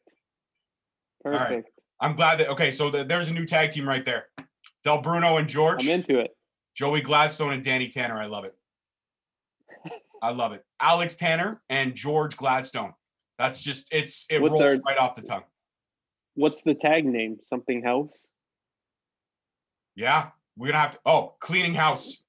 right. 1.24 1.36
Perfect. 1.36 1.70
I'm 2.00 2.14
glad 2.14 2.38
that. 2.38 2.48
Okay, 2.50 2.70
so 2.70 2.90
the, 2.90 3.02
there's 3.02 3.28
a 3.28 3.34
new 3.34 3.44
tag 3.44 3.72
team 3.72 3.88
right 3.88 4.04
there. 4.04 4.26
Del 4.84 5.02
Bruno 5.02 5.36
and 5.36 5.48
George, 5.48 5.82
I'm 5.82 5.94
into 5.96 6.20
it. 6.20 6.30
Joey 6.76 7.00
Gladstone 7.00 7.52
and 7.52 7.62
Danny 7.62 7.88
Tanner. 7.88 8.20
I 8.20 8.26
love 8.26 8.44
it. 8.44 8.54
I 10.22 10.30
love 10.30 10.52
it. 10.52 10.64
Alex 10.80 11.16
Tanner 11.16 11.60
and 11.68 11.96
George 11.96 12.36
Gladstone. 12.36 12.92
That's 13.36 13.64
just 13.64 13.92
it's 13.92 14.28
it 14.30 14.40
What's 14.40 14.52
rolls 14.52 14.62
our- 14.74 14.78
right 14.86 14.96
off 14.96 15.16
the 15.16 15.22
tongue. 15.22 15.42
What's 16.40 16.62
the 16.62 16.72
tag 16.72 17.04
name? 17.04 17.36
Something 17.50 17.82
House? 17.82 18.14
Yeah, 19.94 20.28
we're 20.56 20.68
gonna 20.68 20.78
have 20.78 20.92
to. 20.92 20.98
Oh, 21.04 21.34
cleaning 21.38 21.74
house. 21.74 22.24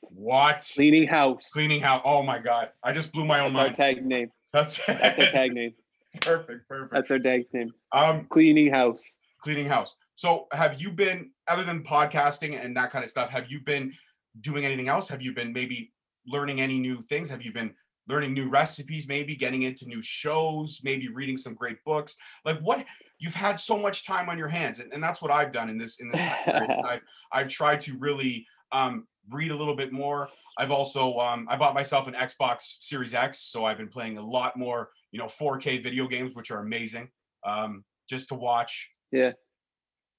What? 0.00 0.66
Cleaning 0.74 1.06
House. 1.06 1.50
Cleaning 1.52 1.82
house. 1.82 2.00
Oh 2.02 2.22
my 2.22 2.38
god, 2.38 2.70
I 2.82 2.94
just 2.94 3.12
blew 3.12 3.26
my 3.26 3.40
own 3.40 3.52
That's 3.52 3.78
our 3.78 3.84
mind. 3.86 3.96
tag 3.96 4.06
name. 4.06 4.30
That's 4.54 4.86
That's 4.86 5.18
our 5.18 5.26
tag 5.32 5.52
name. 5.52 5.74
perfect. 6.22 6.66
Perfect. 6.66 6.94
That's 6.94 7.10
our 7.10 7.18
tag 7.18 7.42
name. 7.52 7.72
Um, 7.92 8.24
Cleaning 8.30 8.72
House. 8.72 9.02
cleaning 9.42 9.68
house. 9.68 9.96
So, 10.14 10.46
have 10.52 10.80
you 10.80 10.90
been 10.90 11.30
other 11.46 11.62
than 11.62 11.82
podcasting 11.82 12.58
and 12.58 12.74
that 12.78 12.90
kind 12.90 13.04
of 13.04 13.10
stuff? 13.10 13.28
Have 13.28 13.50
you 13.50 13.60
been 13.60 13.92
doing 14.40 14.64
anything 14.64 14.88
else? 14.88 15.10
Have 15.10 15.20
you 15.20 15.34
been 15.34 15.52
maybe 15.52 15.92
learning 16.26 16.62
any 16.62 16.78
new 16.78 17.02
things? 17.02 17.28
Have 17.28 17.42
you 17.42 17.52
been 17.52 17.74
learning 18.08 18.34
new 18.34 18.48
recipes? 18.48 19.08
Maybe 19.08 19.36
getting 19.36 19.62
into 19.62 19.86
new 19.86 20.02
shows? 20.02 20.80
Maybe 20.84 21.08
reading 21.08 21.36
some 21.36 21.54
great 21.54 21.82
books? 21.84 22.16
Like 22.44 22.58
what? 22.60 22.84
You've 23.18 23.34
had 23.34 23.60
so 23.60 23.78
much 23.78 24.04
time 24.04 24.28
on 24.28 24.36
your 24.36 24.48
hands, 24.48 24.80
and, 24.80 24.92
and 24.92 25.02
that's 25.02 25.22
what 25.22 25.30
I've 25.30 25.52
done 25.52 25.70
in 25.70 25.78
this 25.78 26.00
in 26.00 26.10
this 26.10 26.20
time 26.20 26.36
period. 26.44 26.70
I've 26.84 27.00
I've 27.30 27.48
tried 27.48 27.80
to 27.80 27.96
really 27.98 28.46
um, 28.72 29.06
read 29.30 29.50
a 29.50 29.56
little 29.56 29.76
bit 29.76 29.92
more. 29.92 30.28
I've 30.58 30.70
also 30.70 31.18
um, 31.18 31.46
I 31.48 31.56
bought 31.56 31.74
myself 31.74 32.08
an 32.08 32.14
Xbox 32.14 32.78
Series 32.80 33.14
X, 33.14 33.38
so 33.38 33.64
I've 33.64 33.78
been 33.78 33.88
playing 33.88 34.18
a 34.18 34.26
lot 34.26 34.56
more, 34.56 34.90
you 35.12 35.18
know, 35.18 35.26
4K 35.26 35.82
video 35.82 36.08
games, 36.08 36.34
which 36.34 36.50
are 36.50 36.58
amazing. 36.58 37.08
Um, 37.44 37.84
just 38.08 38.28
to 38.28 38.34
watch. 38.34 38.90
Yeah. 39.10 39.32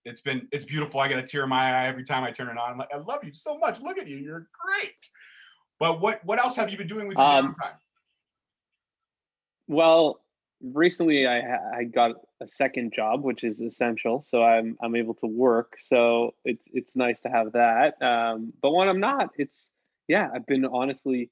It's 0.06 0.22
been 0.22 0.48
it's 0.52 0.66
beautiful. 0.66 1.00
I 1.00 1.08
get 1.08 1.20
a 1.20 1.24
tear 1.24 1.44
in 1.44 1.50
my 1.50 1.72
eye 1.72 1.88
every 1.88 2.04
time 2.04 2.24
I 2.24 2.32
turn 2.32 2.50
it 2.50 2.58
on. 2.58 2.72
I'm 2.72 2.78
like, 2.78 2.94
I 2.94 2.98
love 2.98 3.24
you 3.24 3.32
so 3.32 3.58
much. 3.58 3.82
Look 3.82 3.98
at 3.98 4.08
you, 4.08 4.18
you're 4.18 4.48
great. 4.62 5.10
But 5.80 6.02
what 6.02 6.24
what 6.26 6.40
else 6.40 6.56
have 6.56 6.70
you 6.72 6.78
been 6.78 6.88
doing 6.88 7.08
with 7.08 7.18
your 7.18 7.26
Um, 7.26 7.54
downtime? 7.54 7.76
Well, 9.68 10.22
recently 10.62 11.28
I 11.28 11.42
ha- 11.42 11.72
I 11.76 11.84
got 11.84 12.16
a 12.42 12.48
second 12.48 12.94
job, 12.94 13.24
which 13.24 13.44
is 13.44 13.60
essential. 13.60 14.24
So 14.28 14.44
I'm 14.44 14.78
I'm 14.82 14.96
able 14.96 15.14
to 15.16 15.28
work. 15.28 15.78
So 15.88 16.36
it's 16.46 16.64
it's 16.68 16.96
nice 16.96 17.20
to 17.22 17.30
have 17.30 17.54
that. 17.54 18.02
Um, 18.02 18.54
but 18.62 18.72
when 18.72 18.88
I'm 18.88 19.00
not, 19.00 19.32
it's 19.38 19.68
yeah. 20.08 20.30
I've 20.34 20.46
been 20.46 20.66
honestly, 20.66 21.32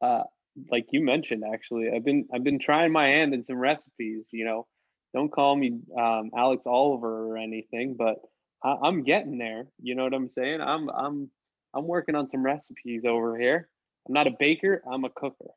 uh, 0.00 0.24
like 0.70 0.86
you 0.90 1.04
mentioned, 1.04 1.44
actually, 1.52 1.90
I've 1.90 2.04
been 2.04 2.28
I've 2.32 2.44
been 2.44 2.58
trying 2.58 2.92
my 2.92 3.06
hand 3.06 3.34
in 3.34 3.44
some 3.44 3.58
recipes. 3.58 4.24
You 4.30 4.44
know, 4.44 4.66
don't 5.14 5.30
call 5.32 5.56
me 5.56 5.80
um, 6.00 6.30
Alex 6.36 6.62
Oliver 6.66 7.30
or 7.32 7.38
anything, 7.38 7.94
but 7.96 8.16
I, 8.62 8.76
I'm 8.82 9.02
getting 9.04 9.38
there. 9.38 9.66
You 9.80 9.94
know 9.94 10.04
what 10.04 10.14
I'm 10.14 10.30
saying? 10.30 10.60
I'm 10.60 10.88
I'm 10.88 11.30
I'm 11.74 11.86
working 11.86 12.14
on 12.14 12.28
some 12.28 12.42
recipes 12.42 13.04
over 13.04 13.38
here. 13.38 13.68
I'm 14.06 14.14
not 14.14 14.26
a 14.26 14.32
baker. 14.38 14.82
I'm 14.90 15.04
a 15.04 15.10
cooker. 15.10 15.50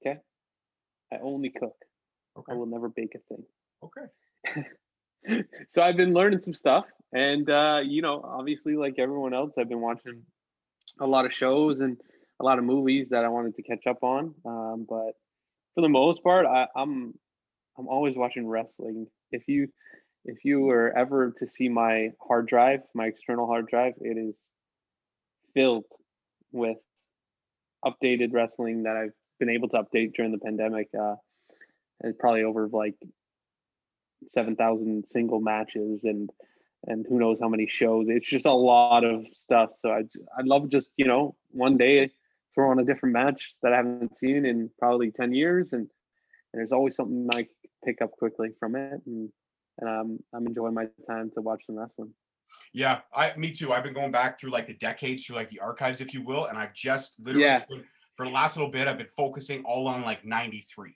Okay. 0.00 0.18
I 1.12 1.16
only 1.22 1.50
cook. 1.50 1.76
Okay. 2.36 2.52
I 2.52 2.54
will 2.56 2.66
never 2.66 2.88
bake 2.88 3.14
a 3.14 3.34
thing. 3.34 3.44
Okay. 3.84 5.44
so 5.70 5.82
I've 5.82 5.96
been 5.96 6.14
learning 6.14 6.42
some 6.42 6.54
stuff, 6.54 6.84
and 7.12 7.48
uh, 7.50 7.80
you 7.84 8.02
know, 8.02 8.22
obviously, 8.24 8.76
like 8.76 8.94
everyone 8.98 9.34
else, 9.34 9.52
I've 9.58 9.68
been 9.68 9.80
watching 9.80 10.22
a 11.00 11.06
lot 11.06 11.26
of 11.26 11.32
shows 11.32 11.80
and 11.80 11.96
a 12.40 12.44
lot 12.44 12.58
of 12.58 12.64
movies 12.64 13.08
that 13.10 13.24
I 13.24 13.28
wanted 13.28 13.56
to 13.56 13.62
catch 13.62 13.86
up 13.86 14.02
on. 14.02 14.34
Um, 14.44 14.86
but 14.88 15.12
for 15.74 15.82
the 15.82 15.88
most 15.88 16.22
part, 16.22 16.46
I, 16.46 16.66
I'm 16.74 17.14
I'm 17.78 17.88
always 17.88 18.16
watching 18.16 18.46
wrestling. 18.46 19.06
If 19.32 19.48
you 19.48 19.68
if 20.24 20.44
you 20.44 20.60
were 20.60 20.96
ever 20.96 21.34
to 21.38 21.46
see 21.46 21.68
my 21.68 22.10
hard 22.20 22.46
drive, 22.46 22.80
my 22.94 23.06
external 23.06 23.46
hard 23.46 23.66
drive, 23.68 23.94
it 24.00 24.16
is 24.18 24.34
filled 25.54 25.84
with 26.52 26.78
updated 27.84 28.32
wrestling 28.32 28.84
that 28.84 28.96
I've 28.96 29.14
been 29.38 29.50
able 29.50 29.68
to 29.70 29.82
update 29.82 30.14
during 30.14 30.32
the 30.32 30.38
pandemic. 30.38 30.88
Uh, 30.98 31.14
and 32.02 32.18
probably 32.18 32.42
over 32.42 32.68
like 32.68 32.94
seven 34.28 34.56
thousand 34.56 35.06
single 35.06 35.40
matches 35.40 36.00
and 36.04 36.30
and 36.86 37.04
who 37.08 37.18
knows 37.18 37.38
how 37.40 37.48
many 37.48 37.66
shows. 37.66 38.06
It's 38.08 38.28
just 38.28 38.46
a 38.46 38.52
lot 38.52 39.04
of 39.04 39.24
stuff. 39.34 39.70
So 39.78 39.90
I 39.90 40.02
I'd 40.38 40.46
love 40.46 40.68
just 40.68 40.90
you 40.96 41.06
know 41.06 41.36
one 41.50 41.76
day 41.76 42.10
throw 42.54 42.70
on 42.70 42.78
a 42.78 42.84
different 42.84 43.12
match 43.12 43.54
that 43.62 43.72
I 43.72 43.76
haven't 43.76 44.18
seen 44.18 44.46
in 44.46 44.70
probably 44.78 45.10
ten 45.10 45.32
years, 45.32 45.72
and, 45.72 45.82
and 45.82 45.88
there's 46.54 46.72
always 46.72 46.96
something 46.96 47.28
I 47.34 47.46
pick 47.84 48.02
up 48.02 48.12
quickly 48.12 48.50
from 48.58 48.76
it, 48.76 49.00
and 49.06 49.30
and 49.78 49.90
I'm 49.90 50.18
I'm 50.34 50.46
enjoying 50.46 50.74
my 50.74 50.86
time 51.06 51.30
to 51.34 51.42
watch 51.42 51.62
some 51.66 51.76
wrestling. 51.76 52.12
Yeah, 52.72 53.00
I 53.14 53.36
me 53.36 53.50
too. 53.50 53.72
I've 53.72 53.82
been 53.84 53.94
going 53.94 54.12
back 54.12 54.38
through 54.40 54.50
like 54.50 54.66
the 54.66 54.74
decades, 54.74 55.24
through 55.26 55.36
like 55.36 55.48
the 55.50 55.58
archives, 55.60 56.00
if 56.00 56.14
you 56.14 56.22
will, 56.24 56.46
and 56.46 56.56
I've 56.58 56.74
just 56.74 57.18
literally 57.20 57.46
Yeah. 57.46 57.64
been- 57.68 57.84
for 58.16 58.26
the 58.26 58.32
last 58.32 58.56
little 58.56 58.70
bit, 58.70 58.86
I've 58.86 58.98
been 58.98 59.08
focusing 59.16 59.64
all 59.64 59.88
on 59.88 60.02
like 60.02 60.24
'93. 60.26 60.94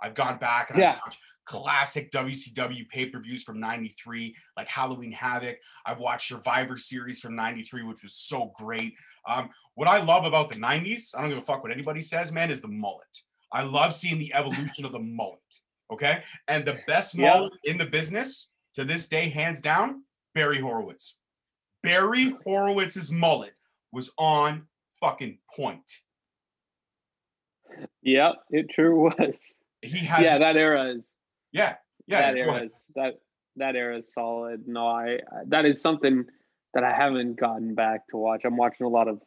I've 0.00 0.14
gone 0.14 0.38
back 0.38 0.70
and 0.70 0.78
Yeah. 0.78 0.92
I've 0.94 1.00
watched 1.04 1.20
classic 1.44 2.10
WCW 2.12 2.84
pay-per-views 2.88 3.42
from 3.42 3.58
'93, 3.58 4.36
like 4.56 4.68
Halloween 4.68 5.10
Havoc. 5.12 5.58
I've 5.84 5.98
watched 5.98 6.28
Survivor 6.28 6.76
Series 6.76 7.20
from 7.20 7.34
'93, 7.34 7.82
which 7.82 8.02
was 8.04 8.14
so 8.14 8.52
great. 8.56 8.94
Um, 9.26 9.50
what 9.74 9.88
I 9.88 10.00
love 10.02 10.24
about 10.24 10.48
the 10.50 10.54
'90s, 10.56 11.14
I 11.16 11.20
don't 11.20 11.30
give 11.30 11.38
a 11.38 11.42
fuck 11.42 11.62
what 11.64 11.72
anybody 11.72 12.00
says, 12.00 12.30
man, 12.32 12.50
is 12.50 12.60
the 12.60 12.68
mullet. 12.68 13.22
I 13.50 13.62
love 13.62 13.92
seeing 13.92 14.18
the 14.18 14.32
evolution 14.74 14.84
of 14.84 14.92
the 14.92 14.98
mullet. 15.00 15.40
Okay. 15.90 16.22
And 16.48 16.64
the 16.64 16.80
best 16.86 17.14
Yeah. 17.16 17.34
mullet 17.34 17.52
in 17.64 17.76
the 17.76 17.86
business 17.86 18.50
to 18.74 18.84
this 18.84 19.08
day, 19.08 19.28
hands 19.28 19.60
down, 19.60 20.04
Barry 20.34 20.60
Horowitz. 20.60 21.18
Barry 21.82 22.34
Horowitz's 22.46 23.10
mullet 23.10 23.54
was 23.92 24.12
on 24.18 24.66
fucking 25.00 25.38
point. 25.54 25.90
Yep, 28.02 28.34
it 28.50 28.66
sure 28.74 28.94
was. 28.94 29.36
He 29.80 29.98
had 29.98 30.22
yeah, 30.22 30.38
that 30.38 30.56
era 30.56 30.94
is 30.94 31.12
yeah, 31.50 31.74
yeah. 32.06 32.32
that 32.32 32.38
era 32.38 32.64
is 32.64 32.84
that 32.94 33.14
that 33.56 33.74
era 33.74 33.98
is 33.98 34.06
solid. 34.12 34.68
No, 34.68 34.86
I 34.86 35.14
I- 35.14 35.44
that 35.48 35.64
is 35.64 35.80
something 35.80 36.24
that 36.74 36.84
I 36.84 36.92
haven't 36.92 37.38
gotten 37.38 37.74
back 37.74 38.06
to 38.10 38.16
watch. 38.16 38.42
I'm 38.44 38.56
watching 38.56 38.86
a 38.86 38.88
lot 38.88 39.08
of 39.08 39.20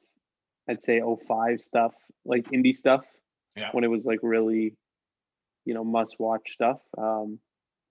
I'd 0.70 0.82
say 0.82 1.00
05 1.02 1.62
stuff, 1.62 1.94
like 2.24 2.46
indie 2.52 2.76
stuff. 2.76 3.06
Yeah. 3.56 3.70
When 3.72 3.84
it 3.84 3.90
was 3.90 4.06
like 4.06 4.20
really, 4.24 4.76
you 5.66 5.74
know, 5.74 5.84
must 5.84 6.16
watch 6.20 6.52
stuff. 6.54 6.80
Um 6.98 7.40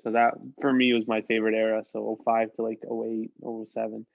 so 0.05 0.13
that 0.13 0.35
for 0.61 0.73
me 0.73 0.93
was 0.93 1.09
my 1.09 1.23
favorite 1.23 1.55
era. 1.55 1.83
So 1.93 2.19
05 2.25 2.53
to 2.57 2.63
like 2.63 2.81
08, 2.85 3.31
07. 3.73 4.07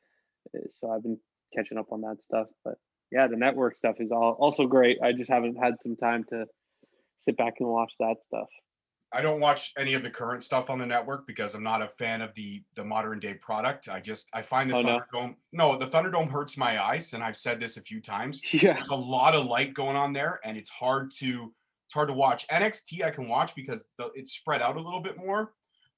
Uh, 0.56 0.60
So 0.70 0.92
I've 0.92 1.04
been 1.04 1.20
catching 1.56 1.78
up 1.80 1.92
on 1.92 2.02
that 2.02 2.18
stuff. 2.24 2.48
But 2.64 2.76
yeah, 3.12 3.28
the 3.28 3.36
network 3.36 3.76
stuff 3.76 3.96
is 4.00 4.12
all 4.12 4.38
also 4.40 4.68
great. 4.68 5.00
I 5.04 5.12
just 5.12 5.32
haven't 5.32 5.56
had 5.56 5.82
some 5.82 5.96
time 5.96 6.24
to 6.30 6.46
sit 7.18 7.36
back 7.38 7.56
and 7.60 7.68
watch 7.68 7.94
that 8.00 8.18
stuff. 8.28 8.48
I 9.12 9.24
don't 9.24 9.40
watch 9.40 9.74
any 9.76 9.96
of 9.96 10.04
the 10.04 10.10
current 10.12 10.44
stuff 10.44 10.70
on 10.70 10.78
the 10.78 10.86
network 10.86 11.26
because 11.26 11.56
I'm 11.56 11.64
not 11.64 11.82
a 11.82 11.88
fan 11.98 12.22
of 12.22 12.36
the 12.36 12.64
the 12.76 12.86
modern 12.86 13.20
day 13.20 13.34
product. 13.34 13.90
I 13.90 14.00
just 14.00 14.30
I 14.34 14.44
find 14.44 14.70
the 14.70 14.76
Oh, 14.76 14.82
no? 14.82 15.00
Thunderdome 15.12 15.36
no, 15.52 15.78
the 15.78 15.88
Thunderdome 15.88 16.30
hurts 16.30 16.56
my 16.56 16.82
eyes, 16.82 17.14
and 17.14 17.24
I've 17.24 17.36
said 17.36 17.60
this 17.60 17.78
a 17.78 17.82
few 17.82 18.00
times. 18.02 18.42
Yeah. 18.54 18.74
There's 18.74 18.90
a 18.90 18.96
lot 18.96 19.34
of 19.34 19.48
light 19.48 19.74
going 19.74 19.96
on 19.96 20.14
there, 20.14 20.40
and 20.44 20.56
it's 20.56 20.70
hard 20.70 21.10
to 21.18 21.52
it's 21.88 21.96
hard 21.96 22.10
to 22.10 22.14
watch. 22.14 22.48
NXT 22.50 23.04
I 23.04 23.10
can 23.10 23.28
watch 23.28 23.56
because 23.56 23.88
the, 23.98 24.12
it's 24.14 24.34
spread 24.34 24.62
out 24.62 24.78
a 24.78 24.82
little 24.82 25.02
bit 25.02 25.18
more, 25.18 25.54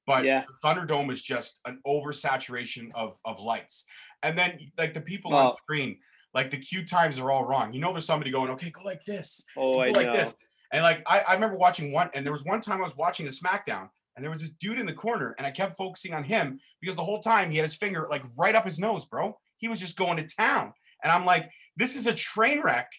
but 0.05 0.23
Yeah. 0.25 0.43
the 0.47 0.67
Thunderdome 0.67 1.11
is 1.11 1.21
just 1.21 1.61
an 1.65 1.79
oversaturation 1.87 2.89
of 2.95 3.19
of 3.25 3.39
lights. 3.39 3.85
And 4.23 4.37
then 4.37 4.59
like 4.77 4.93
the 4.93 5.01
people 5.01 5.33
on 5.33 5.55
screen, 5.57 5.99
like 6.33 6.51
the 6.51 6.57
cue 6.57 6.85
times 6.85 7.19
are 7.19 7.31
all 7.31 7.45
wrong. 7.45 7.73
You 7.73 7.81
know, 7.81 7.91
there's 7.91 8.05
somebody 8.05 8.31
going, 8.31 8.51
okay, 8.51 8.69
go 8.69 8.81
like 8.83 9.03
this, 9.05 9.43
Oh, 9.57 9.73
go 9.73 9.81
I 9.81 9.89
like 9.91 10.07
know. 10.07 10.13
this. 10.13 10.35
And 10.71 10.83
like 10.83 11.03
I, 11.07 11.19
I 11.21 11.33
remember 11.33 11.57
watching 11.57 11.91
one, 11.91 12.09
and 12.13 12.25
there 12.25 12.31
was 12.31 12.45
one 12.45 12.61
time 12.61 12.79
I 12.79 12.83
was 12.83 12.95
watching 12.95 13.27
a 13.27 13.29
SmackDown, 13.29 13.89
and 14.15 14.23
there 14.23 14.31
was 14.31 14.41
this 14.41 14.51
dude 14.51 14.79
in 14.79 14.85
the 14.85 14.93
corner, 14.93 15.35
and 15.37 15.45
I 15.45 15.51
kept 15.51 15.75
focusing 15.75 16.13
on 16.13 16.23
him 16.23 16.59
because 16.79 16.95
the 16.95 17.03
whole 17.03 17.19
time 17.21 17.51
he 17.51 17.57
had 17.57 17.65
his 17.65 17.75
finger 17.75 18.07
like 18.09 18.23
right 18.37 18.55
up 18.55 18.65
his 18.65 18.79
nose, 18.79 19.05
bro. 19.05 19.37
He 19.57 19.67
was 19.67 19.79
just 19.79 19.97
going 19.97 20.17
to 20.17 20.35
town. 20.35 20.73
And 21.03 21.11
I'm 21.11 21.25
like, 21.25 21.49
this 21.77 21.95
is 21.95 22.07
a 22.07 22.13
train 22.13 22.61
wreck, 22.61 22.89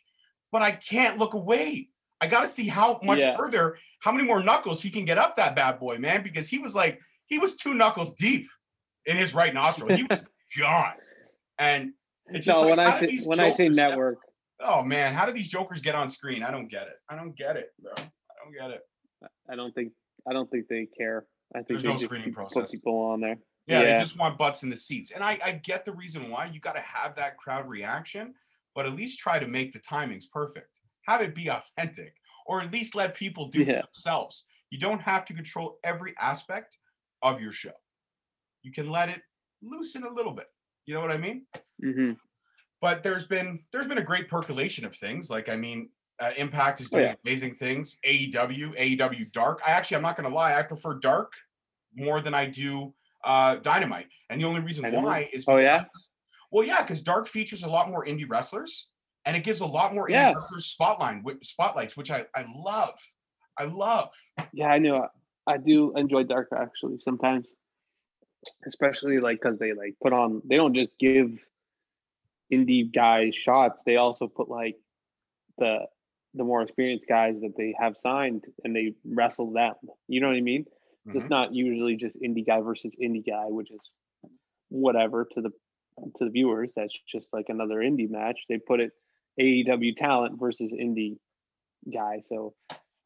but 0.51 0.61
I 0.63 0.73
can't 0.73 1.19
look 1.19 1.35
away. 1.35 1.89
I 2.21 2.27
gotta 2.27 2.47
see 2.49 2.69
how 2.69 3.01
much 3.03 3.21
Yeah. 3.21 3.37
further, 3.37 3.79
how 4.03 4.13
many 4.13 4.25
more 4.25 4.43
knuckles 4.43 4.83
he 4.83 4.91
can 4.91 5.05
get 5.05 5.19
up 5.19 5.37
that 5.37 5.55
bad 5.55 5.79
boy, 5.79 5.99
man, 5.99 6.23
because 6.23 6.49
he 6.49 6.59
was 6.59 6.75
like, 6.75 7.01
he 7.27 7.39
was 7.39 7.57
two 7.57 7.75
knuckles 7.75 8.15
deep 8.15 8.49
in 9.07 9.17
his 9.17 9.35
right 9.35 9.55
nostril. 9.55 9.97
He 9.97 10.03
was 10.03 10.27
gone. 10.59 10.95
And 11.59 11.93
it's 12.27 12.47
just 12.47 12.61
no, 12.61 12.69
like, 12.69 12.77
when 12.77 12.87
I 12.87 13.01
say 13.01 13.19
when 13.25 13.41
I 13.41 13.51
say 13.51 13.65
jokers 13.69 13.77
get- 13.77 13.89
network, 13.89 14.19
Oh 14.65 14.83
man, 14.83 15.15
how 15.15 15.27
do 15.27 15.33
these 15.33 15.49
jokers 15.49 15.83
get 15.83 15.95
on 15.95 16.09
screen? 16.09 16.43
I 16.43 16.51
don't 16.51 16.69
get 16.69 16.83
it. 16.83 16.95
I 17.09 17.17
don't 17.17 17.37
get 17.37 17.57
it, 17.57 17.71
bro. 17.81 17.93
I 17.97 18.45
don't 18.45 18.53
get 18.53 18.71
it. 18.71 18.83
I 19.51 19.57
don't 19.57 19.75
think 19.75 19.93
I 20.29 20.33
don't 20.33 20.51
think 20.51 20.69
they 20.69 20.87
care. 20.97 21.27
I 21.55 21.59
think 21.59 21.69
There's 21.69 21.85
no 21.85 21.93
just 21.93 22.05
screening 22.05 22.33
put 22.33 22.71
people 22.71 22.99
on 23.01 23.21
there. 23.21 23.39
Yeah, 23.67 23.83
they 23.83 23.93
just 24.01 24.19
want 24.19 24.39
butts 24.39 24.63
in 24.63 24.71
the 24.71 24.77
seats. 24.77 25.13
And 25.13 25.23
I, 25.23 25.39
I 25.45 25.53
get 25.53 25.85
the 25.85 25.93
reason 25.93 26.31
why. 26.31 26.47
You 26.47 26.61
got 26.61 26.75
to 26.75 26.81
have 26.81 27.15
that 27.17 27.37
crowd 27.37 27.69
reaction, 27.69 28.35
but 28.75 28.87
at 28.87 28.95
least 28.95 29.21
try 29.21 29.39
to 29.39 29.47
make 29.47 29.73
the 29.73 29.79
timings 29.79 30.25
perfect. 30.33 30.81
Have 31.07 31.21
it 31.21 31.35
be 31.35 31.49
authentic, 31.49 32.15
or 32.47 32.61
at 32.63 32.73
least 32.73 32.95
let 32.95 33.15
people 33.15 33.49
do 33.49 33.65
for 33.65 33.71
Yeah. 33.73 33.83
themselves. 33.83 34.47
You 34.71 34.79
don't 34.79 35.01
have 35.01 35.25
to 35.27 35.35
control 35.35 35.79
every 35.85 36.15
aspect 36.19 36.79
of 37.23 37.41
your 37.41 37.53
show. 37.53 37.73
You 38.63 38.73
can 38.73 38.91
let 38.91 39.09
it 39.09 39.23
loosen 39.63 40.05
a 40.05 40.11
little 40.11 40.33
bit. 40.33 40.47
You 40.87 40.95
know 40.95 41.01
what 41.01 41.13
I 41.13 41.19
mean? 41.19 41.47
hmm 41.83 42.13
but 42.81 43.05
there's 43.05 43.25
been 43.29 43.61
there's 43.73 43.87
been 43.87 43.99
a 43.99 44.03
great 44.03 44.29
percolation 44.29 44.85
of 44.85 44.97
things. 44.97 45.31
Like 45.31 45.49
I 45.49 45.55
mean, 45.55 45.91
uh, 46.19 46.33
Impact 46.37 46.81
is 46.81 46.89
Oh, 46.93 46.97
doing 46.97 47.11
yeah. 47.11 47.15
amazing 47.25 47.55
things. 47.55 47.99
AEW, 48.05 48.75
AEW 48.77 49.31
Dark. 49.31 49.61
I 49.65 49.71
actually, 49.71 49.99
I'm 49.99 50.03
not 50.03 50.17
gonna 50.17 50.35
lie, 50.35 50.55
I 50.59 50.63
prefer 50.65 50.99
Dark 50.99 51.33
more 51.95 52.21
than 52.21 52.35
I 52.35 52.47
do 52.47 52.93
uh, 53.25 53.57
Dynamite. 53.57 54.09
And 54.31 54.41
the 54.41 54.47
only 54.47 54.61
reason 54.63 54.91
why 54.93 55.29
is 55.33 55.45
Oh, 55.47 55.59
yeah? 55.59 55.85
well, 56.51 56.67
yeah, 56.67 56.83
because 56.83 57.03
Dark 57.05 57.29
features 57.29 57.63
a 57.63 57.69
lot 57.71 57.89
more 57.89 58.05
indie 58.05 58.29
wrestlers, 58.29 58.92
and 59.25 59.37
it 59.37 59.45
gives 59.45 59.61
a 59.61 59.67
lot 59.67 59.95
more 59.95 60.09
Yeah. 60.11 60.35
spotlight 60.59 61.23
spotlights, 61.45 61.97
which 61.97 62.11
I 62.11 62.27
I 62.35 62.45
love. 62.55 62.99
I 63.59 63.65
love. 63.65 64.11
Yeah, 64.53 64.69
I 64.69 64.79
know. 64.79 65.09
I 65.47 65.57
do 65.59 65.93
enjoy 65.97 66.25
Dark 66.25 66.49
actually 66.57 66.99
sometimes, 66.99 67.53
especially 68.67 69.21
like 69.21 69.41
because 69.41 69.59
they 69.59 69.73
like 69.73 69.95
put 70.03 70.13
on. 70.13 70.43
They 70.45 70.57
don't 70.57 70.75
just 70.75 70.99
give 70.99 71.39
indie 72.53 72.93
guys 72.93 73.35
shots. 73.35 73.83
They 73.85 73.97
also 73.97 74.29
put 74.29 74.49
like 74.49 74.77
the 75.59 75.87
the 76.35 76.45
more 76.45 76.63
experienced 76.63 77.07
guys 77.07 77.35
that 77.43 77.55
they 77.57 77.75
have 77.79 77.97
signed 77.99 78.45
and 78.65 78.75
they 78.75 78.95
wrestle 79.05 79.53
them. 79.53 79.75
You 80.09 80.21
know 80.23 80.29
what 80.29 80.37
I 80.37 80.41
mean? 80.41 80.65
Mhm. 81.07 81.17
It's 81.17 81.29
not 81.29 81.53
usually 81.53 81.97
just 81.97 82.17
indie 82.23 82.47
guy 82.47 82.61
versus 82.61 82.93
indie 83.03 83.27
guy, 83.27 83.47
which 83.49 83.71
is 83.71 83.81
whatever 84.71 85.27
to 85.35 85.41
the 85.43 85.51
to 86.17 86.25
the 86.25 86.31
viewers. 86.31 86.71
That's 86.75 86.95
just 87.11 87.27
like 87.33 87.47
another 87.51 87.77
indie 87.77 88.09
match. 88.09 88.39
They 88.49 88.59
put 88.59 88.81
it 88.81 88.93
AEW 89.41 89.97
talent 89.97 90.39
versus 90.39 90.73
indie 90.73 91.19
guy. 91.93 92.23
So 92.29 92.55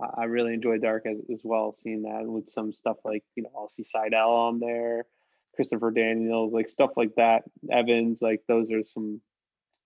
I 0.01 0.23
I 0.23 0.25
really 0.25 0.55
enjoy 0.55 0.79
Dark 0.79 1.07
as, 1.07 1.19
as 1.33 1.41
well, 1.45 1.75
seeing 1.83 2.03
that 2.03 2.27
with 2.27 2.51
some 2.51 2.73
stuff 2.73 2.97
like 3.05 3.25
you 3.35 3.43
know 3.43 3.51
I'll 3.57 3.69
see 3.69 3.85
Seidel 3.85 4.31
on 4.31 4.61
there, 4.61 5.07
Christopher 5.55 5.91
Daniels, 5.91 6.53
like 6.53 6.69
stuff 6.69 6.91
like 6.97 7.15
that. 7.17 7.45
Evans, 7.71 8.21
like 8.21 8.43
those 8.49 8.71
are 8.71 8.85
some 8.85 9.21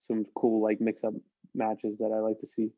some 0.02 0.24
cool 0.34 0.62
like 0.62 0.80
mix 0.80 1.04
up 1.04 1.14
matches 1.54 1.98
that 1.98 2.12
I 2.14 2.20
like 2.20 2.40
to 2.40 2.46
see. 2.46 2.70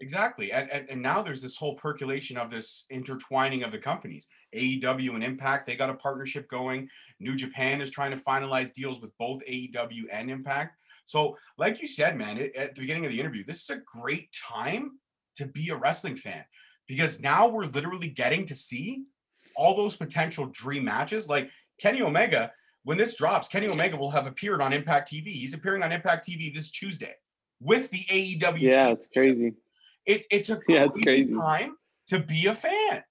Exactly. 0.00 0.52
And, 0.52 0.70
and 0.70 0.88
and 0.88 1.02
now 1.02 1.22
there's 1.22 1.42
this 1.42 1.56
whole 1.56 1.74
percolation 1.74 2.36
of 2.36 2.50
this 2.50 2.86
intertwining 2.90 3.64
of 3.64 3.72
the 3.72 3.78
companies. 3.78 4.28
AEW 4.54 5.14
and 5.14 5.24
Impact, 5.24 5.66
they 5.66 5.74
got 5.74 5.90
a 5.90 5.94
partnership 5.94 6.48
going. 6.48 6.88
New 7.18 7.34
Japan 7.34 7.80
is 7.80 7.90
trying 7.90 8.16
to 8.16 8.22
finalize 8.22 8.72
deals 8.72 9.00
with 9.00 9.10
both 9.18 9.42
AEW 9.50 10.02
and 10.12 10.30
Impact. 10.30 10.77
So, 11.08 11.38
like 11.56 11.80
you 11.80 11.88
said, 11.88 12.16
man, 12.18 12.36
it, 12.36 12.54
at 12.54 12.74
the 12.74 12.82
beginning 12.82 13.06
of 13.06 13.12
the 13.12 13.18
interview, 13.18 13.42
this 13.42 13.62
is 13.62 13.70
a 13.70 13.80
great 13.80 14.28
time 14.32 14.98
to 15.36 15.46
be 15.46 15.70
a 15.70 15.76
wrestling 15.76 16.16
fan 16.16 16.44
because 16.86 17.22
now 17.22 17.48
we're 17.48 17.64
literally 17.64 18.08
getting 18.08 18.44
to 18.44 18.54
see 18.54 19.04
all 19.56 19.74
those 19.74 19.96
potential 19.96 20.46
dream 20.52 20.84
matches. 20.84 21.26
Like 21.26 21.50
Kenny 21.80 22.02
Omega, 22.02 22.52
when 22.84 22.98
this 22.98 23.16
drops, 23.16 23.48
Kenny 23.48 23.68
Omega 23.68 23.96
will 23.96 24.10
have 24.10 24.26
appeared 24.26 24.60
on 24.60 24.74
Impact 24.74 25.10
TV. 25.10 25.28
He's 25.28 25.54
appearing 25.54 25.82
on 25.82 25.92
Impact 25.92 26.28
TV 26.28 26.54
this 26.54 26.70
Tuesday 26.70 27.14
with 27.58 27.90
the 27.90 28.00
AEW 28.10 28.58
Yeah, 28.60 28.86
team. 28.88 28.96
it's 28.96 29.06
crazy. 29.14 29.54
It's 30.04 30.26
it's 30.30 30.50
a 30.50 30.60
Yeah, 30.68 30.84
it's 30.84 30.92
crazy, 31.02 31.24
crazy. 31.24 31.38
time 31.38 31.76
to 32.08 32.18
be 32.20 32.46
a 32.46 32.54
fan. 32.54 33.02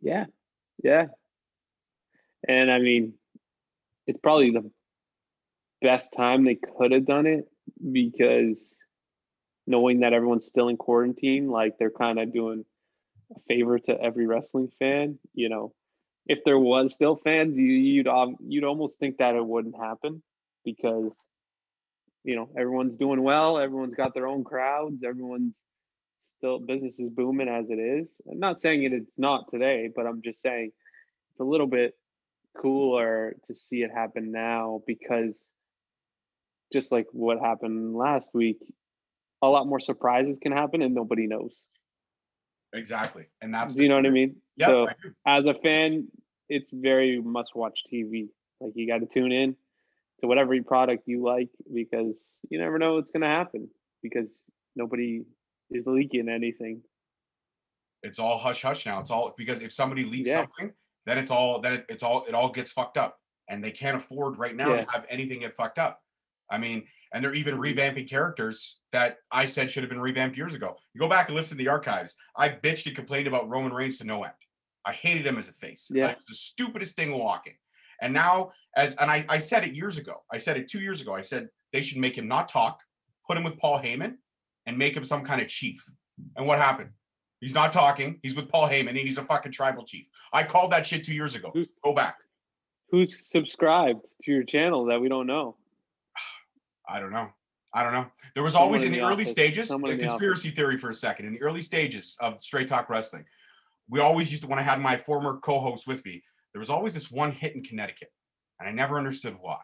Yeah, 0.00 0.24
yeah. 0.82 1.06
And 2.48 2.72
I 2.72 2.80
mean, 2.80 3.14
it's 4.08 4.18
probably 4.20 4.50
the 4.50 4.68
best 5.82 6.12
time 6.16 6.44
they 6.44 6.56
could 6.56 6.92
have 6.92 7.06
done 7.06 7.26
it 7.26 7.46
because 7.92 8.58
knowing 9.66 10.00
that 10.00 10.12
everyone's 10.12 10.46
still 10.46 10.68
in 10.68 10.76
quarantine, 10.76 11.48
like 11.48 11.78
they're 11.78 11.90
kind 11.90 12.18
of 12.18 12.32
doing 12.32 12.64
a 13.34 13.40
favor 13.48 13.78
to 13.78 14.00
every 14.00 14.26
wrestling 14.26 14.70
fan. 14.78 15.18
You 15.34 15.48
know, 15.48 15.72
if 16.26 16.40
there 16.44 16.58
was 16.58 16.94
still 16.94 17.16
fans, 17.16 17.56
you, 17.56 17.64
you'd 17.64 18.08
um, 18.08 18.36
you'd 18.40 18.64
almost 18.64 18.98
think 18.98 19.18
that 19.18 19.34
it 19.34 19.44
wouldn't 19.44 19.76
happen 19.76 20.22
because 20.64 21.10
you 22.24 22.36
know 22.36 22.48
everyone's 22.56 22.96
doing 22.96 23.22
well, 23.22 23.58
everyone's 23.58 23.94
got 23.94 24.14
their 24.14 24.26
own 24.26 24.44
crowds, 24.44 25.02
everyone's 25.04 25.54
still 26.38 26.58
business 26.58 26.98
is 26.98 27.10
booming 27.10 27.48
as 27.48 27.70
it 27.70 27.78
is. 27.78 28.08
I'm 28.30 28.38
not 28.38 28.60
saying 28.60 28.82
it 28.82 28.92
it's 28.92 29.18
not 29.18 29.50
today, 29.50 29.90
but 29.94 30.06
I'm 30.06 30.22
just 30.22 30.42
saying 30.42 30.72
it's 31.30 31.40
a 31.40 31.44
little 31.44 31.66
bit 31.66 31.94
cooler 32.56 33.36
to 33.46 33.54
see 33.54 33.82
it 33.82 33.90
happen 33.92 34.30
now 34.30 34.82
because 34.86 35.34
just 36.72 36.90
like 36.92 37.06
what 37.12 37.38
happened 37.40 37.94
last 37.94 38.28
week, 38.32 38.58
a 39.42 39.48
lot 39.48 39.66
more 39.66 39.80
surprises 39.80 40.38
can 40.42 40.52
happen 40.52 40.82
and 40.82 40.94
nobody 40.94 41.26
knows. 41.26 41.54
Exactly, 42.74 43.26
and 43.42 43.52
that's 43.52 43.76
you 43.76 43.88
know 43.88 43.96
what 43.96 44.06
I 44.06 44.10
mean? 44.10 44.36
Yeah, 44.56 44.66
so 44.68 44.88
I 45.26 45.38
as 45.38 45.46
a 45.46 45.54
fan, 45.54 46.08
it's 46.48 46.70
very 46.72 47.20
must 47.20 47.54
watch 47.54 47.80
TV. 47.92 48.28
Like 48.60 48.72
you 48.74 48.86
got 48.86 48.98
to 48.98 49.06
tune 49.06 49.32
in 49.32 49.56
to 50.20 50.26
whatever 50.26 50.60
product 50.62 51.02
you 51.06 51.22
like 51.22 51.50
because 51.74 52.14
you 52.48 52.58
never 52.58 52.78
know 52.78 52.94
what's 52.94 53.10
going 53.10 53.22
to 53.22 53.26
happen 53.28 53.68
because 54.02 54.28
nobody 54.74 55.22
is 55.70 55.84
leaking 55.86 56.28
anything. 56.28 56.80
it's 58.02 58.18
all 58.18 58.38
hush 58.38 58.62
hush 58.62 58.86
now. 58.86 59.00
It's 59.00 59.10
all 59.10 59.34
because 59.36 59.60
if 59.60 59.70
somebody 59.72 60.04
leaks 60.04 60.30
Yeah. 60.30 60.42
something, 60.46 60.72
then 61.04 61.18
it's 61.18 61.30
all 61.30 61.60
then 61.60 61.74
it, 61.74 61.86
it's 61.90 62.02
all 62.02 62.24
it 62.26 62.32
all 62.34 62.50
gets 62.50 62.72
fucked 62.72 62.96
up, 62.96 63.18
and 63.48 63.62
they 63.62 63.70
can't 63.70 63.96
afford 63.96 64.38
right 64.38 64.56
now 64.56 64.70
Yeah. 64.70 64.84
to 64.84 64.90
have 64.92 65.04
anything 65.10 65.40
get 65.40 65.54
fucked 65.54 65.78
up. 65.78 66.00
I 66.52 66.58
mean, 66.58 66.84
And 67.14 67.22
they're 67.22 67.34
even 67.34 67.58
revamping 67.58 68.08
characters 68.08 68.80
that 68.92 69.16
I 69.30 69.44
said 69.44 69.70
should 69.70 69.82
have 69.82 69.90
been 69.90 70.00
revamped 70.00 70.36
years 70.36 70.54
ago. 70.54 70.76
You 70.94 70.98
go 71.00 71.08
back 71.08 71.28
and 71.28 71.36
listen 71.36 71.58
to 71.58 71.62
the 71.64 71.68
archives. 71.68 72.16
I 72.36 72.48
bitched 72.48 72.86
and 72.86 72.96
complained 72.96 73.26
about 73.26 73.48
Roman 73.50 73.72
Reigns 73.72 73.98
to 73.98 74.04
no 74.06 74.22
end. 74.24 74.32
I 74.86 74.92
hated 74.92 75.26
him 75.26 75.36
as 75.36 75.48
a 75.50 75.52
face. 75.52 75.90
Yeah. 75.92 76.06
Like, 76.06 76.20
the 76.26 76.34
stupidest 76.34 76.96
thing 76.96 77.12
walking. 77.12 77.54
And 78.00 78.14
now, 78.14 78.52
as 78.76 78.94
and 78.96 79.10
I, 79.10 79.26
I 79.28 79.38
said 79.40 79.62
it 79.64 79.74
years 79.74 79.98
ago. 79.98 80.22
I 80.32 80.38
said 80.38 80.56
it 80.56 80.68
two 80.68 80.80
years 80.80 81.00
ago. 81.02 81.14
I 81.14 81.20
said 81.20 81.48
they 81.72 81.82
should 81.82 81.98
make 81.98 82.16
him 82.16 82.28
not 82.28 82.48
talk, 82.48 82.80
put 83.26 83.36
him 83.36 83.44
with 83.44 83.58
Paul 83.58 83.78
Heyman, 83.82 84.14
and 84.66 84.78
make 84.78 84.96
him 84.96 85.04
some 85.04 85.22
kind 85.22 85.40
of 85.42 85.48
chief. 85.48 85.84
And 86.36 86.46
what 86.46 86.58
happened? 86.58 86.90
He's 87.40 87.54
not 87.54 87.72
talking. 87.72 88.20
He's 88.22 88.34
with 88.34 88.48
Paul 88.48 88.68
Heyman, 88.70 88.88
and 88.90 88.98
he's 88.98 89.18
a 89.18 89.24
fucking 89.24 89.52
tribal 89.52 89.84
chief. 89.84 90.06
I 90.32 90.44
called 90.44 90.72
that 90.72 90.86
shit 90.86 91.04
two 91.04 91.14
years 91.14 91.34
ago. 91.34 91.50
Who's- 91.52 91.68
Go 91.84 91.92
back. 91.92 92.16
Who's 92.90 93.16
subscribed 93.26 94.00
to 94.24 94.30
your 94.32 94.44
channel 94.44 94.86
that 94.86 95.00
we 95.00 95.08
don't 95.10 95.26
know? 95.26 95.56
I 96.88 97.00
don't 97.00 97.12
know. 97.12 97.28
I 97.74 97.82
don't 97.82 97.92
know. 97.92 98.06
There 98.34 98.42
was 98.42 98.52
Someone 98.52 98.66
always 98.68 98.82
in 98.82 98.88
in 98.88 98.92
the, 98.92 98.98
the 98.98 99.04
early 99.06 99.22
office. 99.22 99.30
stages, 99.30 99.68
Someone 99.68 99.90
a 99.90 99.94
in 99.94 99.98
the 99.98 100.06
conspiracy 100.06 100.50
theory 100.50 100.76
for 100.76 100.90
a 100.90 100.94
second. 100.94 101.26
In 101.26 101.32
the 101.32 101.40
early 101.40 101.62
stages 101.62 102.16
of 102.20 102.40
Straight 102.40 102.68
Talk 102.68 102.90
Wrestling, 102.90 103.24
we 103.88 104.00
always 104.00 104.30
used 104.30 104.42
to, 104.42 104.48
when 104.48 104.58
I 104.58 104.62
had 104.62 104.80
my 104.80 104.96
former 104.96 105.38
co 105.38 105.58
host 105.58 105.86
with 105.86 106.04
me, 106.04 106.22
there 106.52 106.60
was 106.60 106.70
always 106.70 106.92
this 106.92 107.10
one 107.10 107.32
hit 107.32 107.54
in 107.54 107.62
Connecticut, 107.62 108.10
and 108.60 108.68
I 108.68 108.72
never 108.72 108.98
understood 108.98 109.36
why. 109.40 109.60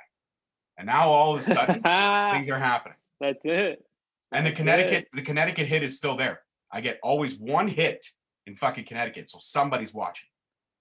And 0.78 0.86
now 0.86 1.08
all 1.08 1.34
of 1.34 1.40
a 1.40 1.44
sudden, 1.44 1.82
things 2.32 2.48
are 2.48 2.58
happening. 2.58 2.96
That's 3.20 3.40
it. 3.44 3.84
And 4.32 4.46
the 4.46 4.50
That's 4.50 4.58
Connecticut, 4.58 5.08
the 5.12 5.22
Connecticut 5.22 5.66
hit 5.66 5.82
is 5.82 5.96
still 5.96 6.16
there. 6.16 6.40
I 6.72 6.80
get 6.80 6.98
always 7.02 7.34
one 7.34 7.68
hit 7.68 8.06
in 8.46 8.56
fucking 8.56 8.84
Connecticut, 8.84 9.28
so 9.28 9.38
somebody's 9.40 9.92
watching. 9.92 10.28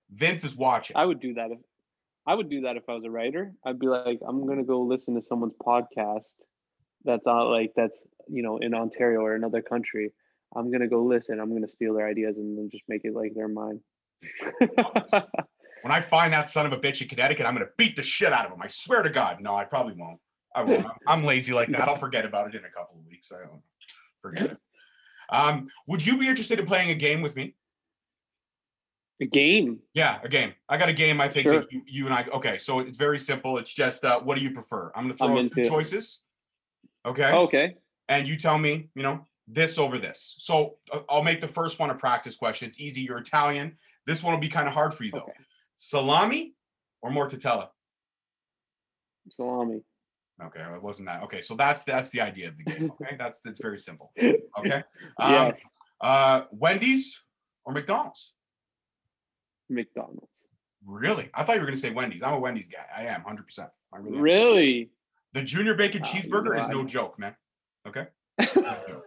Vince 0.10 0.46
is 0.46 0.56
watching. 0.56 0.96
I 0.96 1.06
would 1.06 1.20
do 1.20 1.34
that 1.34 1.52
if 1.52 1.60
I 2.28 2.36
would 2.36 2.49
do 2.49 2.61
that 2.61 2.75
if 2.75 2.84
I 2.89 2.93
was 2.93 3.05
a 3.05 3.09
writer. 3.09 3.53
I'd 3.65 3.80
be 3.80 3.88
like, 3.88 4.19
I'm 4.28 4.45
gonna 4.45 4.63
go 4.63 4.82
listen 4.82 5.15
to 5.15 5.21
someone's 5.21 5.55
podcast 5.65 6.25
that's 7.05 7.25
on 7.25 7.51
like 7.51 7.71
that's 7.75 7.97
you 8.28 8.43
know 8.43 8.57
in 8.57 8.73
Ontario 8.73 9.21
or 9.21 9.34
another 9.34 9.61
country. 9.61 10.11
I'm 10.55 10.71
gonna 10.71 10.88
go 10.89 11.03
listen. 11.03 11.39
I'm 11.39 11.53
gonna 11.53 11.69
steal 11.69 11.93
their 11.93 12.07
ideas 12.07 12.38
and 12.38 12.57
then 12.57 12.69
just 12.69 12.84
make 12.89 13.01
it 13.05 13.13
like 13.13 13.32
they're 13.36 13.47
mine. 13.47 13.80
When 15.84 15.91
I 15.91 16.01
find 16.01 16.34
that 16.34 16.49
son 16.49 16.65
of 16.65 16.73
a 16.73 16.78
bitch 16.78 17.01
in 17.01 17.07
Connecticut, 17.07 17.45
I'm 17.45 17.53
gonna 17.53 17.67
beat 17.78 17.95
the 17.95 18.03
shit 18.03 18.34
out 18.34 18.45
of 18.45 18.51
him. 18.51 18.61
I 18.61 18.67
swear 18.67 19.03
to 19.03 19.09
God. 19.09 19.39
No, 19.39 19.55
I 19.55 19.63
probably 19.63 19.93
won't. 19.93 20.19
I 20.53 20.63
won't. 20.63 20.86
I'm- 21.07 21.23
lazy 21.23 21.53
like 21.53 21.69
that. 21.71 21.88
I'll 21.88 21.95
forget 21.95 22.25
about 22.25 22.47
it 22.47 22.55
in 22.55 22.65
a 22.65 22.69
couple 22.69 22.99
of 22.99 23.05
weeks. 23.05 23.32
I 23.32 23.45
don't 23.45 23.61
forget 24.21 24.51
it. 24.51 24.57
Um, 25.30 25.67
would 25.88 26.05
you 26.05 26.17
be 26.17 26.28
interested 26.28 26.59
in 26.59 26.65
playing 26.65 26.89
a 26.89 26.95
game 26.95 27.21
with 27.21 27.36
me? 27.36 27.55
A 29.20 29.26
game. 29.26 29.80
Yeah, 29.93 30.20
a 30.24 30.30
game. 30.30 30.53
I 30.70 30.78
got 30.78 30.89
a 30.89 30.93
game. 30.93 31.20
I 31.22 31.28
think 31.30 31.43
Sure. 31.45 31.59
that 31.59 31.72
you, 31.72 31.82
you 31.86 32.05
and 32.05 32.13
I. 32.13 32.26
Okay, 32.32 32.57
so 32.57 32.80
it's 32.80 32.97
very 32.97 33.18
simple. 33.20 33.57
It's 33.57 33.74
just 33.74 34.03
uh, 34.05 34.20
what 34.20 34.38
do 34.38 34.43
you 34.43 34.51
prefer? 34.51 34.91
I'm 34.95 35.03
gonna 35.03 35.13
I'm 35.22 35.36
throw 35.36 35.39
out 35.39 35.51
two 35.51 35.70
choices. 35.70 36.24
Okay. 37.05 37.32
Okay. 37.32 37.76
and 38.09 38.28
you 38.28 38.36
tell 38.38 38.57
me, 38.57 38.89
you 38.95 39.03
know, 39.03 39.26
this 39.47 39.78
over 39.78 39.97
this. 39.97 40.36
So 40.39 40.78
uh, 40.91 40.99
I'll 41.09 41.24
make 41.24 41.41
the 41.41 41.47
first 41.47 41.80
one 41.80 41.89
a 41.89 41.95
practice 41.95 42.36
question. 42.36 42.68
It's 42.68 42.80
easy. 42.82 43.01
You're 43.01 43.18
Italian. 43.18 43.78
This 44.05 44.24
one 44.24 44.34
will 44.34 44.41
be 44.41 44.49
kind 44.49 44.68
of 44.68 44.74
hard 44.74 44.93
for 44.93 45.03
you 45.03 45.11
though. 45.11 45.20
Okay. 45.20 45.34
Salami 45.78 46.53
or 47.01 47.11
mortadella? 47.11 47.70
Salami. 49.30 49.82
Okay, 50.43 50.61
it 50.61 50.84
wasn't 50.84 51.07
that. 51.07 51.24
Okay, 51.24 51.41
so 51.41 51.55
that's 51.55 51.84
that's 51.84 52.11
the 52.11 52.22
idea 52.22 52.49
of 52.49 52.57
the 52.57 52.63
game. 52.63 52.91
Okay, 53.01 53.15
that's 53.18 53.41
that's 53.41 53.59
very 53.61 53.80
simple. 53.80 54.11
Okay. 54.59 54.84
Um, 55.20 55.32
yes. 55.32 55.59
Uh, 56.01 56.41
Wendy's 56.49 57.22
or 57.63 57.74
McDonald's? 57.74 58.34
McDonald's. 59.70 60.32
Really? 60.86 61.30
I 61.34 61.43
thought 61.43 61.55
you 61.55 61.61
were 61.61 61.68
gonna 61.68 61.78
say 61.78 61.91
Wendy's. 61.91 62.24
I'm 62.24 62.34
a 62.36 62.39
Wendy's 62.39 62.70
guy. 62.70 62.86
I 62.95 63.03
am 63.03 63.22
100. 63.24 63.43
percent 63.43 63.70
I 63.93 63.97
really. 63.97 64.82
Am. 64.82 64.89
The 65.34 65.41
junior 65.43 65.76
bacon 65.76 66.01
cheeseburger 66.01 66.57
is 66.57 66.68
no 66.70 66.84
joke, 66.86 67.20
man. 67.20 67.36
Okay. 67.88 68.07
No 68.39 68.45
joke. 68.88 69.03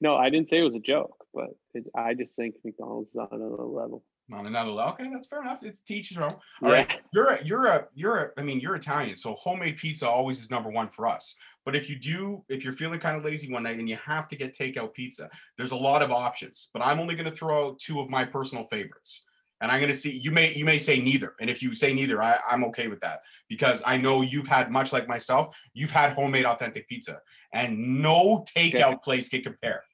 no, 0.00 0.16
I 0.16 0.30
didn't 0.30 0.48
say 0.48 0.58
it 0.58 0.62
was 0.62 0.74
a 0.74 0.80
joke, 0.80 1.24
but 1.34 1.50
it, 1.74 1.84
I 1.94 2.14
just 2.14 2.34
think 2.34 2.56
McDonald's 2.64 3.10
is 3.10 3.16
on 3.16 3.28
another 3.32 3.64
level. 3.64 4.04
On 4.32 4.46
another 4.46 4.70
level. 4.70 4.92
Okay, 4.92 5.10
that's 5.12 5.28
fair 5.28 5.42
enough. 5.42 5.62
It's 5.62 5.80
teachers 5.80 6.16
own. 6.16 6.34
All 6.62 6.70
right. 6.70 7.00
You're 7.12 7.32
a, 7.34 7.44
you're 7.44 7.66
a, 7.66 7.86
you're 7.94 8.18
a, 8.18 8.30
I 8.38 8.42
mean, 8.42 8.60
you're 8.60 8.76
Italian, 8.76 9.16
so 9.16 9.34
homemade 9.34 9.76
pizza 9.76 10.08
always 10.08 10.40
is 10.40 10.50
number 10.50 10.70
one 10.70 10.88
for 10.88 11.06
us. 11.06 11.36
But 11.64 11.76
if 11.76 11.90
you 11.90 11.96
do, 11.96 12.44
if 12.48 12.64
you're 12.64 12.72
feeling 12.72 12.98
kind 12.98 13.16
of 13.16 13.24
lazy 13.24 13.52
one 13.52 13.64
night 13.64 13.78
and 13.78 13.88
you 13.88 13.98
have 14.04 14.28
to 14.28 14.36
get 14.36 14.56
takeout 14.56 14.94
pizza, 14.94 15.28
there's 15.56 15.72
a 15.72 15.76
lot 15.76 16.02
of 16.02 16.10
options. 16.10 16.68
But 16.72 16.82
I'm 16.82 16.98
only 16.98 17.14
going 17.14 17.28
to 17.28 17.34
throw 17.34 17.68
out 17.68 17.78
two 17.78 18.00
of 18.00 18.08
my 18.08 18.24
personal 18.24 18.66
favorites. 18.68 19.26
And 19.60 19.70
I'm 19.70 19.78
going 19.78 19.92
to 19.92 19.96
see, 19.96 20.18
you 20.18 20.32
may, 20.32 20.52
you 20.54 20.64
may 20.64 20.78
say 20.78 20.98
neither. 20.98 21.34
And 21.40 21.48
if 21.48 21.62
you 21.62 21.72
say 21.74 21.94
neither, 21.94 22.20
I, 22.20 22.38
I'm 22.50 22.64
okay 22.64 22.88
with 22.88 23.00
that 23.00 23.20
because 23.48 23.80
I 23.86 23.96
know 23.96 24.22
you've 24.22 24.48
had 24.48 24.72
much 24.72 24.92
like 24.92 25.06
myself, 25.06 25.56
you've 25.72 25.92
had 25.92 26.14
homemade 26.14 26.46
authentic 26.46 26.88
pizza 26.88 27.20
and 27.52 28.02
no 28.02 28.44
takeout 28.56 29.02
place 29.02 29.28
can 29.28 29.42
compare. 29.42 29.84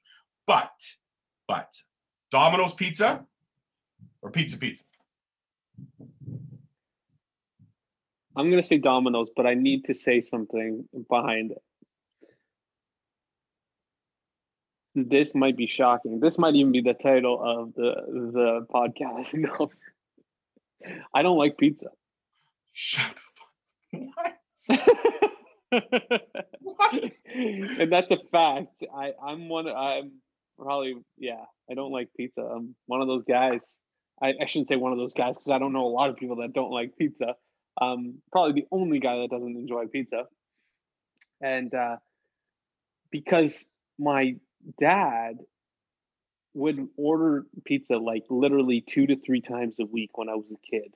But, 0.47 0.71
but 1.47 1.71
Domino's 2.31 2.73
pizza 2.73 3.25
or 4.21 4.31
pizza 4.31 4.57
pizza? 4.57 4.83
I'm 8.35 8.49
gonna 8.49 8.63
say 8.63 8.77
Domino's, 8.77 9.29
but 9.35 9.45
I 9.45 9.53
need 9.53 9.85
to 9.85 9.93
say 9.93 10.21
something 10.21 10.87
behind 11.09 11.51
it. 11.51 11.61
This 14.95 15.35
might 15.35 15.57
be 15.57 15.67
shocking. 15.67 16.19
This 16.19 16.37
might 16.37 16.55
even 16.55 16.71
be 16.71 16.81
the 16.81 16.93
title 16.93 17.41
of 17.41 17.73
the 17.73 17.95
the 18.33 18.65
podcast. 18.73 19.33
No, 20.81 20.95
I 21.13 21.21
don't 21.21 21.37
like 21.37 21.57
pizza. 21.57 21.87
Shut 22.73 23.15
the 23.15 23.21
fuck. 23.21 24.29
What? 25.71 25.93
What? 26.61 27.13
and 27.35 27.91
that's 27.91 28.11
a 28.11 28.17
fact. 28.31 28.83
I 28.95 29.11
I'm 29.23 29.49
one. 29.49 29.67
I'm 29.67 30.13
probably 30.57 30.95
yeah. 31.17 31.43
I 31.69 31.73
don't 31.75 31.91
like 31.91 32.09
pizza. 32.15 32.41
I'm 32.41 32.75
one 32.87 33.01
of 33.01 33.07
those 33.07 33.23
guys. 33.25 33.59
I, 34.21 34.33
I 34.41 34.45
shouldn't 34.45 34.67
say 34.67 34.75
one 34.75 34.91
of 34.91 34.97
those 34.97 35.13
guys 35.13 35.35
because 35.35 35.51
I 35.51 35.59
don't 35.59 35.73
know 35.73 35.85
a 35.85 35.89
lot 35.89 36.09
of 36.09 36.17
people 36.17 36.37
that 36.37 36.53
don't 36.53 36.71
like 36.71 36.97
pizza. 36.97 37.35
Um, 37.81 38.15
probably 38.31 38.61
the 38.61 38.67
only 38.71 38.99
guy 38.99 39.17
that 39.19 39.29
doesn't 39.29 39.55
enjoy 39.55 39.85
pizza. 39.87 40.23
And 41.41 41.73
uh, 41.73 41.97
because 43.11 43.65
my 43.97 44.35
dad 44.77 45.39
would 46.53 46.87
order 46.97 47.45
pizza 47.63 47.95
like 47.97 48.23
literally 48.29 48.81
two 48.81 49.07
to 49.07 49.15
three 49.15 49.41
times 49.41 49.75
a 49.79 49.85
week 49.85 50.17
when 50.17 50.29
I 50.29 50.35
was 50.35 50.45
a 50.51 50.57
kid, 50.69 50.93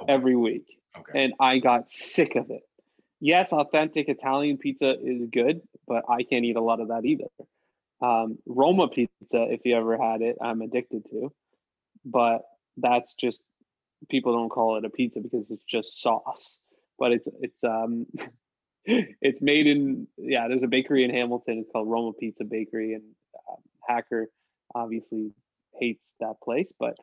Okay. 0.00 0.12
every 0.12 0.36
week 0.36 0.64
Okay. 0.96 1.24
and 1.24 1.34
I 1.40 1.58
got 1.58 1.90
sick 1.90 2.36
of 2.36 2.50
it. 2.50 2.62
Yes, 3.20 3.52
authentic 3.52 4.08
Italian 4.08 4.58
pizza 4.58 4.94
is 5.00 5.28
good, 5.30 5.60
but 5.86 6.04
I 6.08 6.22
can't 6.22 6.44
eat 6.44 6.56
a 6.56 6.60
lot 6.60 6.80
of 6.80 6.88
that 6.88 7.04
either. 7.04 7.26
Um, 8.00 8.38
Roma 8.46 8.88
pizza, 8.88 9.42
if 9.50 9.60
you 9.64 9.76
ever 9.76 9.98
had 10.00 10.22
it, 10.22 10.36
I'm 10.40 10.62
addicted 10.62 11.04
to, 11.10 11.32
but 12.10 12.42
that's 12.76 13.14
just 13.14 13.42
people 14.08 14.32
don't 14.32 14.48
call 14.48 14.76
it 14.76 14.84
a 14.84 14.90
pizza 14.90 15.20
because 15.20 15.50
it's 15.50 15.64
just 15.64 16.00
sauce. 16.00 16.58
But 16.98 17.12
it's 17.12 17.28
it's 17.40 17.62
um 17.64 18.06
it's 18.84 19.40
made 19.40 19.66
in 19.66 20.06
yeah. 20.16 20.48
There's 20.48 20.62
a 20.62 20.68
bakery 20.68 21.04
in 21.04 21.10
Hamilton. 21.10 21.58
It's 21.58 21.70
called 21.70 21.88
Roma 21.88 22.12
Pizza 22.12 22.44
Bakery, 22.44 22.94
and 22.94 23.04
um, 23.50 23.58
Hacker 23.86 24.28
obviously 24.74 25.32
hates 25.78 26.12
that 26.20 26.34
place, 26.42 26.72
but 26.78 26.96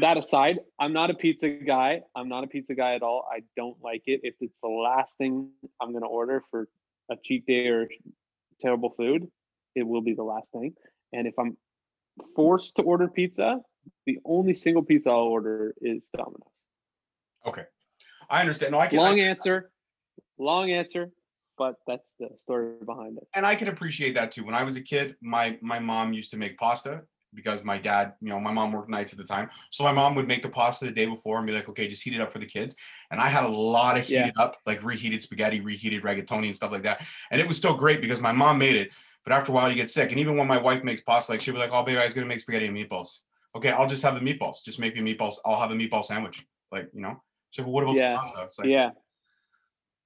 that 0.00 0.16
aside, 0.16 0.58
I'm 0.80 0.92
not 0.92 1.10
a 1.10 1.14
pizza 1.14 1.48
guy. 1.48 2.00
I'm 2.14 2.28
not 2.28 2.44
a 2.44 2.46
pizza 2.46 2.74
guy 2.74 2.94
at 2.94 3.02
all. 3.02 3.28
I 3.30 3.40
don't 3.56 3.76
like 3.82 4.02
it. 4.06 4.20
If 4.22 4.34
it's 4.40 4.58
the 4.60 4.68
last 4.68 5.16
thing 5.18 5.50
I'm 5.80 5.92
gonna 5.92 6.06
order 6.06 6.42
for 6.50 6.68
a 7.10 7.16
cheat 7.22 7.46
day 7.46 7.68
or 7.68 7.88
terrible 8.58 8.90
food, 8.96 9.28
it 9.74 9.86
will 9.86 10.02
be 10.02 10.14
the 10.14 10.24
last 10.24 10.50
thing. 10.50 10.74
And 11.12 11.26
if 11.26 11.38
I'm 11.38 11.56
forced 12.34 12.76
to 12.76 12.82
order 12.82 13.08
pizza, 13.08 13.60
the 14.06 14.18
only 14.24 14.54
single 14.54 14.82
pizza 14.82 15.10
I'll 15.10 15.16
order 15.18 15.74
is 15.80 16.08
Domino's. 16.16 16.40
Okay, 17.44 17.64
I 18.30 18.40
understand. 18.40 18.72
No, 18.72 18.78
I 18.78 18.86
can. 18.86 18.98
Long 18.98 19.20
I, 19.20 19.24
answer, 19.24 19.70
long 20.38 20.70
answer, 20.70 21.10
but 21.58 21.74
that's 21.86 22.14
the 22.18 22.28
story 22.42 22.74
behind 22.84 23.18
it. 23.18 23.24
and 23.34 23.44
I 23.44 23.54
can 23.54 23.68
appreciate 23.68 24.14
that 24.14 24.32
too. 24.32 24.44
When 24.44 24.54
I 24.54 24.62
was 24.62 24.76
a 24.76 24.80
kid, 24.80 25.16
my 25.20 25.58
my 25.60 25.78
mom 25.78 26.12
used 26.12 26.30
to 26.30 26.36
make 26.36 26.56
pasta 26.56 27.02
because 27.34 27.64
my 27.64 27.76
dad, 27.76 28.14
you 28.22 28.30
know, 28.30 28.40
my 28.40 28.50
mom 28.52 28.72
worked 28.72 28.88
nights 28.88 29.12
at 29.12 29.18
the 29.18 29.24
time. 29.24 29.50
So 29.70 29.84
my 29.84 29.92
mom 29.92 30.14
would 30.14 30.26
make 30.26 30.42
the 30.42 30.48
pasta 30.48 30.86
the 30.86 30.90
day 30.90 31.04
before 31.04 31.36
and 31.36 31.46
be 31.46 31.52
like, 31.52 31.68
okay, 31.68 31.86
just 31.86 32.02
heat 32.02 32.14
it 32.14 32.20
up 32.20 32.32
for 32.32 32.38
the 32.38 32.46
kids. 32.46 32.76
And 33.10 33.20
I 33.20 33.28
had 33.28 33.44
a 33.44 33.48
lot 33.48 33.98
of 33.98 34.08
Yeah. 34.08 34.22
heated 34.22 34.38
up, 34.38 34.56
like 34.64 34.82
reheated 34.82 35.20
spaghetti, 35.20 35.60
reheated 35.60 36.02
rigatoni 36.02 36.46
and 36.46 36.56
stuff 36.56 36.72
like 36.72 36.84
that. 36.84 37.04
And 37.30 37.38
it 37.40 37.46
was 37.46 37.58
still 37.58 37.74
great 37.74 38.00
because 38.00 38.20
my 38.20 38.32
mom 38.32 38.56
made 38.58 38.76
it. 38.76 38.94
But 39.22 39.34
after 39.34 39.52
a 39.52 39.54
while, 39.54 39.68
you 39.68 39.74
get 39.74 39.90
sick. 39.90 40.12
And 40.12 40.20
even 40.20 40.36
when 40.36 40.46
my 40.46 40.56
wife 40.56 40.82
makes 40.82 41.02
pasta, 41.02 41.32
like 41.32 41.42
she'll 41.42 41.52
be 41.52 41.60
like, 41.60 41.72
oh, 41.72 41.82
baby, 41.82 41.98
I 41.98 42.04
was 42.04 42.14
going 42.14 42.24
to 42.24 42.28
make 42.28 42.38
spaghetti 42.38 42.66
and 42.68 42.76
meatballs. 42.76 43.18
Okay, 43.56 43.70
I'll 43.70 43.86
just 43.88 44.02
have 44.02 44.14
the 44.14 44.20
meatballs. 44.20 44.62
Just 44.64 44.78
make 44.78 44.94
me 45.00 45.14
meatballs. 45.14 45.36
I'll 45.44 45.58
have 45.58 45.70
a 45.70 45.74
meatball 45.74 46.04
sandwich. 46.04 46.44
Like, 46.70 46.90
you 46.92 47.00
know? 47.00 47.22
So, 47.52 47.62
well, 47.62 47.72
what 47.72 47.84
about 47.84 47.96
Yeah. 47.96 48.12
the 48.12 48.16
pasta? 48.18 48.42
It's 48.42 48.58
like, 48.58 48.68
Yeah, 48.68 48.90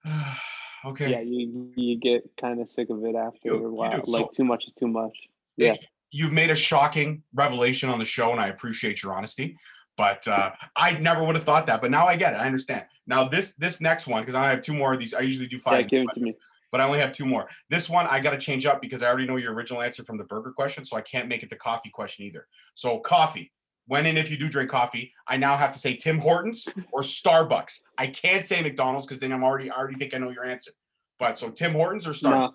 okay. 0.85 1.11
yeah, 1.11 1.21
you 1.21 1.73
you 1.77 1.99
get 1.99 2.23
kind 2.37 2.61
of 2.61 2.69
sick 2.71 2.91
of 2.91 3.05
it 3.05 3.15
after 3.17 3.41
You- 3.49 3.67
a 3.67 3.71
while. 3.71 4.03
Like 4.07 4.27
So- 4.27 4.31
too 4.35 4.45
much 4.45 4.65
is 4.67 4.73
too 4.79 4.89
much. 4.89 5.17
Yeah. 5.57 5.75
you've 6.13 6.33
made 6.33 6.51
a 6.51 6.55
shocking 6.57 7.23
revelation 7.35 7.89
on 7.89 7.99
the 8.01 8.05
show, 8.05 8.33
and 8.33 8.41
I 8.41 8.49
appreciate 8.49 9.01
your 9.03 9.15
honesty. 9.15 9.57
But 9.97 10.27
uh, 10.27 10.51
I 10.75 10.99
never 10.99 11.23
would 11.25 11.37
have 11.37 11.45
thought 11.45 11.67
that. 11.67 11.81
But 11.81 11.91
now 11.91 12.07
I 12.07 12.17
get 12.17 12.33
it. 12.35 12.39
I 12.39 12.47
understand. 12.47 12.87
Now 13.07 13.29
this 13.29 13.55
this 13.57 13.81
next 13.81 14.07
one, 14.07 14.23
because 14.23 14.35
I 14.35 14.51
have 14.51 14.63
two 14.63 14.73
more 14.75 14.93
of 14.95 14.99
these. 15.01 15.13
I 15.15 15.21
usually 15.21 15.47
do 15.47 15.57
Yeah, 15.57 15.63
five. 15.63 15.89
give 15.89 16.03
it 16.03 16.15
to 16.15 16.21
me. 16.21 16.33
But 16.73 16.81
I 16.81 16.85
only 16.85 16.99
have 16.99 17.13
two 17.13 17.27
more. 17.27 17.49
This 17.69 17.89
one 17.91 18.07
I 18.07 18.21
got 18.21 18.31
to 18.31 18.39
change 18.39 18.67
up 18.67 18.81
because 18.81 19.03
I 19.03 19.09
already 19.09 19.27
know 19.27 19.37
your 19.37 19.53
original 19.53 19.83
answer 19.83 20.05
from 20.05 20.19
the 20.19 20.25
burger 20.25 20.53
question, 20.53 20.85
so 20.85 20.97
I 20.97 21.01
can't 21.03 21.29
make 21.29 21.43
it 21.43 21.51
the 21.51 21.57
coffee 21.57 21.91
question 21.91 22.27
either. 22.27 22.47
So 22.75 22.99
coffee. 23.01 23.53
When 23.87 24.07
and 24.07 24.17
if 24.17 24.31
you 24.31 24.37
do 24.37 24.49
drink 24.49 24.71
coffee, 24.71 25.13
I 25.27 25.37
now 25.37 25.57
have 25.57 25.73
to 25.73 25.79
say 25.79 25.97
Tim 25.97 26.21
Hortons 26.21 26.69
or 26.93 27.01
Starbucks. 27.03 27.81
I 27.99 28.07
can't 28.07 28.45
say 28.45 28.63
McDonald's 28.63 29.07
because 29.07 29.19
then 29.19 29.33
I'm 29.33 29.43
already 29.43 29.69
I 29.71 29.77
already 29.77 29.97
think 29.99 30.15
I 30.15 30.19
know 30.19 30.31
your 30.31 30.45
answer. 30.45 30.71
But 31.19 31.39
so 31.39 31.51
Tim 31.51 31.73
Hortons 31.73 32.07
or 32.07 32.13
Starbucks? 32.13 32.53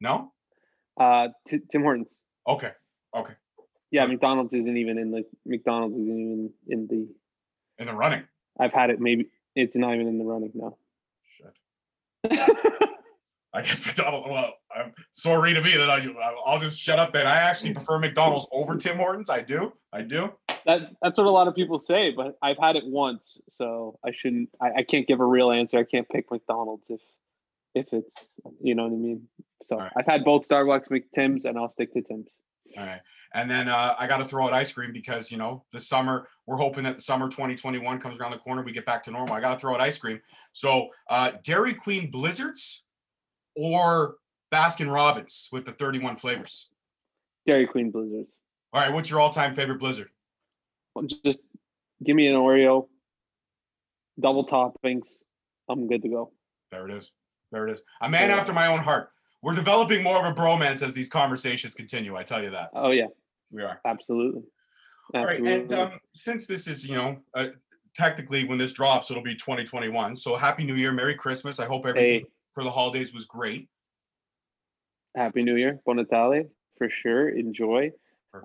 No, 0.00 0.32
No. 0.98 1.04
uh, 1.04 1.28
T- 1.48 1.60
Tim 1.70 1.82
Hortons. 1.82 2.08
Okay. 2.46 2.72
Okay. 3.16 3.32
Yeah, 3.90 4.04
McDonald's 4.06 4.52
isn't 4.52 4.76
even 4.76 4.98
in 4.98 5.10
the 5.10 5.24
McDonald's 5.46 5.94
isn't 5.94 6.08
even 6.20 6.50
in 6.68 6.86
the. 6.88 7.08
In 7.78 7.86
the 7.86 7.94
running. 7.94 8.24
I've 8.60 8.72
had 8.74 8.90
it. 8.90 9.00
Maybe 9.00 9.28
it's 9.54 9.76
not 9.76 9.94
even 9.94 10.06
in 10.08 10.18
the 10.18 10.24
running 10.24 10.50
now. 10.54 10.76
Shit. 11.38 11.58
I 13.56 13.62
guess 13.62 13.84
McDonald's. 13.86 14.28
Well, 14.30 14.52
I'm 14.76 14.92
sorry 15.12 15.54
to 15.54 15.62
be 15.62 15.76
that 15.76 15.88
I, 15.88 16.06
I'll 16.44 16.58
just 16.58 16.80
shut 16.80 16.98
up. 16.98 17.12
Then 17.12 17.26
I 17.26 17.36
actually 17.36 17.72
prefer 17.72 17.98
McDonald's 17.98 18.46
over 18.52 18.76
Tim 18.76 18.98
Hortons. 18.98 19.30
I 19.30 19.40
do. 19.40 19.72
I 19.92 20.02
do. 20.02 20.32
that 20.66 20.90
that's 21.00 21.16
what 21.16 21.26
a 21.26 21.30
lot 21.30 21.48
of 21.48 21.54
people 21.54 21.80
say, 21.80 22.10
but 22.10 22.36
I've 22.42 22.58
had 22.58 22.76
it 22.76 22.84
once, 22.86 23.38
so 23.48 23.98
I 24.04 24.10
shouldn't. 24.12 24.50
I, 24.60 24.78
I 24.78 24.82
can't 24.82 25.06
give 25.06 25.20
a 25.20 25.24
real 25.24 25.50
answer. 25.50 25.78
I 25.78 25.84
can't 25.84 26.08
pick 26.08 26.30
McDonald's 26.30 26.86
if 26.90 27.00
if 27.74 27.86
it's 27.92 28.14
you 28.60 28.74
know 28.74 28.84
what 28.84 28.92
I 28.92 28.96
mean. 28.96 29.28
So 29.62 29.76
Alright. 29.76 29.92
I've 29.96 30.06
had 30.06 30.24
both 30.24 30.46
Starbucks, 30.46 30.88
McTim's, 30.88 31.44
and 31.44 31.58
I'll 31.58 31.70
stick 31.70 31.94
to 31.94 32.02
Tim's. 32.02 32.28
All 32.76 32.84
right. 32.84 33.00
And 33.34 33.50
then 33.50 33.68
uh, 33.68 33.94
I 33.98 34.06
got 34.06 34.18
to 34.18 34.24
throw 34.24 34.44
out 34.46 34.52
ice 34.52 34.72
cream 34.72 34.92
because, 34.92 35.30
you 35.30 35.38
know, 35.38 35.64
the 35.72 35.80
summer, 35.80 36.28
we're 36.46 36.56
hoping 36.56 36.84
that 36.84 36.96
the 36.96 37.02
summer 37.02 37.28
2021 37.28 38.00
comes 38.00 38.20
around 38.20 38.32
the 38.32 38.38
corner. 38.38 38.62
We 38.62 38.72
get 38.72 38.86
back 38.86 39.02
to 39.04 39.10
normal. 39.10 39.34
I 39.34 39.40
got 39.40 39.52
to 39.52 39.58
throw 39.58 39.74
out 39.74 39.80
ice 39.80 39.98
cream. 39.98 40.20
So 40.52 40.88
uh, 41.08 41.32
Dairy 41.42 41.74
Queen 41.74 42.10
Blizzards 42.10 42.84
or 43.54 44.16
Baskin 44.52 44.92
Robbins 44.92 45.48
with 45.52 45.64
the 45.64 45.72
31 45.72 46.16
flavors. 46.16 46.70
Dairy 47.46 47.66
Queen 47.66 47.90
Blizzards. 47.90 48.30
All 48.72 48.80
right. 48.80 48.92
What's 48.92 49.10
your 49.10 49.20
all 49.20 49.30
time 49.30 49.54
favorite 49.54 49.78
Blizzard? 49.78 50.08
Just 51.24 51.40
give 52.02 52.16
me 52.16 52.26
an 52.28 52.36
Oreo, 52.36 52.88
double 54.18 54.46
toppings. 54.46 55.06
I'm 55.68 55.88
good 55.88 56.02
to 56.02 56.08
go. 56.08 56.32
There 56.70 56.88
it 56.88 56.94
is. 56.94 57.12
There 57.52 57.68
it 57.68 57.72
is. 57.72 57.82
A 58.00 58.08
man 58.08 58.30
after 58.30 58.52
my 58.52 58.66
own 58.66 58.80
heart. 58.80 59.10
We're 59.42 59.54
developing 59.54 60.02
more 60.02 60.18
of 60.18 60.24
a 60.24 60.34
bromance 60.34 60.82
as 60.82 60.92
these 60.94 61.08
conversations 61.08 61.74
continue. 61.74 62.16
I 62.16 62.22
tell 62.22 62.42
you 62.42 62.50
that. 62.50 62.70
Oh 62.74 62.90
yeah, 62.90 63.06
We 63.50 63.62
are. 63.62 63.80
absolutely. 63.84 64.42
All 65.14 65.24
right, 65.24 65.40
and 65.40 65.72
um, 65.72 66.00
since 66.14 66.46
this 66.48 66.66
is, 66.66 66.84
you 66.88 66.96
know, 66.96 67.18
uh, 67.34 67.48
technically 67.94 68.44
when 68.44 68.58
this 68.58 68.72
drops, 68.72 69.08
it'll 69.10 69.22
be 69.22 69.36
2021. 69.36 70.16
So 70.16 70.34
happy 70.36 70.64
New 70.64 70.74
Year, 70.74 70.90
Merry 70.92 71.14
Christmas. 71.14 71.60
I 71.60 71.66
hope 71.66 71.86
everything 71.86 72.20
Hey. 72.20 72.24
for 72.54 72.64
the 72.64 72.70
holidays 72.72 73.12
was 73.14 73.24
great. 73.24 73.68
Happy 75.14 75.42
New 75.44 75.54
Year, 75.56 75.78
Bon 75.86 75.96
Natale, 75.96 76.48
for 76.76 76.90
sure. 77.02 77.28
Enjoy. 77.28 77.90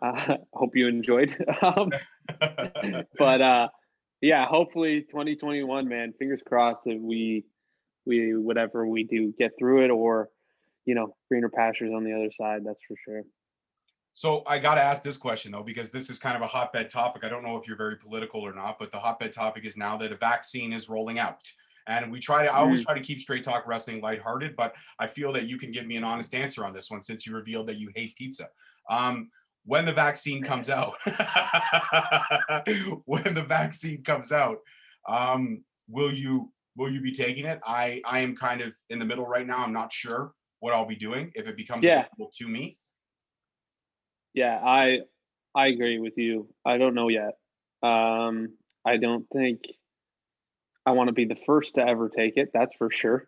Uh, 0.02 0.38
hope 0.54 0.76
you 0.76 0.88
enjoyed. 0.88 1.36
um, 1.62 1.92
but 3.18 3.42
uh, 3.42 3.68
yeah, 4.22 4.46
hopefully 4.46 5.02
2021, 5.10 5.88
man. 5.88 6.14
Fingers 6.20 6.42
crossed 6.48 6.82
that 6.86 7.00
we 7.00 7.46
we 8.06 8.36
whatever 8.38 8.86
we 8.88 9.04
do 9.04 9.34
get 9.38 9.52
through 9.60 9.84
it, 9.86 9.90
or 9.90 10.30
you 10.86 10.96
know, 10.96 11.16
greener 11.30 11.50
pastures 11.50 11.92
on 11.96 12.04
the 12.04 12.14
other 12.14 12.32
side. 12.40 12.62
That's 12.66 12.80
for 12.88 12.96
sure. 13.06 13.24
so 14.14 14.44
I 14.48 14.60
got 14.60 14.76
to 14.76 14.82
ask 14.82 15.04
this 15.04 15.18
question 15.18 15.52
though, 15.52 15.64
because 15.64 15.92
this 15.92 16.10
is 16.10 16.20
kind 16.20 16.36
of 16.36 16.42
a 16.42 16.48
hotbed 16.48 16.90
topic. 16.90 17.24
I 17.24 17.30
don't 17.30 17.44
know 17.44 17.58
if 17.58 17.68
you're 17.68 17.78
very 17.78 17.98
political 17.98 18.42
or 18.42 18.54
not, 18.54 18.78
but 18.80 18.92
the 18.92 19.00
hotbed 19.00 19.34
topic 19.34 19.66
is 19.66 19.78
now 19.78 19.98
that 19.98 20.12
a 20.12 20.18
vaccine 20.18 20.74
is 20.74 20.90
rolling 20.90 21.20
out. 21.20 21.52
And 21.88 22.12
we 22.12 22.20
try 22.20 22.44
to, 22.44 22.54
I 22.54 22.58
always 22.58 22.86
try 22.86 22.94
to 22.94 23.02
keep 23.02 23.20
straight 23.20 23.44
talk 23.44 23.66
wrestling 23.66 24.02
lighthearted, 24.02 24.56
but 24.56 24.74
I 25.00 25.08
feel 25.08 25.34
that 25.34 25.48
you 25.48 25.58
can 25.58 25.72
give 25.72 25.88
me 25.88 25.98
an 25.98 26.04
honest 26.04 26.34
answer 26.36 26.64
on 26.64 26.74
this 26.74 26.92
one 26.92 27.02
since 27.02 27.26
you 27.26 27.36
revealed 27.36 27.68
that 27.68 27.78
you 27.78 27.92
hate 27.96 28.16
pizza. 28.16 28.50
Um, 28.90 29.30
when 29.66 29.86
the 29.86 29.94
vaccine 29.94 30.44
comes 30.44 30.70
out, 30.70 30.94
when 33.06 33.34
the 33.34 33.46
vaccine 33.48 34.04
comes 34.04 34.32
out, 34.32 34.60
um, 35.08 35.64
will 35.88 36.14
you 36.14 36.52
will 36.76 36.90
you 36.90 37.02
be 37.02 37.12
taking 37.12 37.46
it? 37.46 37.60
I 37.66 38.02
I 38.06 38.20
am 38.20 38.36
kind 38.36 38.62
of 38.62 38.76
in 38.90 39.00
the 39.00 39.06
middle 39.06 39.28
right 39.28 39.46
now. 39.46 39.58
I'm 39.58 39.74
not 39.74 39.92
sure 39.92 40.34
what 40.62 40.74
I'll 40.74 40.86
be 40.86 40.96
doing 40.96 41.32
if 41.36 41.48
it 41.48 41.58
becomes 41.58 41.84
Yeah. 41.84 42.06
available 42.06 42.32
to 42.38 42.48
me. 42.48 42.78
Yeah, 44.34 44.58
I 44.64 45.00
I 45.54 45.68
agree 45.68 46.00
with 46.00 46.14
you. 46.18 46.48
I 46.66 46.78
don't 46.78 46.94
know 46.96 47.10
yet. 47.10 47.34
Um, 47.84 48.56
I 48.86 48.96
don't 48.98 49.28
think 49.34 49.60
I 50.86 50.92
want 50.92 51.10
to 51.10 51.14
be 51.14 51.26
the 51.26 51.36
first 51.46 51.76
to 51.76 51.82
ever 51.86 52.08
take 52.08 52.38
it. 52.38 52.52
That's 52.54 52.74
for 52.76 52.90
sure. 52.90 53.28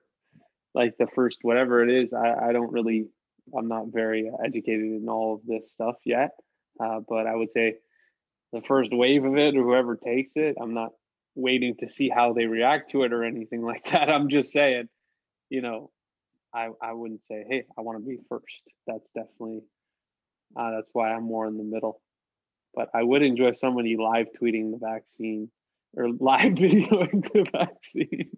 Like 0.74 0.96
the 0.98 1.08
first, 1.14 1.40
whatever 1.42 1.84
it 1.84 1.90
is, 1.90 2.14
I, 2.14 2.50
I 2.50 2.52
don't 2.54 2.72
really, 2.72 3.08
I'm 3.56 3.68
not 3.68 3.88
very 3.92 4.32
educated 4.44 4.86
in 4.86 5.08
all 5.10 5.36
of 5.36 5.42
this 5.46 5.72
stuff 5.74 5.96
yet. 6.06 6.32
Uh, 6.80 7.02
but 7.08 7.28
I 7.28 7.36
would 7.36 7.52
say 7.52 7.76
the 8.54 8.62
first 8.62 8.92
wave 8.94 9.26
of 9.26 9.38
it, 9.38 9.56
or 9.58 9.64
whoever 9.64 9.96
takes 9.98 10.32
it, 10.36 10.56
I'm 10.60 10.74
not 10.74 10.92
waiting 11.36 11.76
to 11.82 11.90
see 11.90 12.10
how 12.10 12.34
they 12.34 12.46
react 12.46 12.92
to 12.92 13.04
it 13.04 13.12
or 13.14 13.24
anything 13.24 13.62
like 13.72 13.84
that. 13.92 14.10
I'm 14.10 14.30
just 14.30 14.52
saying, 14.52 14.88
you 15.50 15.62
know, 15.62 15.92
I 16.54 16.70
I 16.82 16.94
wouldn't 16.94 17.22
say, 17.30 17.46
hey, 17.50 17.64
I 17.78 17.82
want 17.82 18.00
to 18.00 18.06
be 18.08 18.18
first. 18.30 18.64
That's 18.88 19.10
definitely 19.16 19.62
uh, 20.58 20.72
that's 20.72 20.90
why 20.94 21.12
I'm 21.12 21.24
more 21.24 21.48
in 21.48 21.58
the 21.58 21.64
middle. 21.64 22.02
But 22.76 22.90
I 22.94 23.04
would 23.04 23.22
enjoy 23.22 23.54
somebody 23.54 23.98
live 23.98 24.28
tweeting 24.42 24.72
the 24.72 24.78
vaccine 24.82 25.50
or 25.96 26.10
live 26.20 26.54
videoing 26.54 27.24
the 27.34 27.46
vaccine. 27.52 28.30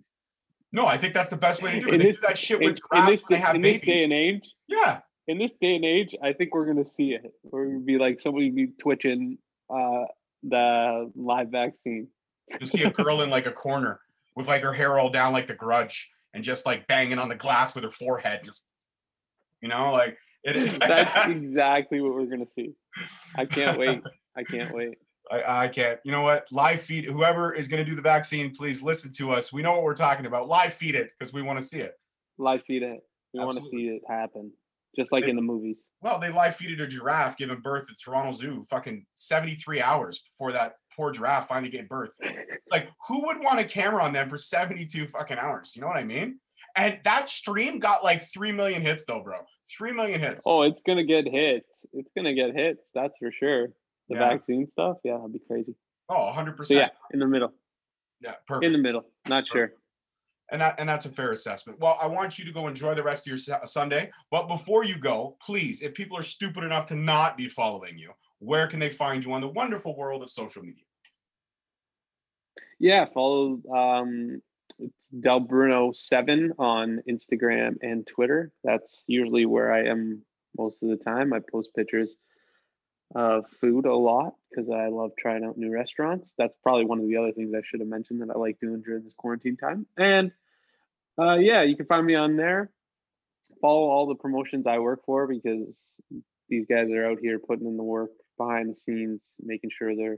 No, 0.72 0.86
I 0.86 0.98
think 0.98 1.14
that's 1.14 1.30
the 1.30 1.38
best 1.38 1.62
way 1.62 1.72
to 1.74 1.80
do 1.80 1.88
it. 1.88 1.94
In 1.94 2.00
They 2.00 2.06
this- 2.08 2.18
do 2.18 2.28
that 2.28 2.38
shit 2.38 2.62
In, 2.62 2.70
with 2.72 2.80
in 2.94 3.06
this, 3.06 3.24
when 3.28 3.40
they 3.40 3.46
have 3.46 3.56
in 3.56 3.62
this 3.62 3.82
day 3.82 4.04
and 4.04 4.12
age, 4.14 4.50
Yeah. 4.68 5.00
in 5.28 5.38
this 5.38 5.56
day 5.56 5.76
and 5.76 5.86
age, 5.86 6.14
I 6.22 6.34
think 6.34 6.54
we're 6.54 6.66
gonna 6.66 6.84
see 6.86 7.14
it. 7.14 7.32
We're 7.44 7.66
gonna 7.68 7.80
be 7.80 7.98
like 7.98 8.20
somebody 8.20 8.50
be 8.50 8.68
twitching 8.80 9.38
uh, 9.74 10.04
the 10.44 11.12
live 11.16 11.50
vaccine. 11.50 12.08
You 12.60 12.66
see 12.66 12.84
a 12.84 12.92
girl 12.92 13.22
in 13.22 13.30
like 13.30 13.46
a 13.46 13.52
corner 13.52 14.02
with 14.36 14.48
like 14.48 14.62
her 14.64 14.74
hair 14.74 15.00
all 15.00 15.10
down 15.10 15.32
like 15.34 15.48
the 15.48 15.56
grudge 15.56 16.10
and 16.36 16.44
just 16.44 16.66
like 16.66 16.86
banging 16.86 17.18
on 17.18 17.30
the 17.30 17.36
glass 17.36 17.74
with 17.74 17.84
her 17.84 17.90
forehead. 17.90 18.44
Just 18.44 18.62
you 19.62 19.70
know, 19.70 19.92
like 19.92 20.18
it 20.44 20.80
That's 20.80 21.30
exactly 21.32 22.02
what 22.02 22.14
we're 22.14 22.26
gonna 22.26 22.46
see. 22.56 22.76
I 23.36 23.46
can't 23.46 23.80
wait. 23.80 24.04
I 24.38 24.44
can't 24.44 24.76
wait. 24.76 25.00
I, 25.32 25.64
I 25.64 25.68
can't. 25.70 26.00
You 26.04 26.12
know 26.12 26.22
what? 26.22 26.46
Live 26.52 26.82
feed 26.82 27.06
whoever 27.06 27.52
is 27.52 27.68
going 27.68 27.84
to 27.84 27.90
do 27.90 27.96
the 27.96 28.02
vaccine, 28.02 28.54
please 28.54 28.84
listen 28.84 29.12
to 29.14 29.32
us. 29.32 29.52
We 29.52 29.64
know 29.64 29.72
what 29.72 29.82
we're 29.82 29.96
talking 29.96 30.28
about. 30.28 30.48
Live 30.48 30.76
feed 30.76 30.94
it 30.94 31.12
because 31.18 31.34
we 31.34 31.42
want 31.42 31.58
to 31.58 31.66
see 31.66 31.80
it. 31.80 31.94
Live 32.38 32.62
feed 32.68 32.84
it. 32.84 33.00
We 33.34 33.40
want 33.40 33.58
to 33.58 33.64
see 33.72 33.88
it 33.88 34.04
happen, 34.08 34.52
just 34.96 35.12
like 35.12 35.24
in 35.24 35.36
the 35.36 35.42
movies. 35.42 35.78
Well, 36.02 36.20
they 36.20 36.32
live 36.32 36.56
feeded 36.56 36.80
a 36.80 36.86
giraffe 36.86 37.38
giving 37.38 37.60
birth 37.62 37.90
at 37.90 37.96
Toronto 38.00 38.34
Zoo 38.34 38.68
fucking 38.70 39.08
73 39.16 39.82
hours 39.82 40.20
before 40.20 40.52
that 40.52 40.76
poor 40.96 41.12
giraffe 41.12 41.48
finally 41.48 41.72
gave 41.72 41.88
birth. 41.90 42.18
Like, 42.72 42.90
who 43.08 43.26
would 43.28 43.40
want 43.42 43.60
a 43.60 43.64
camera 43.64 44.04
on 44.04 44.12
them 44.12 44.28
for 44.28 44.40
72 44.40 45.08
fucking 45.10 45.38
hours? 45.38 45.74
You 45.76 45.82
know 45.82 45.88
what 45.88 45.98
I 45.98 46.04
mean? 46.04 46.40
And 46.76 47.00
that 47.04 47.30
stream 47.30 47.78
got 47.78 48.04
like 48.04 48.24
3 48.24 48.52
million 48.54 48.82
hits, 48.82 49.06
though, 49.06 49.22
bro. 49.22 49.38
3 49.78 49.92
million 49.94 50.20
hits. 50.20 50.46
Oh, 50.48 50.64
it's 50.64 50.82
gonna 50.86 51.04
get 51.06 51.28
hits. 51.28 51.68
It's 51.94 52.10
gonna 52.18 52.34
get 52.34 52.56
hits. 52.56 52.82
That's 52.96 53.14
for 53.20 53.32
sure. 53.32 53.68
The 54.10 54.16
Yeah. 54.16 54.30
vaccine 54.30 54.68
stuff, 54.72 54.98
yeah, 55.04 55.18
that'd 55.18 55.32
be 55.32 55.40
crazy. 55.48 55.76
Oh, 56.10 56.16
100%. 56.36 56.66
So 56.68 56.74
yeah, 56.74 56.90
in 57.14 57.20
the 57.20 57.28
middle. 57.28 57.54
yeah, 58.20 58.34
perfect. 58.48 58.66
In 58.66 58.72
the 58.74 58.80
middle. 58.80 59.06
Not 59.28 59.48
sure. 59.48 59.74
And 60.52 60.62
that 60.62 60.76
and 60.80 60.88
that's 60.88 61.06
a 61.06 61.10
fair 61.10 61.32
assessment. 61.32 61.80
Well, 61.80 61.98
I 62.02 62.08
want 62.08 62.38
you 62.38 62.46
to 62.46 62.52
go 62.52 62.68
enjoy 62.68 62.94
the 62.94 63.04
rest 63.04 63.28
of 63.28 63.32
your 63.32 63.66
Sunday. 63.66 64.12
But 64.32 64.48
before 64.48 64.84
you 64.84 64.98
go, 64.98 65.38
please, 65.46 65.82
if 65.82 65.94
people 65.94 66.18
are 66.18 66.24
stupid 66.24 66.64
enough 66.64 66.86
to 66.88 66.96
not 66.96 67.38
be 67.38 67.50
following 67.50 67.98
you, 67.98 68.12
where 68.40 68.68
can 68.68 68.80
they 68.80 68.90
find 68.90 69.24
you 69.24 69.34
on 69.34 69.42
the 69.42 69.48
wonderful 69.48 69.96
world 69.96 70.22
of 70.22 70.30
social 70.30 70.62
media? 70.62 70.84
Yeah, 72.80 73.06
follow 73.14 73.60
um 73.74 74.42
Del 75.20 75.40
Bruno 75.40 75.94
seven 75.94 76.54
on 76.60 77.02
Instagram 77.10 77.78
and 77.82 78.06
Twitter. 78.06 78.52
That's 78.64 79.04
usually 79.08 79.46
where 79.46 79.74
I 79.74 79.86
am 79.86 80.24
most 80.58 80.84
of 80.84 80.90
the 80.90 80.98
time. 80.98 81.34
I 81.34 81.40
post 81.40 81.70
pictures 81.76 82.14
of 83.14 83.46
food 83.62 83.86
a 83.86 83.94
lot 83.94 84.34
because 84.50 84.70
I 84.70 84.88
love 84.88 85.12
trying 85.20 85.46
out 85.46 85.58
new 85.58 85.72
restaurants. 85.72 86.32
That's 86.38 86.56
probably 86.64 86.86
one 86.86 87.00
of 87.00 87.08
the 87.08 87.18
other 87.18 87.32
things 87.32 87.54
I 87.56 87.62
should 87.64 87.82
have 87.82 87.90
mentioned 87.90 88.22
that 88.22 88.34
I 88.34 88.38
like 88.38 88.60
doing 88.60 88.82
during 88.82 89.04
this 89.04 89.14
quarantine 89.18 89.58
time. 89.58 89.86
And 89.98 90.32
uh, 91.20 91.36
yeah, 91.36 91.64
you 91.64 91.78
can 91.78 91.86
find 91.86 92.06
me 92.06 92.16
on 92.16 92.36
there. 92.36 92.72
Follow 93.62 93.90
all 93.90 94.08
the 94.08 94.16
promotions 94.16 94.66
I 94.68 94.80
work 94.80 95.06
for 95.06 95.28
because 95.28 95.78
these 96.50 96.66
guys 96.70 96.90
are 96.92 97.10
out 97.10 97.20
here 97.22 97.40
putting 97.40 97.68
in 97.68 97.78
the 97.78 97.84
work 97.84 98.12
behind 98.38 98.70
the 98.70 98.76
scenes, 98.76 99.22
making 99.40 99.72
sure 99.78 99.96
they're 99.96 100.18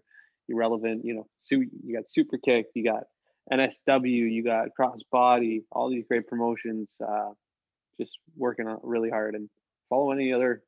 irrelevant. 0.50 1.06
You 1.06 1.16
know, 1.16 1.28
you 1.52 1.96
got 1.96 2.10
Super 2.10 2.38
Kick, 2.38 2.68
you 2.74 2.84
got 2.84 3.04
NSW, 3.52 4.04
you 4.04 4.44
got 4.44 4.70
Crossbody, 4.80 5.64
all 5.72 5.90
these 5.90 6.06
great 6.08 6.28
promotions. 6.28 6.90
Uh, 7.06 7.32
just 8.00 8.18
working 8.36 8.66
really 8.84 9.10
hard 9.10 9.36
and 9.36 9.50
follow 9.90 10.12
any 10.12 10.34
other 10.34 10.64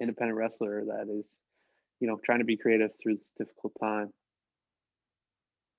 independent 0.00 0.38
wrestler 0.38 0.84
that 0.86 1.08
is, 1.10 1.26
you 2.00 2.08
know, 2.08 2.18
trying 2.24 2.38
to 2.40 2.44
be 2.44 2.56
creative 2.56 2.90
through 3.02 3.14
this 3.16 3.28
difficult 3.38 3.72
time. 3.80 4.12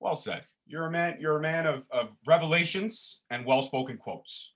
Well 0.00 0.16
said. 0.16 0.44
You're 0.66 0.86
a 0.86 0.90
man. 0.90 1.16
You're 1.20 1.36
a 1.38 1.40
man 1.40 1.66
of, 1.66 1.84
of 1.90 2.08
revelations 2.26 3.20
and 3.30 3.44
well-spoken 3.46 3.98
quotes. 3.98 4.52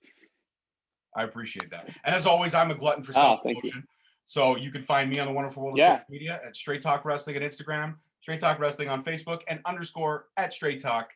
I 1.15 1.23
appreciate 1.23 1.71
that. 1.71 1.87
And 2.03 2.13
as 2.15 2.25
always, 2.25 2.53
I'm 2.53 2.69
a 2.71 2.75
glutton 2.75 3.03
for 3.03 3.11
Oh, 3.11 3.21
self 3.21 3.39
you. 3.45 3.55
promotion. 3.55 3.83
So 4.23 4.55
you 4.57 4.71
can 4.71 4.83
find 4.83 5.09
me 5.09 5.19
on 5.19 5.27
the 5.27 5.33
wonderful 5.33 5.63
world 5.63 5.75
of 5.75 5.79
Yeah. 5.79 5.97
social 5.99 6.05
media 6.09 6.39
at 6.45 6.55
Straight 6.55 6.81
Talk 6.81 7.05
Wrestling 7.05 7.37
on 7.37 7.41
Instagram, 7.43 7.95
Straight 8.19 8.39
Talk 8.39 8.59
Wrestling 8.59 8.89
on 8.89 9.03
Facebook, 9.03 9.41
and 9.47 9.61
underscore 9.65 10.27
at 10.37 10.53
Straight 10.53 10.81
Talk 10.81 11.09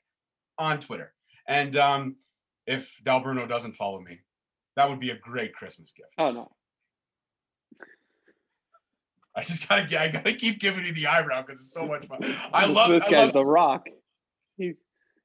on 0.57 0.79
Twitter. 0.79 1.13
And 1.47 1.75
um, 1.77 2.15
if 2.65 2.97
Del 3.03 3.19
Bruno 3.19 3.45
doesn't 3.45 3.75
follow 3.75 3.99
me, 4.01 4.19
that 4.75 4.89
would 4.89 4.99
be 4.99 5.11
a 5.11 5.17
great 5.17 5.53
Christmas 5.53 5.91
gift. 5.91 6.13
Oh 6.17 6.31
no. 6.31 6.54
I 9.35 9.43
just 9.43 9.67
gotta 9.67 9.85
get, 9.85 10.01
I 10.01 10.07
gotta 10.07 10.33
keep 10.33 10.59
giving 10.59 10.85
you 10.85 10.93
the 10.93 11.07
eyebrow 11.07 11.41
because 11.41 11.59
it's 11.59 11.73
so 11.73 11.85
much 11.85 12.05
fun. 12.05 12.19
I 12.53 12.65
love, 12.65 12.89
this 12.89 13.03
I 13.03 13.09
love 13.09 13.33
the 13.33 13.43
rock. 13.43 13.87
He's 14.57 14.75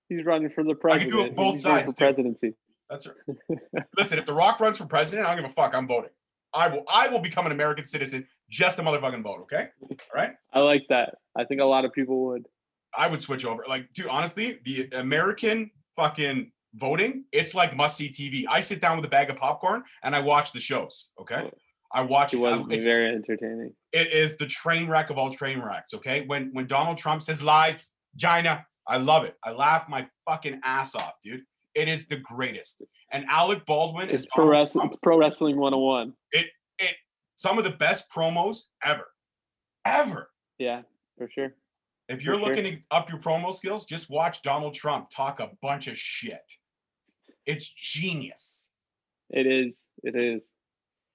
he's 0.08 0.24
running 0.24 0.50
for 0.50 0.64
the 0.64 0.74
I 0.90 0.98
can 0.98 1.10
do 1.10 1.22
it 1.22 1.36
both 1.36 1.54
he's 1.54 1.62
sides, 1.62 1.92
for 1.92 1.96
too. 1.96 2.04
presidency. 2.04 2.54
That's 2.90 3.06
right. 3.06 3.48
Listen, 3.96 4.18
if 4.18 4.26
The 4.26 4.34
Rock 4.34 4.58
runs 4.58 4.78
for 4.78 4.86
president, 4.86 5.28
I 5.28 5.34
don't 5.34 5.44
give 5.44 5.50
a 5.52 5.54
fuck. 5.54 5.74
I'm 5.74 5.86
voting. 5.86 6.10
I 6.52 6.66
will. 6.66 6.82
I 6.92 7.06
will 7.06 7.20
become 7.20 7.46
an 7.46 7.52
American 7.52 7.84
citizen 7.84 8.26
just 8.50 8.76
to 8.78 8.82
motherfucking 8.82 9.22
vote. 9.22 9.42
Okay. 9.42 9.68
All 9.88 9.96
right. 10.12 10.32
I 10.52 10.58
like 10.58 10.82
that. 10.88 11.14
I 11.38 11.44
think 11.44 11.60
a 11.60 11.64
lot 11.64 11.84
of 11.84 11.92
people 11.92 12.26
would. 12.26 12.46
I 12.92 13.06
would 13.06 13.22
switch 13.22 13.44
over. 13.44 13.64
Like, 13.68 13.92
dude, 13.92 14.08
honestly, 14.08 14.58
the 14.64 14.88
American 14.94 15.70
fucking 15.94 16.50
voting, 16.74 17.24
it's 17.30 17.54
like 17.54 17.76
must 17.76 17.96
see 17.96 18.08
TV. 18.08 18.44
I 18.48 18.60
sit 18.60 18.80
down 18.80 18.96
with 18.96 19.06
a 19.06 19.08
bag 19.08 19.30
of 19.30 19.36
popcorn 19.36 19.84
and 20.02 20.16
I 20.16 20.20
watch 20.20 20.50
the 20.50 20.58
shows. 20.58 21.10
Okay. 21.20 21.48
I 21.92 22.02
watch 22.02 22.32
It 22.34 22.38
it. 22.38 22.40
was 22.40 22.52
I- 22.52 22.62
it's- 22.72 22.84
very 22.84 23.08
entertaining. 23.14 23.74
it 23.92 24.12
is 24.12 24.36
the 24.36 24.46
train 24.46 24.88
wreck 24.88 25.10
of 25.10 25.18
all 25.18 25.30
train 25.30 25.60
wrecks. 25.60 25.92
Okay. 25.94 26.24
When 26.26 26.50
when 26.52 26.66
Donald 26.66 26.98
Trump 26.98 27.22
says 27.22 27.42
lies, 27.42 27.92
China, 28.18 28.66
I 28.86 28.96
love 28.98 29.24
it. 29.24 29.36
I 29.44 29.52
laugh 29.52 29.88
my 29.88 30.08
fucking 30.28 30.60
ass 30.64 30.94
off, 30.94 31.14
dude. 31.22 31.44
It 31.74 31.88
is 31.88 32.08
the 32.08 32.16
greatest. 32.16 32.82
And 33.12 33.24
Alec 33.28 33.64
Baldwin 33.66 34.10
It's 34.10 34.24
is 34.24 34.28
pro 34.34 34.48
wrestling. 34.48 34.86
It's 34.88 34.96
pro 35.02 35.18
wrestling 35.18 35.56
101. 35.56 36.14
It 36.32 36.48
it 36.78 36.96
some 37.36 37.58
of 37.58 37.64
the 37.64 37.70
best 37.70 38.10
promos 38.10 38.64
ever. 38.84 39.08
Ever. 39.84 40.30
Yeah, 40.58 40.82
for 41.16 41.28
sure. 41.32 41.54
If 42.08 42.24
you're 42.24 42.34
For 42.38 42.46
sure. 42.46 42.56
looking 42.56 42.64
to 42.80 42.80
up 42.90 43.08
your 43.08 43.18
promo 43.20 43.52
skills, 43.54 43.86
just 43.86 44.10
watch 44.10 44.42
Donald 44.42 44.74
Trump 44.74 45.10
talk 45.10 45.38
a 45.40 45.50
bunch 45.62 45.86
of 45.86 45.96
shit. 45.96 46.42
It's 47.46 47.68
genius. 47.72 48.72
It 49.30 49.46
is. 49.46 49.78
It 50.02 50.16
is. 50.20 50.44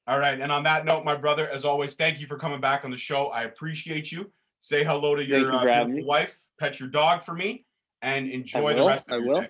All 0.08 0.20
right. 0.20 0.40
And 0.40 0.52
on 0.52 0.64
that 0.64 0.86
note, 0.86 1.04
my 1.04 1.16
brother, 1.16 1.50
as 1.50 1.66
always, 1.66 1.96
thank 1.96 2.22
you 2.22 2.28
for 2.28 2.38
coming 2.38 2.62
back 2.62 2.86
on 2.86 2.92
the 2.92 2.98
show. 2.98 3.28
I 3.28 3.44
appreciate 3.44 4.12
you. 4.12 4.32
Say 4.60 4.84
hello 4.84 5.16
to 5.16 5.26
your 5.26 5.40
you 5.40 5.48
uh, 5.50 5.62
for 5.62 5.68
having 5.68 5.94
beautiful 5.94 6.10
wife, 6.10 6.40
pet 6.60 6.80
your 6.80 6.90
dog 6.90 7.24
for 7.24 7.34
me, 7.34 7.66
and 8.02 8.28
enjoy 8.28 8.76
the 8.76 8.86
rest 8.86 9.08
of 9.08 9.14
I 9.14 9.18
your 9.18 9.28
will. 9.28 9.42
day. 9.42 9.50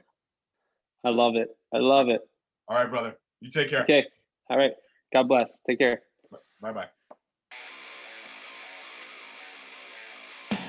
I 1.03 1.10
love 1.10 1.36
it. 1.36 1.49
I 1.74 1.78
love 1.78 2.10
it. 2.10 2.22
All 2.68 2.78
right, 2.78 2.89
brother. 2.89 3.16
You 3.41 3.49
take 3.49 3.70
care. 3.70 3.84
Okay. 3.84 4.06
All 4.49 4.58
right. 4.58 4.74
God 5.14 5.28
bless. 5.28 5.58
Take 5.68 5.80
care. 5.80 6.01
Bye 6.62 6.74
bye. 6.74 6.89